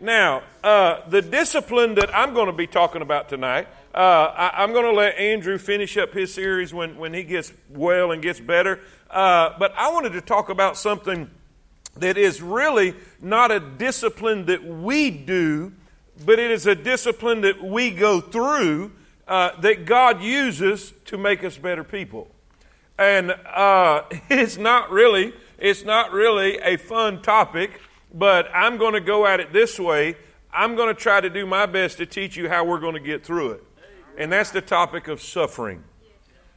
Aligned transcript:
Now, 0.00 0.42
uh, 0.62 1.08
the 1.08 1.22
discipline 1.22 1.94
that 1.94 2.14
I'm 2.14 2.34
going 2.34 2.46
to 2.46 2.52
be 2.52 2.66
talking 2.66 3.02
about 3.02 3.28
tonight, 3.28 3.68
uh, 3.94 3.98
I, 3.98 4.62
am 4.62 4.72
going 4.72 4.84
to 4.84 4.92
let 4.92 5.16
Andrew 5.16 5.56
finish 5.56 5.96
up 5.96 6.12
his 6.12 6.32
series 6.34 6.74
when, 6.74 6.98
when 6.98 7.14
he 7.14 7.22
gets 7.22 7.52
well 7.70 8.12
and 8.12 8.20
gets 8.20 8.38
better. 8.38 8.80
Uh, 9.10 9.54
but 9.58 9.72
I 9.74 9.90
wanted 9.90 10.12
to 10.12 10.20
talk 10.20 10.50
about 10.50 10.76
something 10.76 11.30
that 11.96 12.18
is 12.18 12.42
really 12.42 12.94
not 13.22 13.50
a 13.50 13.58
discipline 13.58 14.46
that 14.46 14.62
we 14.62 15.10
do, 15.10 15.72
but 16.24 16.38
it 16.38 16.50
is 16.50 16.66
a 16.66 16.74
discipline 16.74 17.40
that 17.40 17.62
we 17.62 17.90
go 17.90 18.20
through 18.20 18.92
uh, 19.26 19.58
that 19.60 19.86
God 19.86 20.22
uses 20.22 20.92
to 21.06 21.16
make 21.16 21.42
us 21.42 21.56
better 21.56 21.84
people. 21.84 22.28
And 22.98 23.30
uh, 23.30 24.02
it's 24.30 24.58
not 24.58 24.90
really 24.90 25.32
it's 25.58 25.84
not 25.84 26.12
really 26.12 26.58
a 26.58 26.76
fun 26.76 27.22
topic, 27.22 27.80
but 28.12 28.48
I'm 28.54 28.76
going 28.76 28.94
to 28.94 29.00
go 29.00 29.26
at 29.26 29.40
it 29.40 29.52
this 29.52 29.78
way. 29.78 30.16
I'm 30.52 30.76
going 30.76 30.88
to 30.88 31.00
try 31.00 31.20
to 31.20 31.28
do 31.28 31.46
my 31.46 31.66
best 31.66 31.98
to 31.98 32.06
teach 32.06 32.36
you 32.36 32.48
how 32.48 32.64
we're 32.64 32.80
going 32.80 32.94
to 32.94 33.00
get 33.00 33.24
through 33.24 33.52
it. 33.52 33.64
And 34.18 34.32
that's 34.32 34.50
the 34.50 34.62
topic 34.62 35.08
of 35.08 35.20
suffering. 35.20 35.84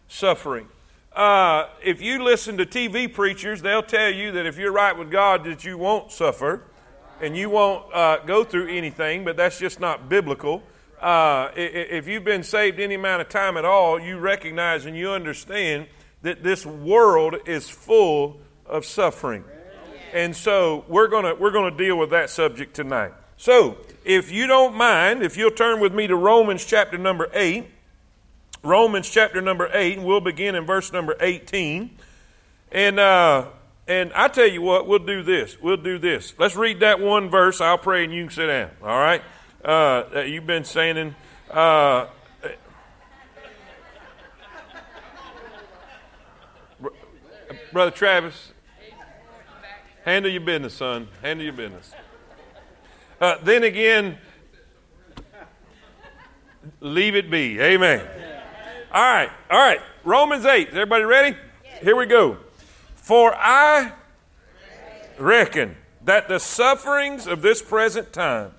Suffering. 0.07 0.67
Uh, 1.13 1.67
if 1.84 2.02
you 2.02 2.23
listen 2.23 2.57
to 2.57 2.66
TV 2.66 3.12
preachers, 3.12 3.62
they'll 3.62 3.84
tell 3.84 4.09
you 4.09 4.31
that 4.34 4.45
if 4.45 4.57
you're 4.57 4.71
right 4.71 4.98
with 4.98 5.12
God, 5.12 5.43
that 5.43 5.66
you 5.66 5.77
won't 5.77 6.12
suffer 6.12 6.63
and 7.21 7.35
you 7.35 7.49
won't 7.49 7.93
uh, 7.93 8.20
go 8.26 8.43
through 8.43 8.70
anything, 8.70 9.26
but 9.26 9.35
that's 9.35 9.59
just 9.59 9.79
not 9.79 10.07
biblical. 10.07 10.63
Uh, 11.02 11.49
if 11.55 12.07
you've 12.07 12.23
been 12.23 12.43
saved 12.43 12.79
any 12.79 12.95
amount 12.95 13.21
of 13.21 13.29
time 13.29 13.57
at 13.57 13.66
all, 13.66 13.99
you 13.99 14.18
recognize 14.18 14.85
and 14.85 14.95
you 14.95 15.09
understand 15.09 15.88
that 16.21 16.43
this 16.43 16.66
world 16.66 17.35
is 17.45 17.70
full 17.70 18.40
of 18.66 18.85
suffering. 18.85 19.43
And 20.13 20.36
so 20.36 20.86
we're 20.88 21.08
going 21.08 21.26
to 21.26 21.36
we're 21.36 21.52
to 21.52 21.72
deal 21.72 21.98
with 21.98 22.12
that 22.12 22.30
subject 22.30 22.76
tonight. 22.76 23.13
So, 23.38 23.77
if 24.04 24.32
you 24.32 24.48
don't 24.48 24.76
mind, 24.76 25.23
if 25.23 25.38
you'll 25.38 25.52
turn 25.52 25.80
with 25.80 25.94
me 25.94 26.08
to 26.08 26.16
Romans 26.16 26.66
chapter 26.66 26.98
number 26.98 27.29
8, 27.34 27.65
Romans 28.63 29.10
chapter 29.10 29.40
number 29.41 29.70
8, 29.71 29.98
and 29.98 30.05
we'll 30.05 30.20
begin 30.20 30.55
in 30.55 30.65
verse 30.65 30.91
number 30.91 31.15
18. 31.21 31.90
And 32.71 32.99
uh 32.99 33.46
and 33.90 34.13
I 34.13 34.27
tell 34.27 34.48
you 34.48 34.62
what, 34.62 34.85
we'll 34.85 34.99
do 34.99 35.24
this. 35.24 35.60
We'll 35.60 35.76
do 35.76 35.98
this. 35.98 36.35
Let's 36.37 36.55
read 36.55 36.82
that 36.82 36.99
one 36.99 37.32
verse. 37.32 37.60
I'll 37.60 37.80
pray 37.80 38.04
and 38.04 38.13
you 38.13 38.26
can 38.26 38.32
sit 38.32 38.46
down. 38.46 38.70
All 38.84 38.99
right? 38.99 39.24
Uh, 39.65 40.21
you've 40.27 40.46
been 40.46 40.63
saying, 40.63 41.15
uh, 41.49 42.05
Brother 47.74 47.90
Travis, 47.90 48.54
handle 50.05 50.32
your 50.32 50.42
business, 50.42 50.74
son. 50.74 51.08
Handle 51.22 51.44
your 51.46 51.54
business. 51.54 51.92
Uh, 53.20 53.36
then 53.44 53.64
again, 53.64 54.18
leave 56.80 57.16
it 57.16 57.30
be. 57.30 57.60
Amen. 57.60 58.05
All 58.92 59.04
right, 59.04 59.30
all 59.50 59.60
right. 59.60 59.82
Romans 60.04 60.46
8. 60.46 60.70
Is 60.70 60.74
everybody 60.74 61.04
ready? 61.04 61.38
Here 61.82 61.96
we 61.96 62.05
go. 62.05 62.38
For 62.96 63.36
I 63.36 63.94
reckon 65.18 65.75
that 66.06 66.28
the 66.28 66.40
sufferings 66.40 67.28
of 67.28 67.42
this 67.42 67.62
present 67.62 68.14
time 68.14 68.53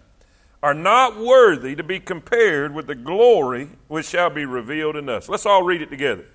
are 0.63 0.75
not 0.75 1.19
worthy 1.19 1.75
to 1.75 1.83
be 1.83 1.99
compared 1.99 2.75
with 2.75 2.87
the 2.87 2.95
glory 2.95 3.71
which 3.89 4.07
shall 4.07 4.31
be 4.31 4.45
revealed 4.45 4.97
in 4.97 5.09
us. 5.09 5.29
Let's 5.29 5.47
all 5.47 5.63
read 5.63 5.81
it 5.81 5.91
together. 5.91 6.27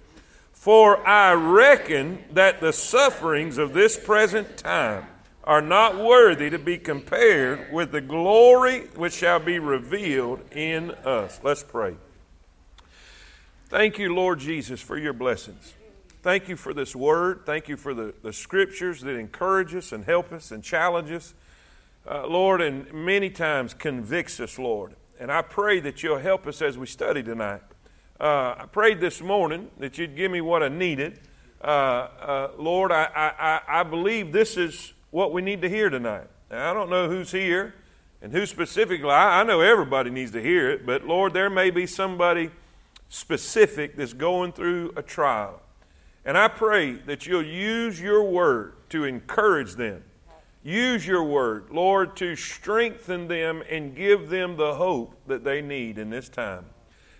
For 0.65 1.07
I 1.07 1.33
reckon 1.33 2.23
that 2.31 2.59
the 2.59 2.73
sufferings 2.73 3.59
of 3.59 3.73
this 3.73 3.99
present 3.99 4.57
time 4.57 5.05
are 5.43 5.61
not 5.61 6.03
worthy 6.03 6.49
to 6.49 6.57
be 6.57 6.79
compared 6.79 7.71
with 7.71 7.91
the 7.91 8.01
glory 8.01 8.87
which 8.95 9.13
shall 9.13 9.39
be 9.39 9.59
revealed 9.59 10.41
in 10.51 10.89
us. 11.05 11.39
Let's 11.43 11.61
pray. 11.61 11.93
Thank 13.67 13.99
you, 13.99 14.15
Lord 14.15 14.39
Jesus, 14.39 14.81
for 14.81 14.97
your 14.97 15.13
blessings. 15.13 15.75
Thank 16.23 16.49
you 16.49 16.55
for 16.55 16.73
this 16.73 16.95
word. 16.95 17.41
Thank 17.45 17.67
you 17.67 17.77
for 17.77 17.93
the, 17.93 18.15
the 18.23 18.33
scriptures 18.33 19.01
that 19.01 19.15
encourage 19.15 19.75
us 19.75 19.91
and 19.91 20.03
help 20.03 20.31
us 20.31 20.49
and 20.49 20.63
challenge 20.63 21.11
us. 21.11 21.35
Uh, 22.09 22.25
Lord, 22.25 22.59
and 22.61 22.91
many 22.91 23.29
times 23.29 23.75
convicts 23.75 24.39
us, 24.39 24.57
Lord. 24.57 24.95
And 25.19 25.31
I 25.31 25.43
pray 25.43 25.79
that 25.81 26.01
you'll 26.01 26.17
help 26.17 26.47
us 26.47 26.59
as 26.63 26.75
we 26.75 26.87
study 26.87 27.21
tonight. 27.21 27.61
Uh, 28.19 28.55
I 28.59 28.65
prayed 28.71 29.01
this 29.01 29.21
morning 29.21 29.69
that 29.79 29.97
you'd 29.97 30.15
give 30.15 30.31
me 30.31 30.39
what 30.39 30.63
I 30.63 30.69
needed. 30.69 31.19
Uh, 31.61 31.67
uh, 31.67 32.51
Lord, 32.57 32.91
I, 32.91 33.09
I, 33.15 33.79
I 33.79 33.83
believe 33.83 34.31
this 34.31 34.55
is 34.55 34.93
what 35.11 35.33
we 35.33 35.41
need 35.41 35.61
to 35.63 35.69
hear 35.69 35.89
tonight. 35.89 36.27
Now, 36.49 36.71
I 36.71 36.73
don't 36.73 36.89
know 36.89 37.09
who's 37.09 37.31
here 37.31 37.75
and 38.21 38.31
who 38.31 38.45
specifically. 38.45 39.09
I, 39.09 39.41
I 39.41 39.43
know 39.43 39.59
everybody 39.59 40.09
needs 40.09 40.31
to 40.31 40.41
hear 40.41 40.69
it, 40.69 40.85
but 40.85 41.05
Lord, 41.05 41.33
there 41.33 41.49
may 41.49 41.71
be 41.71 41.85
somebody 41.85 42.51
specific 43.09 43.97
that's 43.97 44.13
going 44.13 44.53
through 44.53 44.93
a 44.95 45.01
trial. 45.01 45.61
And 46.23 46.37
I 46.37 46.47
pray 46.47 46.93
that 46.93 47.27
you'll 47.27 47.45
use 47.45 47.99
your 47.99 48.23
word 48.23 48.75
to 48.89 49.03
encourage 49.03 49.75
them. 49.75 50.03
Use 50.63 51.05
your 51.05 51.23
word, 51.23 51.67
Lord, 51.69 52.15
to 52.17 52.35
strengthen 52.35 53.27
them 53.27 53.61
and 53.69 53.95
give 53.95 54.29
them 54.29 54.57
the 54.57 54.75
hope 54.75 55.15
that 55.27 55.43
they 55.43 55.61
need 55.61 55.99
in 55.99 56.09
this 56.09 56.29
time. 56.29 56.65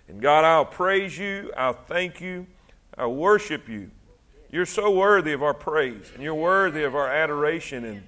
And 0.08 0.20
God, 0.20 0.44
I'll 0.44 0.64
praise 0.64 1.18
you. 1.18 1.52
I'll 1.56 1.72
thank 1.72 2.20
you. 2.20 2.46
I'll 2.96 3.14
worship 3.14 3.68
you. 3.68 3.90
You're 4.50 4.66
so 4.66 4.90
worthy 4.90 5.32
of 5.32 5.42
our 5.42 5.54
praise, 5.54 6.10
and 6.14 6.22
you're 6.22 6.34
worthy 6.34 6.84
of 6.84 6.94
our 6.94 7.12
adoration 7.12 7.84
and 7.84 8.02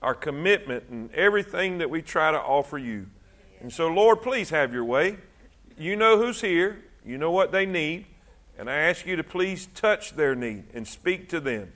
our 0.00 0.14
commitment 0.14 0.84
and 0.88 1.12
everything 1.14 1.78
that 1.78 1.90
we 1.90 2.00
try 2.00 2.30
to 2.30 2.38
offer 2.38 2.78
you. 2.78 3.06
And 3.60 3.72
so, 3.72 3.88
Lord, 3.88 4.22
please 4.22 4.50
have 4.50 4.72
your 4.72 4.84
way. 4.84 5.18
You 5.76 5.96
know 5.96 6.16
who's 6.16 6.40
here, 6.40 6.82
you 7.04 7.18
know 7.18 7.30
what 7.30 7.52
they 7.52 7.66
need, 7.66 8.06
and 8.58 8.70
I 8.70 8.74
ask 8.74 9.04
you 9.04 9.16
to 9.16 9.24
please 9.24 9.68
touch 9.74 10.14
their 10.14 10.34
need 10.34 10.64
and 10.74 10.86
speak 10.86 11.28
to 11.30 11.40
them. 11.40 11.72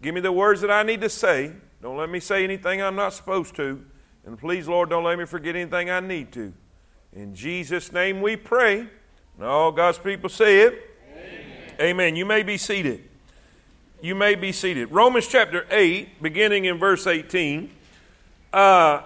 Give 0.00 0.14
me 0.14 0.20
the 0.20 0.32
words 0.32 0.60
that 0.60 0.70
I 0.70 0.82
need 0.82 1.00
to 1.00 1.08
say. 1.08 1.52
Don't 1.82 1.96
let 1.96 2.08
me 2.08 2.20
say 2.20 2.44
anything 2.44 2.80
I'm 2.80 2.96
not 2.96 3.12
supposed 3.12 3.56
to. 3.56 3.84
And 4.24 4.38
please, 4.38 4.68
Lord, 4.68 4.90
don't 4.90 5.04
let 5.04 5.18
me 5.18 5.24
forget 5.24 5.56
anything 5.56 5.90
I 5.90 6.00
need 6.00 6.32
to. 6.32 6.52
In 7.12 7.34
Jesus' 7.34 7.92
name 7.92 8.20
we 8.20 8.36
pray. 8.36 8.86
And 9.38 9.46
all 9.46 9.70
God's 9.70 9.98
people 9.98 10.28
say 10.28 10.62
it. 10.62 10.96
Amen. 11.12 11.80
Amen. 11.80 12.16
You 12.16 12.26
may 12.26 12.42
be 12.42 12.58
seated. 12.58 13.04
You 14.02 14.16
may 14.16 14.34
be 14.34 14.50
seated. 14.50 14.90
Romans 14.90 15.28
chapter 15.28 15.64
8, 15.70 16.20
beginning 16.20 16.64
in 16.64 16.76
verse 16.78 17.06
18. 17.06 17.70
Uh, 18.52 19.02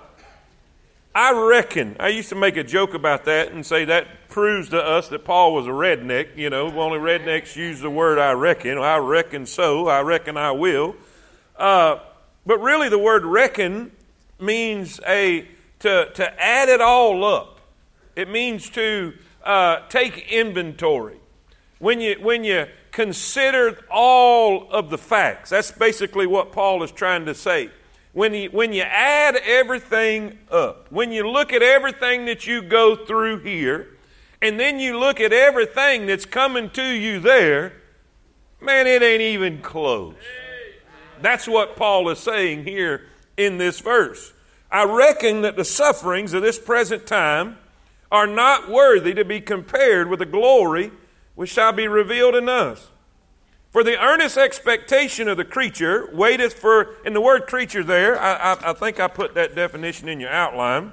I 1.15 1.49
reckon, 1.51 1.97
I 2.01 2.09
used 2.09 2.31
to 2.31 2.35
make 2.35 2.57
a 2.57 2.65
joke 2.65 2.95
about 2.95 3.27
that 3.27 3.53
and 3.53 3.65
say 3.65 3.85
that 3.85 4.31
proves 4.31 4.71
to 4.71 4.83
us 4.83 5.09
that 5.09 5.27
Paul 5.27 5.53
was 5.53 5.67
a 5.67 5.71
redneck. 5.71 6.35
You 6.39 6.49
know, 6.49 6.69
only 6.81 6.99
rednecks 6.99 7.55
use 7.55 7.81
the 7.83 7.91
word 7.91 8.19
I 8.19 8.33
reckon. 8.33 8.79
I 8.79 8.97
reckon 8.97 9.45
so. 9.45 9.89
I 9.89 10.01
reckon 10.01 10.39
I 10.39 10.53
will. 10.53 10.97
Uh, 11.59 11.99
but 12.47 12.59
really, 12.59 12.89
the 12.89 12.99
word 12.99 13.27
reckon 13.27 13.93
means 14.41 14.99
a 15.07 15.47
to, 15.81 16.11
to 16.15 16.43
add 16.43 16.71
it 16.71 16.81
all 16.81 17.23
up. 17.23 17.61
It 18.17 18.31
means 18.31 18.71
to 18.71 19.13
uh, 19.45 19.87
take 19.89 20.31
inventory, 20.31 21.19
when 21.79 22.01
you, 22.01 22.17
when 22.21 22.45
you 22.45 22.67
consider 22.93 23.79
all 23.91 24.71
of 24.71 24.91
the 24.91 24.99
facts, 24.99 25.51
that's 25.51 25.73
basically 25.73 26.27
what 26.27 26.53
Paul 26.53 26.83
is 26.83 26.93
trying 26.93 27.27
to 27.27 27.35
say. 27.35 27.71
When 28.13 28.35
you, 28.35 28.51
when 28.51 28.73
you 28.73 28.83
add 28.83 29.37
everything 29.37 30.39
up, 30.51 30.93
when 30.93 31.13
you 31.13 31.29
look 31.29 31.53
at 31.53 31.63
everything 31.63 32.27
that 32.27 32.47
you 32.47 32.63
go 32.63 32.95
through 32.95 33.41
here, 33.41 33.89
and 34.43 34.61
then 34.61 34.79
you 34.79 34.99
look 34.99 35.21
at 35.21 35.33
everything 35.33 36.07
that's 36.07 36.27
coming 36.27 36.69
to 36.71 36.85
you 36.85 37.21
there, 37.21 37.73
man, 38.61 38.87
it 38.87 39.03
ain't 39.03 39.23
even 39.23 39.63
close. 39.63 40.15
That's 41.23 41.49
what 41.49 41.77
Paul 41.77 42.09
is 42.11 42.19
saying 42.19 42.65
here 42.65 43.07
in 43.37 43.57
this 43.57 43.81
verse. 43.81 44.33
I 44.71 44.85
reckon 44.85 45.43
that 45.43 45.57
the 45.57 45.65
sufferings 45.65 46.33
of 46.33 46.43
this 46.43 46.59
present 46.59 47.07
time 47.07 47.59
are 48.13 48.27
not 48.27 48.69
worthy 48.69 49.15
to 49.15 49.25
be 49.25 49.41
compared 49.41 50.09
with 50.09 50.19
the 50.19 50.27
glory 50.27 50.93
which 51.35 51.51
shall 51.51 51.73
be 51.73 51.89
revealed 51.89 52.35
in 52.35 52.49
us. 52.49 52.89
For 53.71 53.83
the 53.83 53.99
earnest 53.99 54.37
expectation 54.37 55.29
of 55.29 55.39
the 55.39 55.47
creature 55.47 56.11
waiteth 56.13 56.53
for, 56.53 56.97
in 57.07 57.15
the 57.15 57.23
word 57.23 57.47
creature 57.47 57.83
there, 57.83 58.21
I, 58.21 58.53
I, 58.53 58.71
I 58.71 58.73
think 58.75 59.01
I 59.01 59.09
put 59.09 59.35
that 59.35 59.55
definition 59.55 60.11
in 60.11 60.21
your 60.21 60.29
outline. 60.29 60.93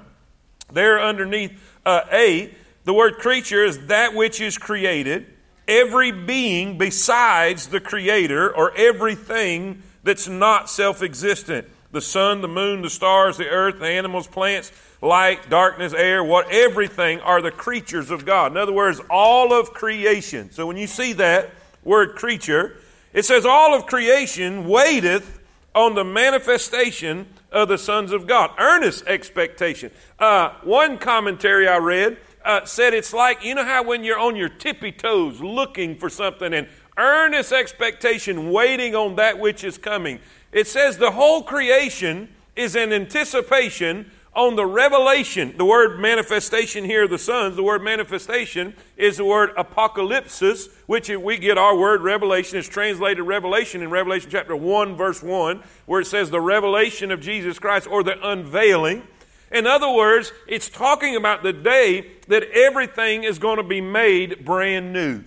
There 0.72 0.98
underneath 0.98 1.60
uh, 1.84 2.04
A, 2.10 2.54
the 2.84 2.94
word 2.94 3.18
creature 3.18 3.62
is 3.66 3.86
that 3.88 4.14
which 4.14 4.40
is 4.40 4.56
created, 4.56 5.26
every 5.68 6.10
being 6.10 6.78
besides 6.78 7.66
the 7.66 7.80
creator, 7.80 8.50
or 8.50 8.74
everything 8.78 9.82
that's 10.02 10.26
not 10.26 10.70
self 10.70 11.02
existent 11.02 11.68
the 11.92 12.00
sun, 12.00 12.40
the 12.40 12.48
moon, 12.48 12.82
the 12.82 12.88
stars, 12.88 13.36
the 13.36 13.48
earth, 13.48 13.80
the 13.80 13.88
animals, 13.88 14.28
plants 14.28 14.70
light, 15.02 15.48
darkness, 15.48 15.92
air, 15.92 16.22
what 16.22 16.50
everything 16.50 17.20
are 17.20 17.40
the 17.40 17.50
creatures 17.50 18.10
of 18.10 18.26
God. 18.26 18.52
In 18.52 18.58
other 18.58 18.72
words, 18.72 19.00
all 19.08 19.52
of 19.52 19.72
creation. 19.72 20.50
So 20.50 20.66
when 20.66 20.76
you 20.76 20.86
see 20.86 21.14
that 21.14 21.50
word 21.84 22.16
creature, 22.16 22.76
it 23.12 23.24
says 23.24 23.46
all 23.46 23.74
of 23.74 23.86
creation 23.86 24.68
waiteth 24.68 25.40
on 25.74 25.94
the 25.94 26.04
manifestation 26.04 27.26
of 27.50 27.68
the 27.68 27.78
sons 27.78 28.12
of 28.12 28.26
God. 28.26 28.50
Earnest 28.58 29.06
expectation. 29.06 29.90
Uh, 30.18 30.52
one 30.62 30.98
commentary 30.98 31.66
I 31.66 31.78
read 31.78 32.18
uh, 32.44 32.64
said 32.64 32.94
it's 32.94 33.12
like, 33.12 33.44
you 33.44 33.54
know 33.54 33.64
how 33.64 33.82
when 33.82 34.04
you're 34.04 34.18
on 34.18 34.36
your 34.36 34.48
tippy 34.48 34.92
toes 34.92 35.40
looking 35.40 35.96
for 35.96 36.10
something 36.10 36.52
and 36.52 36.68
earnest 36.96 37.52
expectation, 37.52 38.50
waiting 38.50 38.94
on 38.94 39.16
that 39.16 39.38
which 39.38 39.64
is 39.64 39.78
coming. 39.78 40.18
It 40.52 40.66
says 40.66 40.98
the 40.98 41.12
whole 41.12 41.42
creation 41.42 42.28
is 42.56 42.76
an 42.76 42.92
anticipation 42.92 44.10
on 44.34 44.54
the 44.54 44.66
revelation. 44.66 45.54
The 45.56 45.64
word 45.64 45.98
manifestation 45.98 46.84
here, 46.84 47.08
the 47.08 47.18
sons, 47.18 47.56
the 47.56 47.62
word 47.62 47.82
manifestation 47.82 48.74
is 48.96 49.16
the 49.16 49.24
word 49.24 49.50
apocalypsis, 49.56 50.68
which 50.86 51.08
we 51.08 51.36
get 51.36 51.58
our 51.58 51.76
word 51.76 52.02
revelation. 52.02 52.58
It's 52.58 52.68
translated 52.68 53.24
revelation 53.24 53.82
in 53.82 53.90
Revelation 53.90 54.30
chapter 54.30 54.54
1, 54.54 54.96
verse 54.96 55.22
1, 55.22 55.62
where 55.86 56.00
it 56.00 56.06
says 56.06 56.30
the 56.30 56.40
revelation 56.40 57.10
of 57.10 57.20
Jesus 57.20 57.58
Christ 57.58 57.88
or 57.88 58.02
the 58.02 58.16
unveiling. 58.26 59.02
In 59.50 59.66
other 59.66 59.90
words, 59.90 60.32
it's 60.46 60.68
talking 60.68 61.16
about 61.16 61.42
the 61.42 61.52
day 61.52 62.12
that 62.28 62.44
everything 62.52 63.24
is 63.24 63.40
going 63.40 63.56
to 63.56 63.64
be 63.64 63.80
made 63.80 64.44
brand 64.44 64.92
new. 64.92 65.24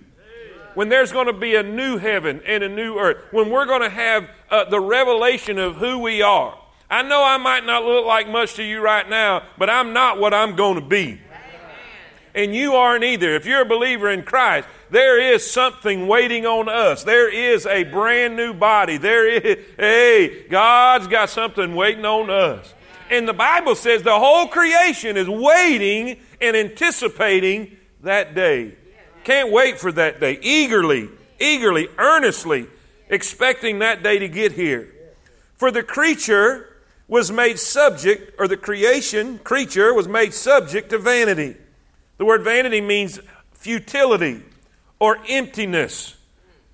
When 0.74 0.88
there's 0.88 1.12
going 1.12 1.26
to 1.26 1.32
be 1.32 1.54
a 1.54 1.62
new 1.62 1.98
heaven 1.98 2.40
and 2.44 2.64
a 2.64 2.68
new 2.68 2.98
earth. 2.98 3.18
When 3.30 3.50
we're 3.50 3.66
going 3.66 3.82
to 3.82 3.90
have 3.90 4.28
uh, 4.50 4.64
the 4.64 4.80
revelation 4.80 5.58
of 5.58 5.76
who 5.76 5.98
we 5.98 6.20
are. 6.22 6.58
I 6.94 7.02
know 7.02 7.24
I 7.24 7.38
might 7.38 7.66
not 7.66 7.84
look 7.84 8.06
like 8.06 8.28
much 8.28 8.54
to 8.54 8.62
you 8.62 8.80
right 8.80 9.08
now, 9.08 9.42
but 9.58 9.68
I'm 9.68 9.92
not 9.92 10.20
what 10.20 10.32
I'm 10.32 10.54
going 10.54 10.76
to 10.76 10.80
be. 10.80 11.20
And 12.36 12.54
you 12.54 12.74
aren't 12.74 13.02
either. 13.02 13.34
If 13.34 13.46
you're 13.46 13.62
a 13.62 13.68
believer 13.68 14.08
in 14.08 14.22
Christ, 14.22 14.68
there 14.90 15.20
is 15.20 15.50
something 15.50 16.06
waiting 16.06 16.46
on 16.46 16.68
us. 16.68 17.02
There 17.02 17.28
is 17.28 17.66
a 17.66 17.82
brand 17.82 18.36
new 18.36 18.54
body. 18.54 18.96
There 18.96 19.28
is, 19.28 19.58
hey, 19.76 20.46
God's 20.46 21.08
got 21.08 21.30
something 21.30 21.74
waiting 21.74 22.04
on 22.04 22.30
us. 22.30 22.72
And 23.10 23.26
the 23.26 23.32
Bible 23.34 23.74
says 23.74 24.04
the 24.04 24.16
whole 24.16 24.46
creation 24.46 25.16
is 25.16 25.28
waiting 25.28 26.20
and 26.40 26.56
anticipating 26.56 27.76
that 28.04 28.36
day. 28.36 28.76
Can't 29.24 29.50
wait 29.50 29.80
for 29.80 29.90
that 29.90 30.20
day. 30.20 30.38
Eagerly, 30.40 31.08
eagerly, 31.40 31.88
earnestly 31.98 32.68
expecting 33.08 33.80
that 33.80 34.04
day 34.04 34.20
to 34.20 34.28
get 34.28 34.52
here. 34.52 34.92
For 35.56 35.72
the 35.72 35.82
creature 35.82 36.70
was 37.06 37.30
made 37.30 37.58
subject, 37.58 38.34
or 38.38 38.48
the 38.48 38.56
creation, 38.56 39.38
creature, 39.38 39.92
was 39.92 40.08
made 40.08 40.32
subject 40.32 40.90
to 40.90 40.98
vanity. 40.98 41.56
The 42.16 42.24
word 42.24 42.42
vanity 42.42 42.80
means 42.80 43.20
futility 43.52 44.42
or 44.98 45.18
emptiness, 45.28 46.16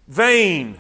vain, 0.07 0.79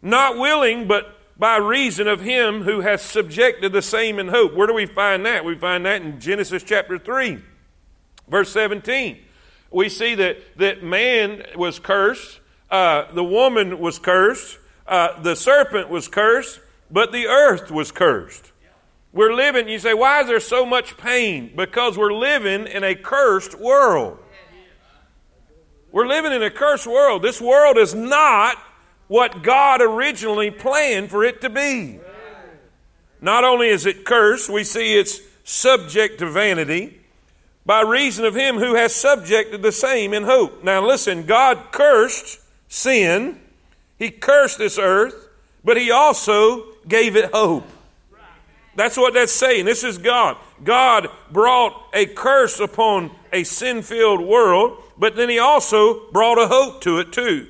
not 0.00 0.38
willing, 0.38 0.86
but 0.86 1.18
by 1.38 1.56
reason 1.56 2.06
of 2.06 2.20
him 2.20 2.62
who 2.62 2.80
has 2.80 3.02
subjected 3.02 3.72
the 3.72 3.82
same 3.82 4.20
in 4.20 4.28
hope. 4.28 4.54
Where 4.54 4.66
do 4.66 4.74
we 4.74 4.86
find 4.86 5.26
that? 5.26 5.44
We 5.44 5.56
find 5.56 5.84
that 5.86 6.02
in 6.02 6.20
Genesis 6.20 6.62
chapter 6.62 6.98
3, 6.98 7.38
verse 8.28 8.52
17. 8.52 9.18
We 9.72 9.88
see 9.88 10.14
that, 10.14 10.38
that 10.58 10.84
man 10.84 11.44
was 11.56 11.78
cursed, 11.78 12.38
uh, 12.70 13.12
the 13.12 13.24
woman 13.24 13.80
was 13.80 13.98
cursed, 13.98 14.58
uh, 14.86 15.20
the 15.22 15.34
serpent 15.34 15.88
was 15.88 16.06
cursed, 16.06 16.60
but 16.90 17.10
the 17.10 17.26
earth 17.26 17.70
was 17.70 17.90
cursed. 17.90 18.51
We're 19.12 19.34
living, 19.34 19.68
you 19.68 19.78
say, 19.78 19.94
why 19.94 20.22
is 20.22 20.28
there 20.28 20.40
so 20.40 20.64
much 20.64 20.96
pain? 20.96 21.52
Because 21.54 21.98
we're 21.98 22.14
living 22.14 22.66
in 22.66 22.82
a 22.82 22.94
cursed 22.94 23.58
world. 23.58 24.18
We're 25.90 26.06
living 26.06 26.32
in 26.32 26.42
a 26.42 26.50
cursed 26.50 26.86
world. 26.86 27.22
This 27.22 27.40
world 27.40 27.76
is 27.76 27.94
not 27.94 28.56
what 29.08 29.42
God 29.42 29.82
originally 29.82 30.50
planned 30.50 31.10
for 31.10 31.22
it 31.24 31.42
to 31.42 31.50
be. 31.50 32.00
Not 33.20 33.44
only 33.44 33.68
is 33.68 33.84
it 33.84 34.06
cursed, 34.06 34.48
we 34.48 34.64
see 34.64 34.98
it's 34.98 35.20
subject 35.44 36.18
to 36.20 36.30
vanity 36.30 36.98
by 37.66 37.82
reason 37.82 38.24
of 38.24 38.34
him 38.34 38.56
who 38.56 38.74
has 38.74 38.94
subjected 38.94 39.62
the 39.62 39.72
same 39.72 40.14
in 40.14 40.24
hope. 40.24 40.64
Now 40.64 40.84
listen, 40.84 41.26
God 41.26 41.72
cursed 41.72 42.40
sin, 42.68 43.38
He 43.98 44.10
cursed 44.10 44.58
this 44.58 44.78
earth, 44.78 45.28
but 45.62 45.76
He 45.76 45.90
also 45.90 46.64
gave 46.88 47.16
it 47.16 47.30
hope. 47.32 47.68
That's 48.74 48.96
what 48.96 49.14
that's 49.14 49.32
saying. 49.32 49.66
This 49.66 49.84
is 49.84 49.98
God. 49.98 50.36
God 50.64 51.08
brought 51.30 51.88
a 51.92 52.06
curse 52.06 52.58
upon 52.58 53.10
a 53.32 53.44
sin 53.44 53.82
filled 53.82 54.20
world, 54.20 54.82
but 54.96 55.16
then 55.16 55.28
He 55.28 55.38
also 55.38 56.10
brought 56.10 56.38
a 56.38 56.48
hope 56.48 56.80
to 56.82 56.98
it 56.98 57.12
too. 57.12 57.48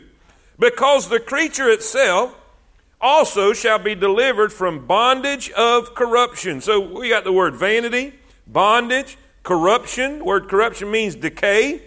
Because 0.59 1.09
the 1.09 1.21
creature 1.21 1.71
itself 1.71 2.37
also 3.01 3.53
shall 3.53 3.79
be 3.79 3.95
delivered 3.95 4.53
from 4.53 4.87
bondage 4.87 5.51
of 5.51 5.95
corruption. 5.95 6.61
So 6.61 6.81
we 6.81 7.09
got 7.09 7.25
the 7.25 7.33
word 7.33 7.57
vanity, 7.57 8.15
bondage, 8.47 9.17
corruption. 9.43 10.25
Word 10.25 10.49
corruption 10.49 10.91
means 10.91 11.15
decay. 11.15 11.83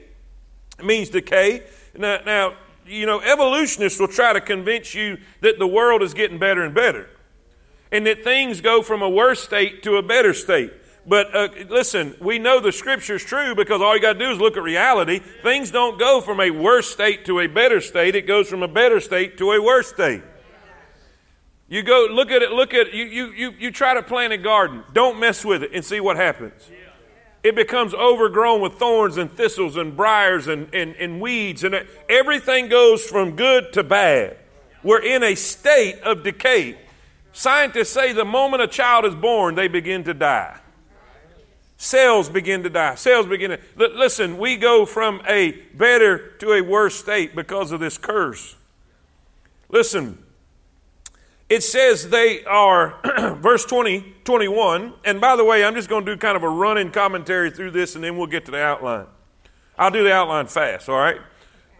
It 0.77 0.85
means 0.85 1.09
decay. 1.09 1.63
Now, 1.97 2.19
now, 2.25 2.55
you 2.85 3.05
know, 3.05 3.21
evolutionists 3.21 3.99
will 3.99 4.09
try 4.09 4.33
to 4.33 4.41
convince 4.41 4.93
you 4.93 5.17
that 5.41 5.57
the 5.57 5.67
world 5.67 6.03
is 6.03 6.13
getting 6.13 6.37
better 6.37 6.63
and 6.63 6.73
better 6.73 7.09
and 7.91 8.05
that 8.07 8.23
things 8.23 8.61
go 8.61 8.81
from 8.81 9.01
a 9.01 9.09
worse 9.09 9.43
state 9.43 9.83
to 9.83 9.97
a 9.97 10.01
better 10.01 10.33
state. 10.33 10.73
But 11.07 11.35
uh, 11.35 11.49
listen, 11.69 12.15
we 12.19 12.39
know 12.39 12.59
the 12.59 12.71
scripture 12.71 13.15
is 13.15 13.23
true 13.23 13.53
because 13.53 13.81
all 13.81 13.95
you 13.95 14.01
got 14.01 14.13
to 14.13 14.19
do 14.19 14.31
is 14.31 14.39
look 14.39 14.57
at 14.57 14.63
reality. 14.63 15.19
Things 15.43 15.69
don't 15.69 15.99
go 15.99 16.19
from 16.19 16.39
a 16.39 16.49
worse 16.49 16.89
state 16.89 17.25
to 17.25 17.39
a 17.39 17.47
better 17.47 17.79
state. 17.79 18.15
It 18.15 18.25
goes 18.25 18.49
from 18.49 18.63
a 18.63 18.67
better 18.67 18.99
state 18.99 19.37
to 19.37 19.51
a 19.51 19.61
worse 19.61 19.87
state. 19.87 20.23
You 21.67 21.83
go 21.83 22.07
look 22.11 22.31
at 22.31 22.41
it, 22.41 22.51
look 22.51 22.73
at 22.73 22.87
it, 22.87 22.93
you, 22.93 23.05
you, 23.05 23.31
you, 23.31 23.51
you 23.57 23.71
try 23.71 23.95
to 23.95 24.03
plant 24.03 24.33
a 24.33 24.37
garden. 24.37 24.83
Don't 24.93 25.19
mess 25.19 25.43
with 25.43 25.63
it 25.63 25.71
and 25.73 25.83
see 25.83 25.99
what 25.99 26.15
happens. 26.15 26.69
It 27.43 27.55
becomes 27.55 27.93
overgrown 27.93 28.61
with 28.61 28.73
thorns 28.73 29.17
and 29.17 29.31
thistles 29.31 29.77
and 29.77 29.95
briars 29.95 30.47
and, 30.47 30.73
and, 30.73 30.95
and 30.95 31.21
weeds, 31.21 31.63
and 31.63 31.85
everything 32.09 32.69
goes 32.69 33.05
from 33.05 33.35
good 33.35 33.73
to 33.73 33.83
bad. 33.83 34.37
We're 34.83 35.03
in 35.03 35.21
a 35.23 35.35
state 35.35 35.99
of 35.99 36.23
decay. 36.23 36.77
Scientists 37.35 37.89
say 37.89 38.13
the 38.13 38.23
moment 38.23 38.63
a 38.63 38.67
child 38.67 39.03
is 39.03 39.13
born, 39.13 39.55
they 39.55 39.67
begin 39.67 40.05
to 40.05 40.13
die. 40.13 40.57
Cells 41.75 42.29
begin 42.29 42.63
to 42.63 42.69
die. 42.69 42.95
Cells 42.95 43.27
begin 43.27 43.51
to. 43.51 43.59
Listen, 43.75 44.37
we 44.37 44.55
go 44.55 44.85
from 44.85 45.21
a 45.27 45.51
better 45.73 46.29
to 46.37 46.53
a 46.53 46.61
worse 46.61 46.95
state 46.95 47.35
because 47.35 47.73
of 47.73 47.81
this 47.81 47.97
curse. 47.97 48.55
Listen, 49.67 50.17
it 51.49 51.61
says 51.61 52.09
they 52.09 52.45
are, 52.45 53.01
verse 53.41 53.65
20, 53.65 54.15
21, 54.23 54.93
and 55.03 55.19
by 55.19 55.35
the 55.35 55.43
way, 55.43 55.65
I'm 55.65 55.75
just 55.75 55.89
going 55.89 56.05
to 56.05 56.13
do 56.13 56.17
kind 56.17 56.37
of 56.37 56.43
a 56.43 56.49
running 56.49 56.89
commentary 56.89 57.51
through 57.51 57.71
this 57.71 57.95
and 57.95 58.03
then 58.05 58.17
we'll 58.17 58.27
get 58.27 58.45
to 58.45 58.51
the 58.51 58.63
outline. 58.63 59.07
I'll 59.77 59.91
do 59.91 60.05
the 60.05 60.13
outline 60.13 60.47
fast, 60.47 60.87
all 60.87 60.97
right? 60.97 61.17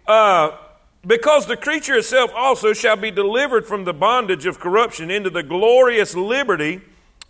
Uh, 0.05 0.57
because 1.05 1.45
the 1.45 1.57
creature 1.57 1.95
itself 1.95 2.31
also 2.35 2.73
shall 2.73 2.95
be 2.95 3.11
delivered 3.11 3.65
from 3.65 3.83
the 3.83 3.93
bondage 3.93 4.45
of 4.45 4.59
corruption 4.59 5.11
into 5.11 5.29
the 5.29 5.43
glorious 5.43 6.15
liberty 6.15 6.81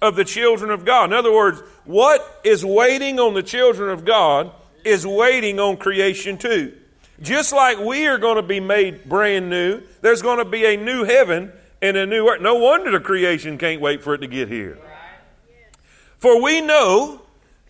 of 0.01 0.15
the 0.15 0.25
children 0.25 0.71
of 0.71 0.85
God. 0.85 1.05
In 1.05 1.13
other 1.13 1.33
words, 1.33 1.61
what 1.83 2.41
is 2.43 2.63
waiting 2.63 3.19
on 3.19 3.33
the 3.33 3.43
children 3.43 3.89
of 3.89 4.05
God 4.05 4.51
is 4.83 5.05
waiting 5.05 5.59
on 5.59 5.77
creation 5.77 6.37
too. 6.37 6.73
Just 7.21 7.53
like 7.53 7.79
we 7.79 8.07
are 8.07 8.17
going 8.17 8.35
to 8.35 8.43
be 8.43 8.59
made 8.59 9.05
brand 9.05 9.49
new, 9.49 9.81
there's 10.01 10.21
going 10.21 10.39
to 10.39 10.45
be 10.45 10.65
a 10.65 10.77
new 10.77 11.03
heaven 11.03 11.51
and 11.81 11.95
a 11.97 12.05
new 12.05 12.27
earth. 12.27 12.41
No 12.41 12.55
wonder 12.55 12.91
the 12.91 12.99
creation 12.99 13.57
can't 13.57 13.81
wait 13.81 14.03
for 14.03 14.13
it 14.13 14.19
to 14.19 14.27
get 14.27 14.49
here. 14.49 14.77
For 16.19 16.41
we 16.41 16.61
know 16.61 17.21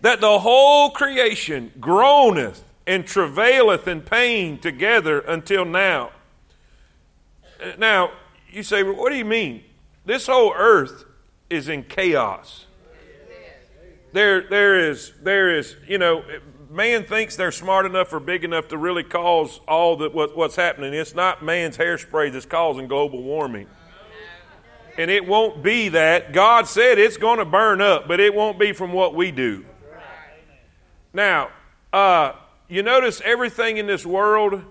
that 0.01 0.21
the 0.21 0.39
whole 0.39 0.89
creation 0.91 1.71
groaneth 1.79 2.63
and 2.87 3.05
travaileth 3.05 3.87
in 3.87 4.01
pain 4.01 4.57
together 4.59 5.19
until 5.19 5.65
now. 5.65 6.11
Now, 7.77 8.11
you 8.49 8.63
say, 8.63 8.83
well, 8.83 8.95
what 8.95 9.11
do 9.11 9.17
you 9.17 9.25
mean? 9.25 9.63
This 10.05 10.27
whole 10.27 10.53
earth 10.55 11.05
is 11.49 11.67
in 11.67 11.83
chaos. 11.83 12.65
There, 14.13 14.47
there 14.47 14.89
is, 14.89 15.11
there 15.23 15.57
is, 15.57 15.75
you 15.87 15.97
know, 15.97 16.23
man 16.69 17.03
thinks 17.03 17.35
they're 17.35 17.51
smart 17.51 17.85
enough 17.85 18.13
or 18.13 18.19
big 18.19 18.43
enough 18.43 18.67
to 18.69 18.77
really 18.77 19.03
cause 19.03 19.59
all 19.67 19.97
that 19.97 20.13
what, 20.13 20.37
what's 20.37 20.55
happening. 20.55 20.93
It's 20.93 21.15
not 21.15 21.43
man's 21.43 21.77
hairspray 21.77 22.31
that's 22.31 22.45
causing 22.45 22.87
global 22.87 23.21
warming. 23.23 23.67
And 24.97 25.11
it 25.11 25.27
won't 25.27 25.61
be 25.61 25.89
that. 25.89 26.31
God 26.31 26.67
said 26.67 26.97
it's 26.97 27.17
going 27.17 27.39
to 27.39 27.45
burn 27.45 27.81
up, 27.81 28.07
but 28.07 28.21
it 28.21 28.33
won't 28.33 28.57
be 28.57 28.71
from 28.71 28.93
what 28.93 29.13
we 29.13 29.31
do. 29.31 29.65
Now, 31.13 31.49
uh, 31.91 32.33
you 32.67 32.83
notice 32.83 33.21
everything 33.23 33.77
in 33.77 33.87
this 33.87 34.05
world 34.05 34.61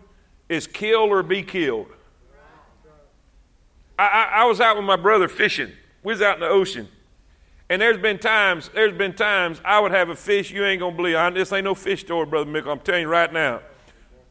is 0.49 0.67
kill 0.67 1.13
or 1.13 1.23
be 1.23 1.43
killed. 1.43 1.87
I, 3.99 4.07
I, 4.07 4.23
I, 4.43 4.45
was 4.45 4.61
out 4.61 4.77
with 4.77 4.85
my 4.85 4.97
brother 4.97 5.29
fishing. 5.29 5.71
We 6.03 6.13
was 6.13 6.21
out 6.21 6.35
in 6.35 6.41
the 6.41 6.49
ocean. 6.49 6.89
And 7.69 7.81
there's 7.81 7.99
been 7.99 8.19
times, 8.19 8.71
there's 8.75 8.97
been 8.97 9.15
times 9.15 9.61
I 9.65 9.79
would 9.81 9.93
have 9.93 10.09
a 10.09 10.17
fish, 10.17 10.51
you 10.51 10.65
ain't 10.65 10.81
gonna 10.81 10.97
believe. 10.97 11.17
I, 11.17 11.31
this 11.31 11.53
ain't 11.53 11.65
no 11.65 11.75
fish 11.75 12.01
story, 12.01 12.27
Brother 12.27 12.51
Mick. 12.51 12.67
I'm 12.67 12.81
telling 12.81 13.03
you 13.03 13.09
right 13.09 13.33
now. 13.33 13.61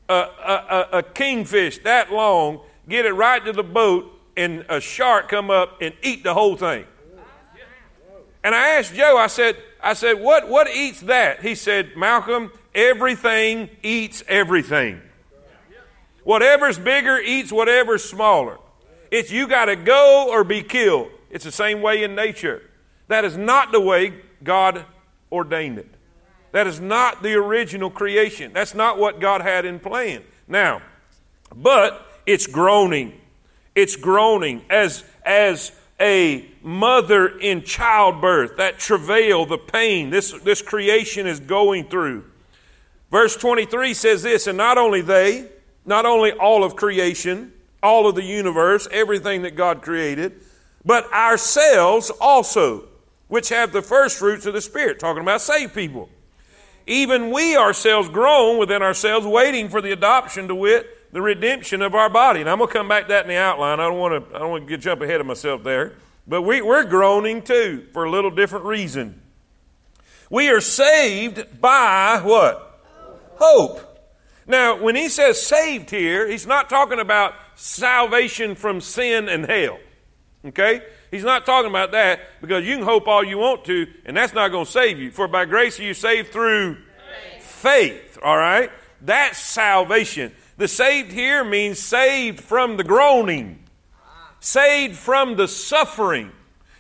a, 0.10 0.14
a, 0.14 0.90
a 1.00 1.04
kingfish 1.04 1.80
that 1.80 2.12
long, 2.12 2.60
get 2.88 3.06
it 3.06 3.14
right 3.14 3.44
to 3.46 3.54
the 3.54 3.64
boat, 3.64 4.12
and 4.36 4.66
a 4.70 4.80
shark 4.80 5.30
come 5.30 5.50
up 5.50 5.82
and 5.82 5.94
eat 6.02 6.24
the 6.24 6.34
whole 6.34 6.56
thing. 6.56 6.86
And 8.44 8.54
I 8.54 8.70
asked 8.70 8.94
Joe, 8.94 9.18
I 9.18 9.28
said, 9.28 9.58
I 9.82 9.94
said, 9.94 10.20
what, 10.20 10.50
what 10.50 10.70
eats 10.70 11.02
that? 11.02 11.42
He 11.42 11.56
said, 11.56 11.96
Malcolm, 11.96 12.52
everything 12.74 13.70
eats 13.82 14.24
everything. 14.28 15.02
Whatever's 16.24 16.80
bigger 16.80 17.18
eats 17.18 17.52
whatever's 17.52 18.04
smaller. 18.04 18.58
It's 19.12 19.32
you 19.32 19.48
got 19.48 19.66
to 19.66 19.76
go 19.76 20.30
or 20.32 20.44
be 20.44 20.64
killed. 20.64 21.10
It's 21.30 21.44
the 21.44 21.52
same 21.52 21.82
way 21.82 22.04
in 22.04 22.16
nature. 22.16 22.62
That 23.08 23.26
is 23.26 23.38
not 23.38 23.72
the 23.72 23.82
way 23.82 24.14
God 24.44 24.86
ordained 25.32 25.78
it. 25.78 25.90
That 26.52 26.68
is 26.68 26.80
not 26.80 27.24
the 27.24 27.34
original 27.34 27.90
creation. 27.90 28.54
That's 28.54 28.74
not 28.74 28.98
what 28.98 29.20
God 29.20 29.42
had 29.42 29.66
in 29.66 29.80
plan. 29.80 30.24
Now, 30.48 30.82
but 31.56 32.08
it's 32.26 32.48
groaning. 32.48 33.20
It's 33.76 33.96
groaning 33.96 34.64
as 34.70 35.04
as 35.26 35.72
a 36.00 36.46
mother 36.62 37.28
in 37.40 37.64
childbirth, 37.64 38.58
that 38.58 38.80
travail, 38.80 39.46
the 39.46 39.58
pain 39.58 40.10
this, 40.10 40.32
this 40.42 40.62
creation 40.62 41.28
is 41.28 41.40
going 41.40 41.86
through. 41.86 42.26
Verse 43.14 43.38
23 43.38 43.94
says 43.94 44.24
this, 44.24 44.48
and 44.48 44.58
not 44.58 44.80
only 44.80 45.02
they, 45.02 45.48
not 45.86 46.08
only 46.08 46.32
all 46.32 46.64
of 46.64 46.76
creation, 46.76 47.54
all 47.84 48.08
of 48.08 48.16
the 48.16 48.24
universe, 48.24 48.88
everything 48.90 49.44
that 49.44 49.56
God 49.56 49.84
created, 49.84 50.42
but 50.84 51.14
ourselves 51.14 52.10
also, 52.20 52.88
which 53.28 53.50
have 53.50 53.72
the 53.72 53.84
first 53.84 54.18
fruits 54.18 54.48
of 54.48 54.56
the 54.56 54.62
Spirit, 54.62 54.98
talking 54.98 55.22
about 55.22 55.42
saved 55.42 55.76
people. 55.76 56.10
Even 56.88 57.30
we 57.30 57.56
ourselves 57.56 58.10
groan 58.10 58.58
within 58.58 58.82
ourselves, 58.82 59.28
waiting 59.28 59.70
for 59.70 59.80
the 59.80 59.92
adoption 59.92 60.48
to 60.48 60.56
wit, 60.56 61.14
the 61.14 61.22
redemption 61.22 61.84
of 61.84 61.94
our 61.94 62.10
body. 62.10 62.40
And 62.40 62.50
I'm 62.50 62.58
going 62.58 62.68
to 62.68 62.74
come 62.74 62.88
back 62.88 63.04
to 63.04 63.10
that 63.10 63.26
in 63.26 63.30
the 63.30 63.38
outline. 63.38 63.80
I 63.80 63.88
don't 63.90 64.00
want 64.00 64.28
to, 64.28 64.36
I 64.36 64.40
don't 64.40 64.50
want 64.50 64.64
to 64.64 64.70
get, 64.72 64.82
jump 64.82 65.02
ahead 65.04 65.22
of 65.22 65.28
myself 65.28 65.64
there. 65.64 65.94
But 66.28 66.42
we, 66.42 66.64
we're 66.64 66.86
groaning 66.86 67.44
too 67.44 67.86
for 67.94 68.06
a 68.06 68.10
little 68.10 68.32
different 68.32 68.66
reason. 68.66 69.22
We 70.32 70.50
are 70.50 70.62
saved 70.62 71.62
by 71.62 72.20
what? 72.24 72.72
Hope. 73.46 74.10
Now, 74.48 74.82
when 74.82 74.96
he 74.96 75.10
says 75.10 75.42
saved 75.42 75.90
here, 75.90 76.30
he's 76.30 76.48
not 76.48 76.70
talking 76.70 77.00
about 77.00 77.34
salvation 77.56 78.56
from 78.56 78.80
sin 78.80 79.28
and 79.28 79.46
hell. 79.46 79.80
Okay? 80.46 80.82
He's 81.12 81.26
not 81.26 81.46
talking 81.46 81.70
about 81.70 81.92
that 81.92 82.22
because 82.40 82.66
you 82.66 82.78
can 82.78 82.86
hope 82.86 83.06
all 83.06 83.24
you 83.24 83.38
want 83.38 83.66
to, 83.66 83.86
and 84.06 84.16
that's 84.16 84.34
not 84.34 84.52
going 84.52 84.66
to 84.66 84.72
save 84.72 84.98
you. 84.98 85.12
For 85.12 85.28
by 85.28 85.44
grace 85.44 85.78
are 85.80 85.84
you 85.84 85.94
saved 85.94 86.32
through 86.32 86.76
faith. 86.76 87.44
faith. 87.44 88.18
All 88.24 88.38
right? 88.38 88.72
That's 89.02 89.38
salvation. 89.38 90.32
The 90.56 90.70
saved 90.70 91.12
here 91.12 91.44
means 91.44 91.80
saved 91.80 92.40
from 92.40 92.78
the 92.78 92.86
groaning, 92.86 93.64
saved 94.40 94.96
from 94.96 95.36
the 95.36 95.50
suffering. 95.50 96.32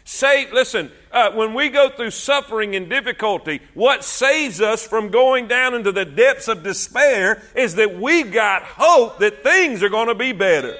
Say, 0.05 0.51
listen, 0.51 0.91
uh, 1.11 1.31
when 1.31 1.53
we 1.53 1.69
go 1.69 1.89
through 1.89 2.11
suffering 2.11 2.75
and 2.75 2.89
difficulty, 2.89 3.61
what 3.73 4.03
saves 4.03 4.59
us 4.59 4.85
from 4.85 5.09
going 5.09 5.47
down 5.47 5.73
into 5.73 5.93
the 5.93 6.03
depths 6.03 6.49
of 6.49 6.61
despair 6.61 7.41
is 7.55 7.75
that 7.75 7.97
we've 7.99 8.31
got 8.31 8.63
hope 8.63 9.19
that 9.19 9.43
things 9.43 9.81
are 9.81 9.89
going 9.89 10.09
to 10.09 10.15
be 10.15 10.33
better. 10.33 10.75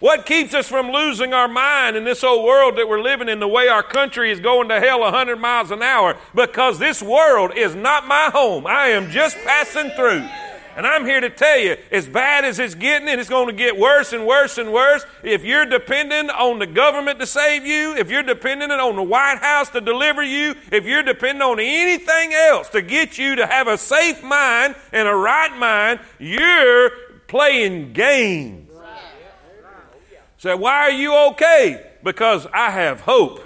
What 0.00 0.26
keeps 0.26 0.54
us 0.54 0.68
from 0.68 0.92
losing 0.92 1.32
our 1.32 1.48
mind 1.48 1.96
in 1.96 2.04
this 2.04 2.22
old 2.22 2.44
world 2.44 2.76
that 2.76 2.88
we're 2.88 3.02
living 3.02 3.28
in, 3.28 3.40
the 3.40 3.48
way 3.48 3.68
our 3.68 3.82
country 3.82 4.30
is 4.30 4.38
going 4.38 4.68
to 4.68 4.78
hell 4.78 5.00
100 5.00 5.36
miles 5.36 5.70
an 5.72 5.82
hour? 5.82 6.16
Because 6.34 6.78
this 6.78 7.02
world 7.02 7.52
is 7.56 7.74
not 7.74 8.06
my 8.06 8.30
home. 8.32 8.66
I 8.66 8.88
am 8.88 9.10
just 9.10 9.36
passing 9.38 9.90
through. 9.90 10.28
And 10.78 10.86
I'm 10.86 11.04
here 11.04 11.20
to 11.20 11.28
tell 11.28 11.58
you, 11.58 11.76
as 11.90 12.06
bad 12.06 12.44
as 12.44 12.60
it's 12.60 12.76
getting, 12.76 13.08
and 13.08 13.18
it's 13.20 13.28
going 13.28 13.48
to 13.48 13.52
get 13.52 13.76
worse 13.76 14.12
and 14.12 14.24
worse 14.24 14.58
and 14.58 14.72
worse, 14.72 15.04
if 15.24 15.42
you're 15.44 15.66
dependent 15.66 16.30
on 16.30 16.60
the 16.60 16.68
government 16.68 17.18
to 17.18 17.26
save 17.26 17.66
you, 17.66 17.96
if 17.96 18.08
you're 18.08 18.22
dependent 18.22 18.70
on 18.70 18.94
the 18.94 19.02
White 19.02 19.38
House 19.38 19.68
to 19.70 19.80
deliver 19.80 20.22
you, 20.22 20.54
if 20.70 20.86
you're 20.86 21.02
dependent 21.02 21.42
on 21.42 21.58
anything 21.58 22.32
else 22.32 22.68
to 22.68 22.80
get 22.80 23.18
you 23.18 23.34
to 23.34 23.44
have 23.44 23.66
a 23.66 23.76
safe 23.76 24.22
mind 24.22 24.76
and 24.92 25.08
a 25.08 25.12
right 25.16 25.58
mind, 25.58 25.98
you're 26.20 26.92
playing 27.26 27.92
games. 27.92 28.70
Say, 30.36 30.50
so 30.50 30.56
why 30.58 30.82
are 30.82 30.92
you 30.92 31.12
okay? 31.30 31.90
Because 32.04 32.46
I 32.54 32.70
have 32.70 33.00
hope. 33.00 33.40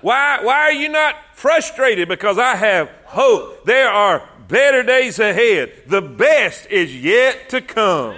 Why, 0.00 0.42
why 0.42 0.62
are 0.62 0.72
you 0.72 0.88
not 0.88 1.14
frustrated? 1.34 2.08
Because 2.08 2.36
I 2.36 2.56
have 2.56 2.88
hope. 3.04 3.64
There 3.64 3.88
are 3.88 4.28
better 4.52 4.82
days 4.82 5.18
ahead. 5.18 5.72
The 5.86 6.02
best 6.02 6.66
is 6.70 6.94
yet 6.94 7.48
to 7.48 7.62
come. 7.62 8.14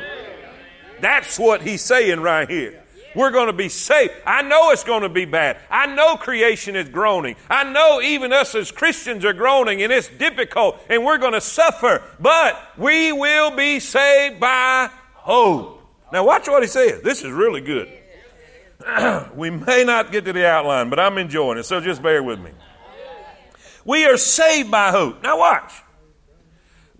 That's 1.00 1.38
what 1.38 1.62
he's 1.62 1.80
saying 1.80 2.20
right 2.20 2.50
here. 2.50 2.82
We're 3.14 3.30
going 3.30 3.46
to 3.46 3.52
be 3.52 3.68
safe. 3.68 4.10
I 4.26 4.42
know 4.42 4.72
it's 4.72 4.82
going 4.82 5.02
to 5.02 5.08
be 5.08 5.24
bad. 5.24 5.58
I 5.70 5.86
know 5.86 6.16
creation 6.16 6.74
is 6.74 6.88
groaning. 6.88 7.36
I 7.48 7.62
know 7.70 8.02
even 8.02 8.32
us 8.32 8.56
as 8.56 8.72
Christians 8.72 9.24
are 9.24 9.32
groaning 9.32 9.82
and 9.82 9.92
it's 9.92 10.08
difficult 10.08 10.80
and 10.90 11.04
we're 11.04 11.18
going 11.18 11.34
to 11.34 11.40
suffer, 11.40 12.02
but 12.18 12.60
we 12.76 13.12
will 13.12 13.54
be 13.54 13.78
saved 13.78 14.40
by 14.40 14.90
hope. 15.12 15.82
Now, 16.12 16.26
watch 16.26 16.48
what 16.48 16.64
he 16.64 16.68
says. 16.68 17.02
This 17.02 17.22
is 17.22 17.30
really 17.30 17.60
good. 17.60 17.88
we 19.36 19.50
may 19.50 19.84
not 19.84 20.10
get 20.10 20.24
to 20.24 20.32
the 20.32 20.46
outline, 20.48 20.90
but 20.90 20.98
I'm 20.98 21.16
enjoying 21.16 21.58
it, 21.58 21.64
so 21.64 21.80
just 21.80 22.02
bear 22.02 22.22
with 22.22 22.40
me. 22.40 22.50
We 23.84 24.06
are 24.06 24.16
saved 24.16 24.72
by 24.72 24.90
hope. 24.90 25.22
Now, 25.22 25.38
watch. 25.38 25.72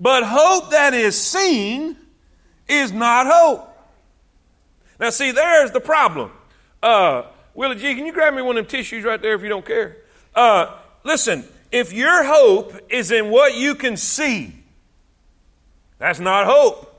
But 0.05 0.23
hope 0.23 0.73
that 0.73 0.93
is 0.93 1.19
seen 1.19 1.97
is 2.69 2.93
not 2.93 3.27
hope. 3.27 3.75
Now, 5.01 5.09
see, 5.09 5.31
there's 5.31 5.71
the 5.71 5.81
problem. 5.81 6.31
Uh, 6.83 7.23
Willie 7.55 7.77
G, 7.77 7.95
can 7.95 8.05
you 8.05 8.13
grab 8.13 8.35
me 8.35 8.43
one 8.43 8.59
of 8.59 8.67
them 8.67 8.71
tissues 8.71 9.03
right 9.03 9.21
there 9.23 9.35
if 9.35 9.41
you 9.41 9.49
don't 9.49 9.65
care? 9.65 9.97
Uh, 10.35 10.77
listen, 11.05 11.43
if 11.73 11.91
your 11.91 12.23
hope 12.23 12.79
is 12.91 13.13
in 13.13 13.31
what 13.31 13.57
you 13.57 13.75
can 13.75 13.97
see, 13.97 14.53
that's 15.99 16.21
not 16.21 16.45
hope. 16.45 16.95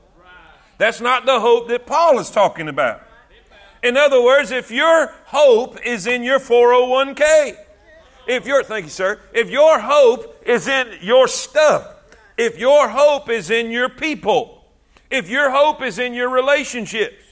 That's 0.76 1.00
not 1.00 1.26
the 1.26 1.38
hope 1.38 1.68
that 1.68 1.86
Paul 1.86 2.18
is 2.18 2.28
talking 2.28 2.66
about. 2.66 3.02
In 3.84 3.96
other 3.96 4.20
words, 4.20 4.50
if 4.50 4.72
your 4.72 5.14
hope 5.26 5.78
is 5.86 6.08
in 6.08 6.24
your 6.24 6.40
401k, 6.40 7.56
if 8.26 8.48
your, 8.48 8.64
thank 8.64 8.86
you, 8.86 8.90
sir, 8.90 9.20
if 9.32 9.48
your 9.48 9.78
hope 9.78 10.42
is 10.44 10.66
in 10.66 10.88
your 11.02 11.28
stuff, 11.28 11.92
if 12.36 12.58
your 12.58 12.88
hope 12.88 13.30
is 13.30 13.50
in 13.50 13.70
your 13.70 13.88
people, 13.88 14.64
if 15.10 15.28
your 15.28 15.50
hope 15.50 15.82
is 15.82 15.98
in 15.98 16.14
your 16.14 16.28
relationships, 16.28 17.22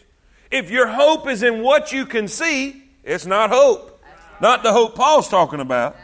if 0.50 0.70
your 0.70 0.86
hope 0.86 1.28
is 1.28 1.42
in 1.42 1.62
what 1.62 1.92
you 1.92 2.06
can 2.06 2.28
see, 2.28 2.84
it's 3.02 3.26
not 3.26 3.50
hope. 3.50 4.02
Not 4.40 4.62
the 4.62 4.72
hope 4.72 4.94
Paul's 4.94 5.28
talking 5.28 5.60
about. 5.60 5.96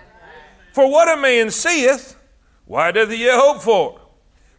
For 0.72 0.90
what 0.90 1.08
a 1.08 1.20
man 1.20 1.50
seeth, 1.50 2.16
why 2.64 2.90
doth 2.92 3.10
he 3.10 3.28
hope 3.28 3.62
for? 3.62 4.00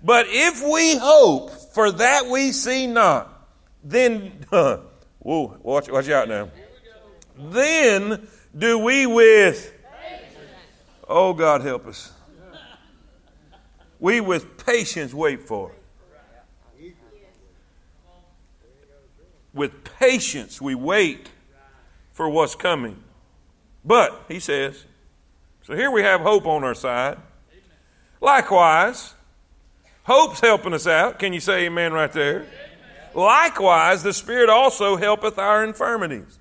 But 0.04 0.26
if 0.30 0.62
we 0.62 0.98
hope 0.98 1.52
for 1.74 1.92
that 1.92 2.26
we 2.28 2.52
see 2.52 2.88
not, 2.88 3.48
then, 3.84 4.46
uh, 4.52 4.78
whoa, 5.20 5.58
watch, 5.62 5.90
watch 5.90 6.10
out 6.10 6.28
now. 6.28 6.50
Then 7.38 8.28
do 8.58 8.80
we 8.80 9.06
with, 9.06 9.74
oh 11.08 11.34
God 11.34 11.62
help 11.62 11.88
us 11.88 12.12
we 14.02 14.20
with 14.20 14.66
patience 14.66 15.14
wait 15.14 15.44
for 15.44 15.72
it. 15.72 15.78
With 19.54 19.84
patience 19.84 20.60
we 20.60 20.76
wait 20.76 21.30
for 22.12 22.28
what's 22.28 22.56
coming. 22.56 23.02
But, 23.86 24.26
he 24.28 24.40
says, 24.40 24.86
so 25.64 25.76
here 25.76 25.92
we 25.92 26.02
have 26.02 26.22
hope 26.22 26.46
on 26.46 26.64
our 26.64 26.74
side. 26.74 27.18
Likewise, 28.20 29.14
hope's 30.04 30.40
helping 30.40 30.74
us 30.74 30.88
out. 30.88 31.20
Can 31.20 31.34
you 31.34 31.40
say 31.40 31.66
amen 31.66 31.94
right 31.94 32.12
there? 32.12 32.46
Likewise, 33.14 34.04
the 34.04 34.14
Spirit 34.14 34.50
also 34.50 34.96
helpeth 34.96 35.38
our 35.38 35.64
infirmities. 35.64 36.40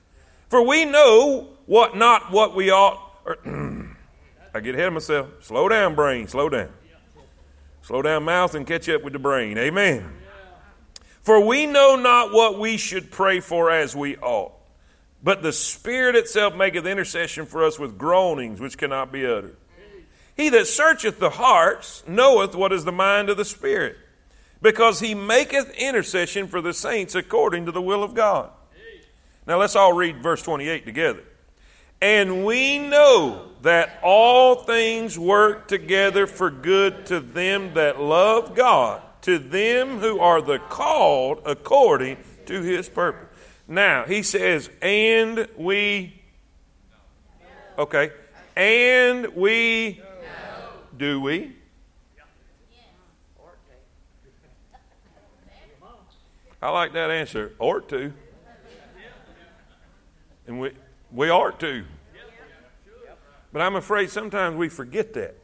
For 0.48 0.66
we 0.66 0.84
know 0.84 1.48
what 1.66 1.96
not 1.96 2.30
what 2.30 2.54
we 2.54 2.70
ought. 2.70 3.00
Or, 3.24 3.38
I 4.54 4.60
get 4.60 4.74
ahead 4.74 4.88
of 4.88 4.94
myself. 4.94 5.28
Slow 5.40 5.68
down, 5.68 5.94
brain. 5.94 6.26
Slow 6.26 6.48
down. 6.48 6.70
Slow 7.90 8.02
down 8.02 8.22
mouth 8.22 8.54
and 8.54 8.64
catch 8.64 8.88
up 8.88 9.02
with 9.02 9.14
the 9.14 9.18
brain. 9.18 9.58
Amen. 9.58 10.12
For 11.22 11.44
we 11.44 11.66
know 11.66 11.96
not 11.96 12.32
what 12.32 12.56
we 12.56 12.76
should 12.76 13.10
pray 13.10 13.40
for 13.40 13.68
as 13.68 13.96
we 13.96 14.16
ought, 14.18 14.52
but 15.24 15.42
the 15.42 15.52
Spirit 15.52 16.14
itself 16.14 16.54
maketh 16.54 16.86
intercession 16.86 17.46
for 17.46 17.64
us 17.64 17.80
with 17.80 17.98
groanings 17.98 18.60
which 18.60 18.78
cannot 18.78 19.10
be 19.10 19.26
uttered. 19.26 19.56
He 20.36 20.50
that 20.50 20.68
searcheth 20.68 21.18
the 21.18 21.30
hearts 21.30 22.04
knoweth 22.06 22.54
what 22.54 22.72
is 22.72 22.84
the 22.84 22.92
mind 22.92 23.28
of 23.28 23.36
the 23.36 23.44
Spirit, 23.44 23.96
because 24.62 25.00
he 25.00 25.16
maketh 25.16 25.70
intercession 25.70 26.46
for 26.46 26.60
the 26.60 26.72
saints 26.72 27.16
according 27.16 27.66
to 27.66 27.72
the 27.72 27.82
will 27.82 28.04
of 28.04 28.14
God. 28.14 28.50
Now 29.48 29.58
let's 29.58 29.74
all 29.74 29.94
read 29.94 30.22
verse 30.22 30.42
28 30.42 30.84
together. 30.84 31.24
And 32.00 32.44
we 32.44 32.78
know 32.78 33.46
that 33.62 33.98
all 34.02 34.56
things 34.56 35.18
work 35.18 35.68
together 35.68 36.26
for 36.26 36.50
good 36.50 37.06
to 37.06 37.20
them 37.20 37.74
that 37.74 38.00
love 38.00 38.54
God, 38.54 39.02
to 39.22 39.38
them 39.38 39.98
who 39.98 40.18
are 40.18 40.40
the 40.40 40.58
called 40.58 41.42
according 41.44 42.16
to 42.46 42.62
his 42.62 42.88
purpose. 42.88 43.28
Now, 43.68 44.04
he 44.04 44.22
says, 44.22 44.70
and 44.80 45.46
we, 45.56 46.20
okay, 47.78 48.10
And 48.60 49.34
we. 49.34 50.02
Do 50.96 51.20
we? 51.20 51.56
I 56.60 56.68
like 56.68 56.92
that 56.92 57.10
answer. 57.10 57.52
Or 57.58 57.80
to. 57.80 58.12
And 60.46 60.60
we, 60.60 60.72
we 61.12 61.30
ought 61.30 61.60
to. 61.60 61.84
But 63.52 63.62
I'm 63.62 63.76
afraid 63.76 64.10
sometimes 64.10 64.56
we 64.56 64.68
forget 64.68 65.12
that. 65.14 65.36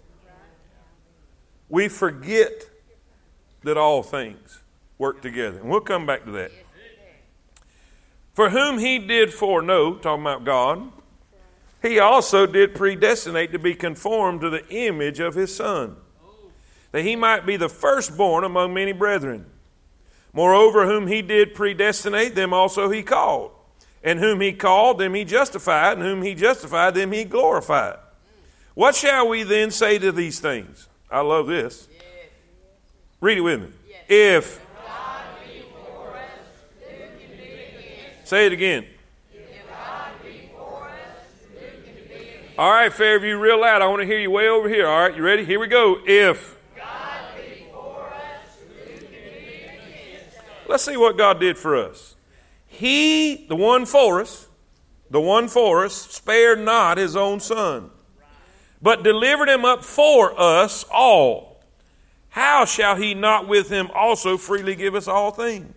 We 1.69 1.89
forget 1.89 2.71
that 3.65 3.77
all 3.77 4.03
things 4.03 4.63
work 4.99 5.21
together. 5.23 5.59
And 5.59 5.69
we'll 5.69 5.81
come 5.81 6.07
back 6.07 6.25
to 6.25 6.31
that. 6.33 6.53
For 8.35 8.51
whom 8.51 8.79
he 8.79 8.99
did 8.99 9.33
foreknow, 9.33 9.97
talking 9.97 10.23
about 10.23 10.45
God, 10.45 10.93
he 11.83 11.99
also 11.99 12.47
did 12.47 12.75
predestinate 12.75 13.53
to 13.53 13.59
be 13.59 13.75
conformed 13.75 14.43
to 14.43 14.51
the 14.51 14.67
image 14.69 15.21
of 15.21 15.35
his 15.35 15.55
Son, 15.55 15.97
that 16.93 17.03
he 17.03 17.17
might 17.17 17.47
be 17.47 17.57
the 17.57 17.69
firstborn 17.69 18.45
among 18.45 18.75
many 18.75 18.93
brethren. 18.93 19.47
Moreover, 20.33 20.87
whom 20.87 21.07
he 21.07 21.23
did 21.23 21.55
predestinate, 21.55 22.35
them 22.35 22.53
also 22.53 22.91
he 22.91 23.03
called. 23.03 23.53
And 24.07 24.21
whom 24.21 24.41
he 24.41 24.53
called, 24.53 24.99
them 24.99 25.15
he 25.15 25.25
justified. 25.25 25.99
And 25.99 26.03
whom 26.03 26.23
he 26.23 26.35
justified, 26.35 26.95
them 26.95 27.11
he 27.11 27.25
glorified. 27.25 27.99
What 28.75 28.95
shall 28.95 29.29
we 29.29 29.43
then 29.43 29.73
say 29.73 29.99
to 29.99 30.13
these 30.13 30.39
things? 30.39 30.89
I 31.11 31.21
love 31.21 31.49
this. 31.49 31.89
Read 33.21 33.39
it 33.39 33.41
with 33.41 33.63
me. 33.63 33.69
If. 34.09 34.61
Say 38.23 38.47
it 38.47 38.53
again. 38.53 38.87
All 42.59 42.71
right, 42.71 42.93
Fairview, 42.93 43.39
real 43.39 43.61
loud. 43.61 43.83
I 43.83 43.87
want 43.89 44.01
to 44.01 44.07
hear 44.07 44.19
you 44.19 44.31
way 44.31 44.49
over 44.49 44.69
here. 44.69 44.87
All 44.87 45.01
right, 45.01 45.15
you 45.15 45.23
ready? 45.23 45.45
Here 45.45 45.61
we 45.61 45.67
go. 45.67 45.99
If. 46.07 46.57
Let's 50.69 50.85
see 50.85 50.97
what 50.97 51.17
God 51.17 51.39
did 51.39 51.59
for 51.59 51.77
us. 51.77 52.16
He, 52.77 53.47
the 53.49 53.57
one 53.57 53.87
for 53.87 54.21
us, 54.21 54.49
the 55.11 55.21
one 55.21 55.49
for 55.49 55.85
us, 55.85 55.95
spared 55.95 56.61
not 56.61 56.99
his 56.99 57.17
own 57.17 57.41
son, 57.41 57.91
but 58.83 59.03
delivered 59.03 59.49
him 59.49 59.65
up 59.65 59.85
for 59.85 60.39
us 60.39 60.85
all. 60.93 61.63
How 62.29 62.65
shall 62.65 62.97
he 62.97 63.15
not 63.15 63.49
with 63.49 63.71
him 63.71 63.91
also 63.95 64.37
freely 64.37 64.75
give 64.75 64.95
us 64.95 65.09
all 65.09 65.31
things? 65.31 65.73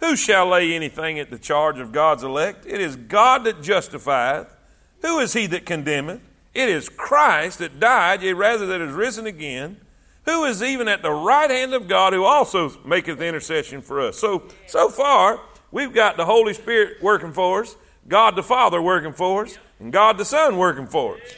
Who 0.00 0.16
shall 0.16 0.48
lay 0.48 0.74
anything 0.74 1.18
at 1.18 1.30
the 1.30 1.38
charge 1.38 1.78
of 1.78 1.92
God's 1.92 2.24
elect? 2.24 2.66
It 2.66 2.80
is 2.80 2.96
God 2.96 3.44
that 3.44 3.62
justifieth. 3.62 4.54
Who 5.02 5.20
is 5.20 5.32
he 5.32 5.46
that 5.46 5.64
condemneth? 5.64 6.20
It 6.52 6.68
is 6.68 6.88
Christ 6.88 7.60
that 7.60 7.78
died, 7.80 8.22
yea, 8.22 8.32
rather 8.32 8.66
that 8.66 8.80
is 8.80 8.92
risen 8.92 9.26
again 9.26 9.80
who 10.24 10.44
is 10.44 10.62
even 10.62 10.88
at 10.88 11.02
the 11.02 11.10
right 11.10 11.50
hand 11.50 11.74
of 11.74 11.86
God, 11.86 12.12
who 12.12 12.24
also 12.24 12.72
maketh 12.84 13.20
intercession 13.20 13.82
for 13.82 14.00
us. 14.00 14.18
So, 14.18 14.44
so 14.66 14.88
far, 14.88 15.40
we've 15.74 15.92
got 15.92 16.16
the 16.16 16.24
Holy 16.24 16.54
Spirit 16.54 17.02
working 17.02 17.32
for 17.32 17.62
us, 17.62 17.76
God 18.06 18.36
the 18.36 18.42
Father 18.42 18.80
working 18.80 19.12
for 19.12 19.44
us, 19.44 19.58
and 19.80 19.92
God 19.92 20.16
the 20.16 20.24
Son 20.24 20.56
working 20.56 20.86
for 20.86 21.16
us. 21.16 21.34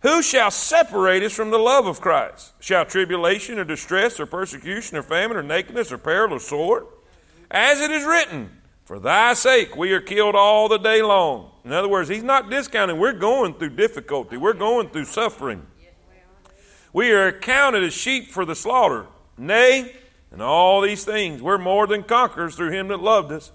Who 0.00 0.22
shall 0.22 0.50
separate 0.50 1.22
us 1.22 1.32
from 1.32 1.50
the 1.50 1.58
love 1.58 1.86
of 1.86 2.00
Christ? 2.00 2.54
Shall 2.60 2.84
tribulation 2.84 3.58
or 3.58 3.64
distress 3.64 4.18
or 4.18 4.26
persecution 4.26 4.96
or 4.96 5.02
famine 5.02 5.36
or 5.36 5.42
nakedness 5.42 5.92
or 5.92 5.98
peril 5.98 6.34
or 6.34 6.40
sword? 6.40 6.86
As 7.50 7.80
it 7.80 7.90
is 7.90 8.04
written, 8.04 8.50
For 8.84 8.98
thy 8.98 9.34
sake 9.34 9.76
we 9.76 9.92
are 9.92 10.00
killed 10.00 10.34
all 10.34 10.68
the 10.68 10.78
day 10.78 11.02
long. 11.02 11.50
In 11.64 11.72
other 11.72 11.88
words, 11.88 12.08
he's 12.08 12.22
not 12.22 12.48
discounting. 12.48 12.98
We're 12.98 13.12
going 13.12 13.54
through 13.54 13.70
difficulty, 13.70 14.36
we're 14.36 14.52
going 14.54 14.88
through 14.88 15.04
suffering. 15.04 15.66
We 16.92 17.10
are 17.12 17.26
accounted 17.26 17.84
as 17.84 17.92
sheep 17.92 18.30
for 18.30 18.44
the 18.44 18.54
slaughter. 18.54 19.06
Nay, 19.36 19.94
in 20.32 20.40
all 20.40 20.80
these 20.80 21.04
things, 21.04 21.40
we're 21.42 21.58
more 21.58 21.86
than 21.86 22.02
conquerors 22.02 22.54
through 22.54 22.70
him 22.70 22.88
that 22.88 23.00
loved 23.00 23.32
us. 23.32 23.52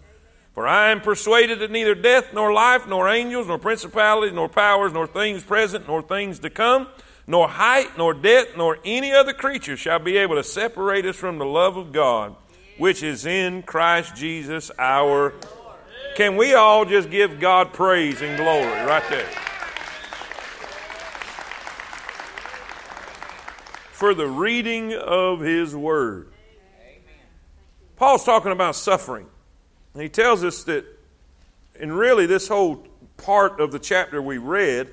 For 0.53 0.67
I 0.67 0.91
am 0.91 1.01
persuaded 1.01 1.59
that 1.59 1.71
neither 1.71 1.95
death, 1.95 2.33
nor 2.33 2.53
life, 2.53 2.87
nor 2.87 3.09
angels, 3.09 3.47
nor 3.47 3.57
principalities, 3.57 4.33
nor 4.33 4.49
powers, 4.49 4.93
nor 4.93 5.07
things 5.07 5.43
present, 5.43 5.87
nor 5.87 6.01
things 6.01 6.39
to 6.39 6.49
come, 6.49 6.87
nor 7.25 7.47
height, 7.47 7.97
nor 7.97 8.13
depth, 8.13 8.55
nor 8.55 8.77
any 8.85 9.11
other 9.11 9.33
creature 9.33 9.75
shall 9.75 9.99
be 9.99 10.17
able 10.17 10.35
to 10.35 10.43
separate 10.43 11.05
us 11.05 11.15
from 11.15 11.39
the 11.39 11.45
love 11.45 11.77
of 11.77 11.91
God, 11.91 12.35
which 12.77 13.01
is 13.01 13.25
in 13.25 13.63
Christ 13.63 14.15
Jesus 14.15 14.69
our. 14.77 15.33
Can 16.15 16.37
we 16.37 16.53
all 16.53 16.85
just 16.85 17.09
give 17.09 17.39
God 17.39 17.73
praise 17.73 18.21
and 18.21 18.37
glory 18.37 18.85
right 18.85 19.03
there? 19.09 19.29
for 24.03 24.13
the 24.13 24.27
reading 24.27 24.93
of 24.93 25.39
his 25.39 25.73
word. 25.73 26.32
Paul's 28.03 28.25
talking 28.25 28.51
about 28.51 28.75
suffering. 28.75 29.27
And 29.93 30.03
he 30.03 30.09
tells 30.09 30.43
us 30.43 30.65
that, 30.65 30.83
and 31.79 31.97
really, 31.97 32.25
this 32.25 32.49
whole 32.49 32.85
part 33.15 33.61
of 33.61 33.71
the 33.71 33.79
chapter 33.79 34.21
we 34.21 34.37
read 34.37 34.89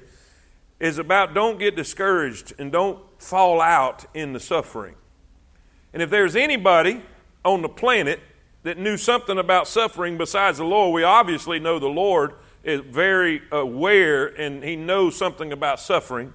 is 0.79 0.99
about 0.99 1.35
don't 1.35 1.59
get 1.59 1.75
discouraged 1.75 2.53
and 2.57 2.71
don't 2.71 3.01
fall 3.21 3.61
out 3.61 4.05
in 4.15 4.33
the 4.33 4.39
suffering. 4.39 4.95
And 5.93 6.05
if 6.05 6.09
there's 6.09 6.37
anybody 6.37 7.03
on 7.45 7.63
the 7.63 7.69
planet 7.69 8.21
that 8.63 8.79
knew 8.79 8.97
something 8.97 9.39
about 9.39 9.67
suffering 9.67 10.17
besides 10.17 10.59
the 10.59 10.65
Lord, 10.65 10.95
we 10.95 11.03
obviously 11.03 11.59
know 11.59 11.81
the 11.81 11.89
Lord 11.89 12.35
is 12.63 12.81
very 12.83 13.43
aware 13.51 14.27
and 14.27 14.63
he 14.63 14.77
knows 14.77 15.19
something 15.19 15.51
about 15.51 15.81
suffering. 15.81 16.33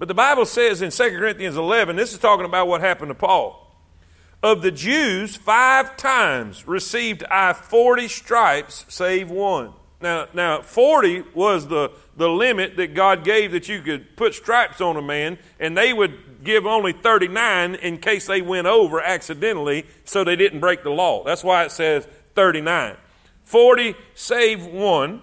But 0.00 0.08
the 0.08 0.14
Bible 0.14 0.44
says 0.44 0.82
in 0.82 0.90
2 0.90 1.10
Corinthians 1.10 1.56
11, 1.56 1.94
this 1.94 2.12
is 2.12 2.18
talking 2.18 2.46
about 2.46 2.66
what 2.66 2.80
happened 2.80 3.10
to 3.10 3.14
Paul. 3.14 3.69
Of 4.42 4.62
the 4.62 4.70
Jews, 4.70 5.36
five 5.36 5.96
times 5.98 6.66
received 6.66 7.24
I 7.24 7.52
40 7.52 8.08
stripes, 8.08 8.86
save 8.88 9.30
one. 9.30 9.74
Now, 10.00 10.28
now 10.32 10.62
40 10.62 11.24
was 11.34 11.68
the, 11.68 11.92
the 12.16 12.28
limit 12.28 12.76
that 12.78 12.94
God 12.94 13.22
gave 13.22 13.52
that 13.52 13.68
you 13.68 13.82
could 13.82 14.16
put 14.16 14.34
stripes 14.34 14.80
on 14.80 14.96
a 14.96 15.02
man, 15.02 15.38
and 15.58 15.76
they 15.76 15.92
would 15.92 16.42
give 16.42 16.64
only 16.64 16.92
39 16.92 17.74
in 17.76 17.98
case 17.98 18.26
they 18.26 18.40
went 18.40 18.66
over 18.66 19.02
accidentally 19.02 19.86
so 20.04 20.24
they 20.24 20.36
didn't 20.36 20.60
break 20.60 20.82
the 20.82 20.90
law. 20.90 21.22
That's 21.22 21.44
why 21.44 21.64
it 21.64 21.70
says 21.70 22.08
39. 22.34 22.96
40 23.44 23.94
save 24.14 24.64
one. 24.64 25.22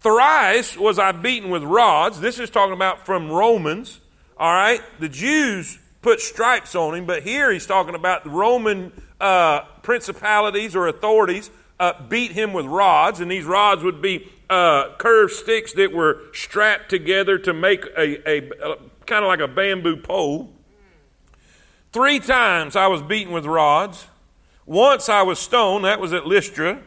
Thrice 0.00 0.76
was 0.76 0.98
I 0.98 1.12
beaten 1.12 1.50
with 1.50 1.62
rods. 1.62 2.20
This 2.20 2.38
is 2.38 2.50
talking 2.50 2.72
about 2.72 3.06
from 3.06 3.30
Romans. 3.30 4.00
All 4.36 4.52
right. 4.52 4.80
The 4.98 5.08
Jews 5.08 5.78
put 6.02 6.20
stripes 6.20 6.74
on 6.74 6.94
him, 6.94 7.06
but 7.06 7.22
here 7.22 7.52
he's 7.52 7.66
talking 7.66 7.94
about 7.94 8.24
the 8.24 8.30
Roman 8.30 8.92
uh, 9.20 9.60
principalities 9.82 10.74
or 10.74 10.88
authorities 10.88 11.50
uh, 11.78 11.94
beat 12.08 12.32
him 12.32 12.52
with 12.52 12.66
rods, 12.66 13.20
and 13.20 13.30
these 13.30 13.44
rods 13.44 13.82
would 13.82 14.02
be 14.02 14.28
uh, 14.48 14.94
curved 14.98 15.32
sticks 15.32 15.72
that 15.74 15.92
were 15.92 16.22
strapped 16.32 16.90
together 16.90 17.38
to 17.38 17.52
make 17.52 17.84
a, 17.96 18.28
a, 18.28 18.50
a 18.62 18.76
kind 19.06 19.24
of 19.24 19.28
like 19.28 19.40
a 19.40 19.48
bamboo 19.48 19.96
pole. 19.96 20.50
Three 21.92 22.20
times 22.20 22.76
I 22.76 22.86
was 22.86 23.02
beaten 23.02 23.32
with 23.32 23.46
rods. 23.46 24.06
Once 24.66 25.08
I 25.08 25.22
was 25.22 25.38
stoned, 25.38 25.84
that 25.84 26.00
was 26.00 26.12
at 26.12 26.26
Lystra. 26.26 26.80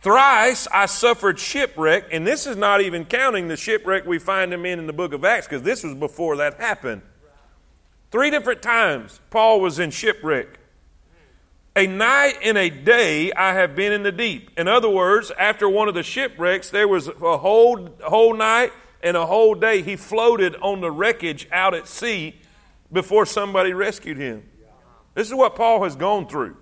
Thrice 0.00 0.68
I 0.72 0.86
suffered 0.86 1.38
shipwreck, 1.38 2.04
and 2.12 2.26
this 2.26 2.46
is 2.46 2.56
not 2.56 2.80
even 2.80 3.04
counting 3.04 3.48
the 3.48 3.56
shipwreck 3.56 4.06
we 4.06 4.18
find 4.18 4.52
him 4.52 4.64
in 4.64 4.78
in 4.78 4.86
the 4.86 4.92
book 4.92 5.12
of 5.12 5.24
Acts, 5.24 5.46
because 5.46 5.62
this 5.62 5.82
was 5.82 5.94
before 5.94 6.36
that 6.36 6.54
happened. 6.54 7.02
Three 8.10 8.30
different 8.30 8.62
times 8.62 9.20
Paul 9.30 9.60
was 9.60 9.78
in 9.78 9.90
shipwreck. 9.90 10.58
A 11.76 11.86
night 11.86 12.38
and 12.42 12.58
a 12.58 12.70
day 12.70 13.32
I 13.32 13.52
have 13.52 13.76
been 13.76 13.92
in 13.92 14.02
the 14.02 14.10
deep. 14.10 14.50
In 14.58 14.66
other 14.66 14.88
words, 14.88 15.30
after 15.38 15.68
one 15.68 15.88
of 15.88 15.94
the 15.94 16.02
shipwrecks, 16.02 16.70
there 16.70 16.88
was 16.88 17.08
a 17.08 17.38
whole, 17.38 17.88
whole 18.02 18.34
night 18.34 18.72
and 19.02 19.16
a 19.16 19.26
whole 19.26 19.54
day 19.54 19.82
he 19.82 19.94
floated 19.94 20.56
on 20.56 20.80
the 20.80 20.90
wreckage 20.90 21.46
out 21.52 21.74
at 21.74 21.86
sea 21.86 22.34
before 22.92 23.26
somebody 23.26 23.72
rescued 23.72 24.16
him. 24.16 24.48
This 25.14 25.28
is 25.28 25.34
what 25.34 25.54
Paul 25.54 25.84
has 25.84 25.94
gone 25.94 26.26
through. 26.26 26.56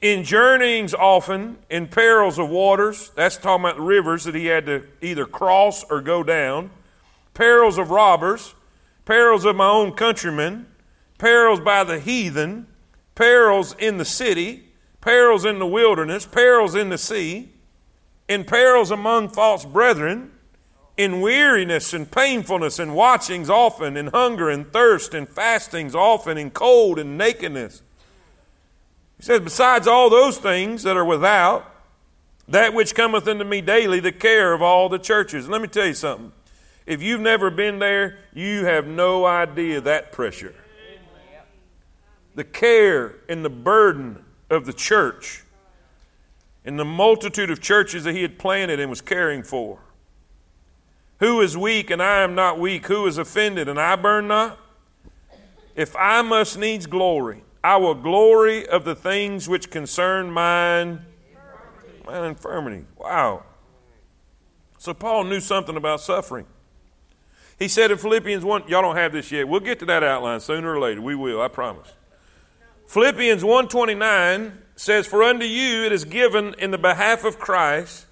In 0.00 0.24
journeyings 0.24 0.94
often, 0.94 1.58
in 1.68 1.86
perils 1.86 2.38
of 2.38 2.48
waters, 2.48 3.10
that's 3.14 3.36
talking 3.36 3.64
about 3.64 3.76
the 3.76 3.82
rivers 3.82 4.24
that 4.24 4.34
he 4.34 4.46
had 4.46 4.66
to 4.66 4.84
either 5.02 5.26
cross 5.26 5.84
or 5.84 6.00
go 6.00 6.22
down, 6.22 6.70
perils 7.34 7.76
of 7.78 7.90
robbers, 7.90 8.54
perils 9.10 9.44
of 9.44 9.56
my 9.56 9.66
own 9.68 9.90
countrymen, 9.90 10.64
perils 11.18 11.58
by 11.58 11.82
the 11.82 11.98
heathen, 11.98 12.64
perils 13.16 13.74
in 13.80 13.96
the 13.96 14.04
city, 14.04 14.62
perils 15.00 15.44
in 15.44 15.58
the 15.58 15.66
wilderness, 15.66 16.24
perils 16.26 16.76
in 16.76 16.90
the 16.90 16.96
sea, 16.96 17.48
in 18.28 18.44
perils 18.44 18.92
among 18.92 19.28
false 19.28 19.64
brethren, 19.64 20.30
in 20.96 21.20
weariness 21.20 21.92
and 21.92 22.08
painfulness 22.12 22.78
and 22.78 22.94
watchings 22.94 23.50
often, 23.50 23.96
in 23.96 24.06
hunger 24.06 24.48
and 24.48 24.72
thirst 24.72 25.12
and 25.12 25.28
fastings 25.28 25.92
often, 25.92 26.38
in 26.38 26.48
cold 26.48 26.96
and 26.96 27.18
nakedness. 27.18 27.82
He 29.16 29.24
says, 29.24 29.40
Besides 29.40 29.88
all 29.88 30.08
those 30.08 30.38
things 30.38 30.84
that 30.84 30.96
are 30.96 31.04
without, 31.04 31.68
that 32.46 32.74
which 32.74 32.94
cometh 32.94 33.26
unto 33.26 33.42
me 33.42 33.60
daily, 33.60 33.98
the 33.98 34.12
care 34.12 34.52
of 34.52 34.62
all 34.62 34.88
the 34.88 35.00
churches. 35.00 35.48
let 35.48 35.60
me 35.60 35.66
tell 35.66 35.86
you 35.86 35.94
something. 35.94 36.30
If 36.90 37.04
you've 37.04 37.20
never 37.20 37.50
been 37.50 37.78
there, 37.78 38.18
you 38.34 38.64
have 38.64 38.84
no 38.84 39.24
idea 39.24 39.80
that 39.80 40.10
pressure. 40.10 40.52
The 42.34 42.42
care 42.42 43.14
and 43.28 43.44
the 43.44 43.48
burden 43.48 44.24
of 44.50 44.66
the 44.66 44.72
church 44.72 45.44
and 46.64 46.80
the 46.80 46.84
multitude 46.84 47.48
of 47.48 47.60
churches 47.60 48.02
that 48.02 48.16
he 48.16 48.22
had 48.22 48.40
planted 48.40 48.80
and 48.80 48.90
was 48.90 49.00
caring 49.00 49.44
for. 49.44 49.78
Who 51.20 51.40
is 51.42 51.56
weak 51.56 51.90
and 51.90 52.02
I 52.02 52.22
am 52.22 52.34
not 52.34 52.58
weak? 52.58 52.86
Who 52.86 53.06
is 53.06 53.18
offended 53.18 53.68
and 53.68 53.78
I 53.78 53.94
burn 53.94 54.26
not? 54.26 54.58
If 55.76 55.94
I 55.94 56.22
must 56.22 56.58
needs 56.58 56.86
glory, 56.86 57.44
I 57.62 57.76
will 57.76 57.94
glory 57.94 58.66
of 58.66 58.84
the 58.84 58.96
things 58.96 59.48
which 59.48 59.70
concern 59.70 60.28
mine, 60.28 61.06
mine 62.04 62.24
infirmity. 62.24 62.84
Wow. 62.96 63.44
So 64.78 64.92
Paul 64.92 65.22
knew 65.22 65.38
something 65.38 65.76
about 65.76 66.00
suffering. 66.00 66.46
He 67.60 67.68
said 67.68 67.90
in 67.90 67.98
Philippians 67.98 68.42
1, 68.42 68.68
y'all 68.68 68.80
don't 68.80 68.96
have 68.96 69.12
this 69.12 69.30
yet. 69.30 69.46
We'll 69.46 69.60
get 69.60 69.78
to 69.80 69.84
that 69.84 70.02
outline 70.02 70.40
sooner 70.40 70.74
or 70.74 70.80
later. 70.80 71.02
We 71.02 71.14
will, 71.14 71.42
I 71.42 71.48
promise. 71.48 71.92
Philippians 72.86 73.44
129 73.44 74.62
says, 74.76 75.06
For 75.06 75.22
unto 75.22 75.44
you 75.44 75.84
it 75.84 75.92
is 75.92 76.06
given 76.06 76.54
in 76.54 76.70
the 76.70 76.78
behalf 76.78 77.22
of 77.22 77.38
Christ, 77.38 78.06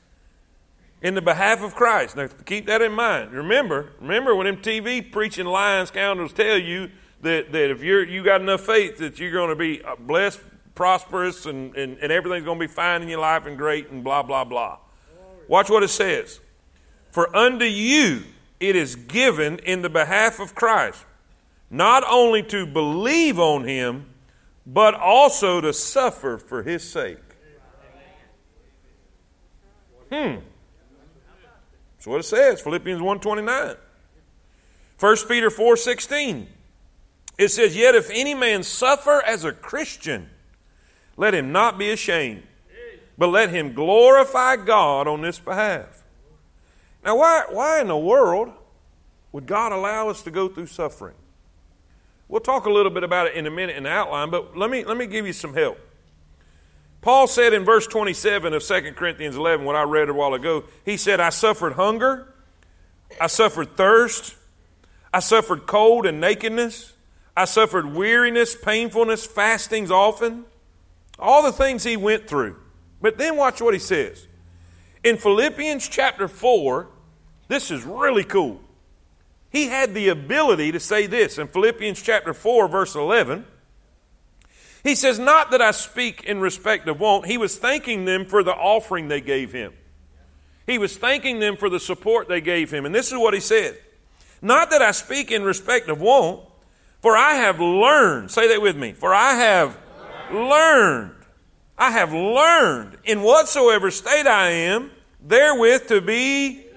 in 1.00 1.14
the 1.14 1.22
behalf 1.22 1.62
of 1.62 1.74
Christ. 1.74 2.14
Now 2.14 2.28
keep 2.44 2.66
that 2.66 2.82
in 2.82 2.92
mind. 2.92 3.32
Remember, 3.32 3.92
remember 4.02 4.34
when 4.36 4.46
them 4.46 4.58
TV 4.58 5.10
preaching 5.10 5.46
lying 5.46 5.86
scoundrels 5.86 6.34
tell 6.34 6.58
you 6.58 6.90
that, 7.22 7.50
that 7.52 7.70
if 7.70 7.82
you're 7.82 8.04
you 8.04 8.22
got 8.22 8.42
enough 8.42 8.60
faith 8.60 8.98
that 8.98 9.18
you're 9.18 9.32
going 9.32 9.48
to 9.48 9.56
be 9.56 9.82
uh, 9.82 9.96
blessed, 9.98 10.40
prosperous, 10.74 11.46
and, 11.46 11.74
and, 11.74 11.96
and 11.98 12.12
everything's 12.12 12.44
going 12.44 12.60
to 12.60 12.66
be 12.66 12.72
fine 12.72 13.00
in 13.00 13.08
your 13.08 13.20
life 13.20 13.46
and 13.46 13.56
great 13.56 13.88
and 13.88 14.04
blah, 14.04 14.22
blah, 14.22 14.44
blah. 14.44 14.76
Watch 15.48 15.70
what 15.70 15.82
it 15.82 15.88
says. 15.88 16.38
For 17.10 17.34
unto 17.34 17.64
you 17.64 18.24
it 18.60 18.76
is 18.76 18.96
given 18.96 19.58
in 19.60 19.82
the 19.82 19.88
behalf 19.88 20.40
of 20.40 20.54
Christ, 20.54 21.04
not 21.70 22.04
only 22.08 22.42
to 22.44 22.66
believe 22.66 23.38
on 23.38 23.64
him, 23.64 24.06
but 24.66 24.94
also 24.94 25.60
to 25.60 25.72
suffer 25.72 26.38
for 26.38 26.62
his 26.62 26.88
sake. 26.88 27.18
Hmm. 30.10 30.36
That's 31.96 32.06
what 32.06 32.20
it 32.20 32.24
says, 32.24 32.60
Philippians 32.60 33.00
1.29. 33.00 33.76
1 35.00 35.16
Peter 35.28 35.50
4.16. 35.50 36.46
It 37.38 37.48
says, 37.48 37.76
Yet 37.76 37.94
if 37.94 38.10
any 38.10 38.34
man 38.34 38.62
suffer 38.62 39.22
as 39.24 39.44
a 39.44 39.52
Christian, 39.52 40.28
let 41.16 41.34
him 41.34 41.52
not 41.52 41.78
be 41.78 41.90
ashamed, 41.90 42.42
but 43.16 43.28
let 43.28 43.50
him 43.50 43.74
glorify 43.74 44.56
God 44.56 45.06
on 45.06 45.22
this 45.22 45.38
behalf. 45.38 45.97
Now, 47.08 47.16
why, 47.16 47.44
why 47.48 47.80
in 47.80 47.88
the 47.88 47.96
world 47.96 48.52
would 49.32 49.46
God 49.46 49.72
allow 49.72 50.10
us 50.10 50.20
to 50.24 50.30
go 50.30 50.46
through 50.46 50.66
suffering? 50.66 51.14
We'll 52.28 52.42
talk 52.42 52.66
a 52.66 52.70
little 52.70 52.90
bit 52.92 53.02
about 53.02 53.28
it 53.28 53.34
in 53.34 53.46
a 53.46 53.50
minute 53.50 53.76
in 53.76 53.84
the 53.84 53.88
outline, 53.88 54.28
but 54.28 54.58
let 54.58 54.68
me, 54.68 54.84
let 54.84 54.98
me 54.98 55.06
give 55.06 55.26
you 55.26 55.32
some 55.32 55.54
help. 55.54 55.78
Paul 57.00 57.26
said 57.26 57.54
in 57.54 57.64
verse 57.64 57.86
27 57.86 58.52
of 58.52 58.62
2 58.62 58.92
Corinthians 58.92 59.36
11, 59.36 59.64
what 59.64 59.74
I 59.74 59.84
read 59.84 60.10
a 60.10 60.12
while 60.12 60.34
ago, 60.34 60.64
he 60.84 60.98
said, 60.98 61.18
I 61.18 61.30
suffered 61.30 61.72
hunger, 61.72 62.28
I 63.18 63.28
suffered 63.28 63.74
thirst, 63.74 64.36
I 65.10 65.20
suffered 65.20 65.66
cold 65.66 66.04
and 66.04 66.20
nakedness, 66.20 66.92
I 67.34 67.46
suffered 67.46 67.86
weariness, 67.86 68.54
painfulness, 68.54 69.24
fastings 69.24 69.90
often, 69.90 70.44
all 71.18 71.42
the 71.42 71.52
things 71.52 71.84
he 71.84 71.96
went 71.96 72.28
through. 72.28 72.56
But 73.00 73.16
then 73.16 73.38
watch 73.38 73.62
what 73.62 73.72
he 73.72 73.80
says. 73.80 74.26
In 75.02 75.16
Philippians 75.16 75.88
chapter 75.88 76.28
4, 76.28 76.88
this 77.48 77.70
is 77.70 77.84
really 77.84 78.24
cool. 78.24 78.60
He 79.50 79.68
had 79.68 79.94
the 79.94 80.08
ability 80.08 80.72
to 80.72 80.80
say 80.80 81.06
this 81.06 81.38
in 81.38 81.48
Philippians 81.48 82.02
chapter 82.02 82.34
4, 82.34 82.68
verse 82.68 82.94
11. 82.94 83.46
He 84.84 84.94
says, 84.94 85.18
Not 85.18 85.50
that 85.50 85.62
I 85.62 85.70
speak 85.70 86.24
in 86.24 86.40
respect 86.40 86.86
of 86.86 87.00
want. 87.00 87.26
He 87.26 87.38
was 87.38 87.56
thanking 87.56 88.04
them 88.04 88.26
for 88.26 88.42
the 88.42 88.54
offering 88.54 89.08
they 89.08 89.22
gave 89.22 89.52
him. 89.52 89.72
He 90.66 90.76
was 90.76 90.96
thanking 90.96 91.40
them 91.40 91.56
for 91.56 91.70
the 91.70 91.80
support 91.80 92.28
they 92.28 92.42
gave 92.42 92.70
him. 92.70 92.84
And 92.84 92.94
this 92.94 93.10
is 93.10 93.18
what 93.18 93.32
he 93.32 93.40
said 93.40 93.78
Not 94.42 94.70
that 94.70 94.82
I 94.82 94.90
speak 94.90 95.32
in 95.32 95.42
respect 95.42 95.88
of 95.88 96.00
want, 96.00 96.42
for 97.00 97.16
I 97.16 97.34
have 97.34 97.58
learned, 97.58 98.30
say 98.30 98.48
that 98.48 98.60
with 98.60 98.76
me, 98.76 98.92
for 98.92 99.14
I 99.14 99.34
have 99.34 99.78
learned, 100.30 101.14
I 101.78 101.92
have 101.92 102.12
learned 102.12 102.98
in 103.04 103.22
whatsoever 103.22 103.90
state 103.90 104.26
I 104.26 104.50
am 104.50 104.90
therewith 105.22 105.88
to 105.88 106.00
be 106.00 106.67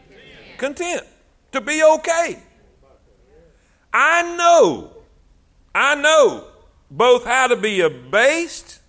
content, 0.62 1.02
to 1.52 1.60
be 1.60 1.84
okay. 1.84 2.40
I 3.92 4.38
know, 4.38 4.92
I 5.76 5.96
know 5.96 6.48
both 6.90 7.26
how 7.26 7.48
to 7.48 7.56
be 7.56 7.82
abased, 7.82 8.80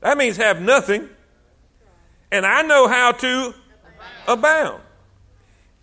that 0.00 0.16
means 0.16 0.36
have 0.36 0.62
nothing, 0.62 1.08
and 2.30 2.46
I 2.46 2.62
know 2.62 2.86
how 2.86 3.12
to 3.12 3.54
abound. 4.28 4.80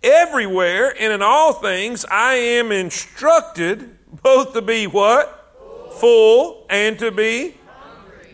Everywhere 0.02 0.94
and 0.98 1.12
in 1.12 1.22
all 1.22 1.52
things, 1.52 2.04
I 2.10 2.34
am 2.34 2.72
instructed 2.72 3.96
both 4.22 4.54
to 4.54 4.62
be 4.62 4.86
what? 4.86 5.52
Full 6.00 6.66
and 6.70 6.98
to 6.98 7.10
be, 7.10 7.56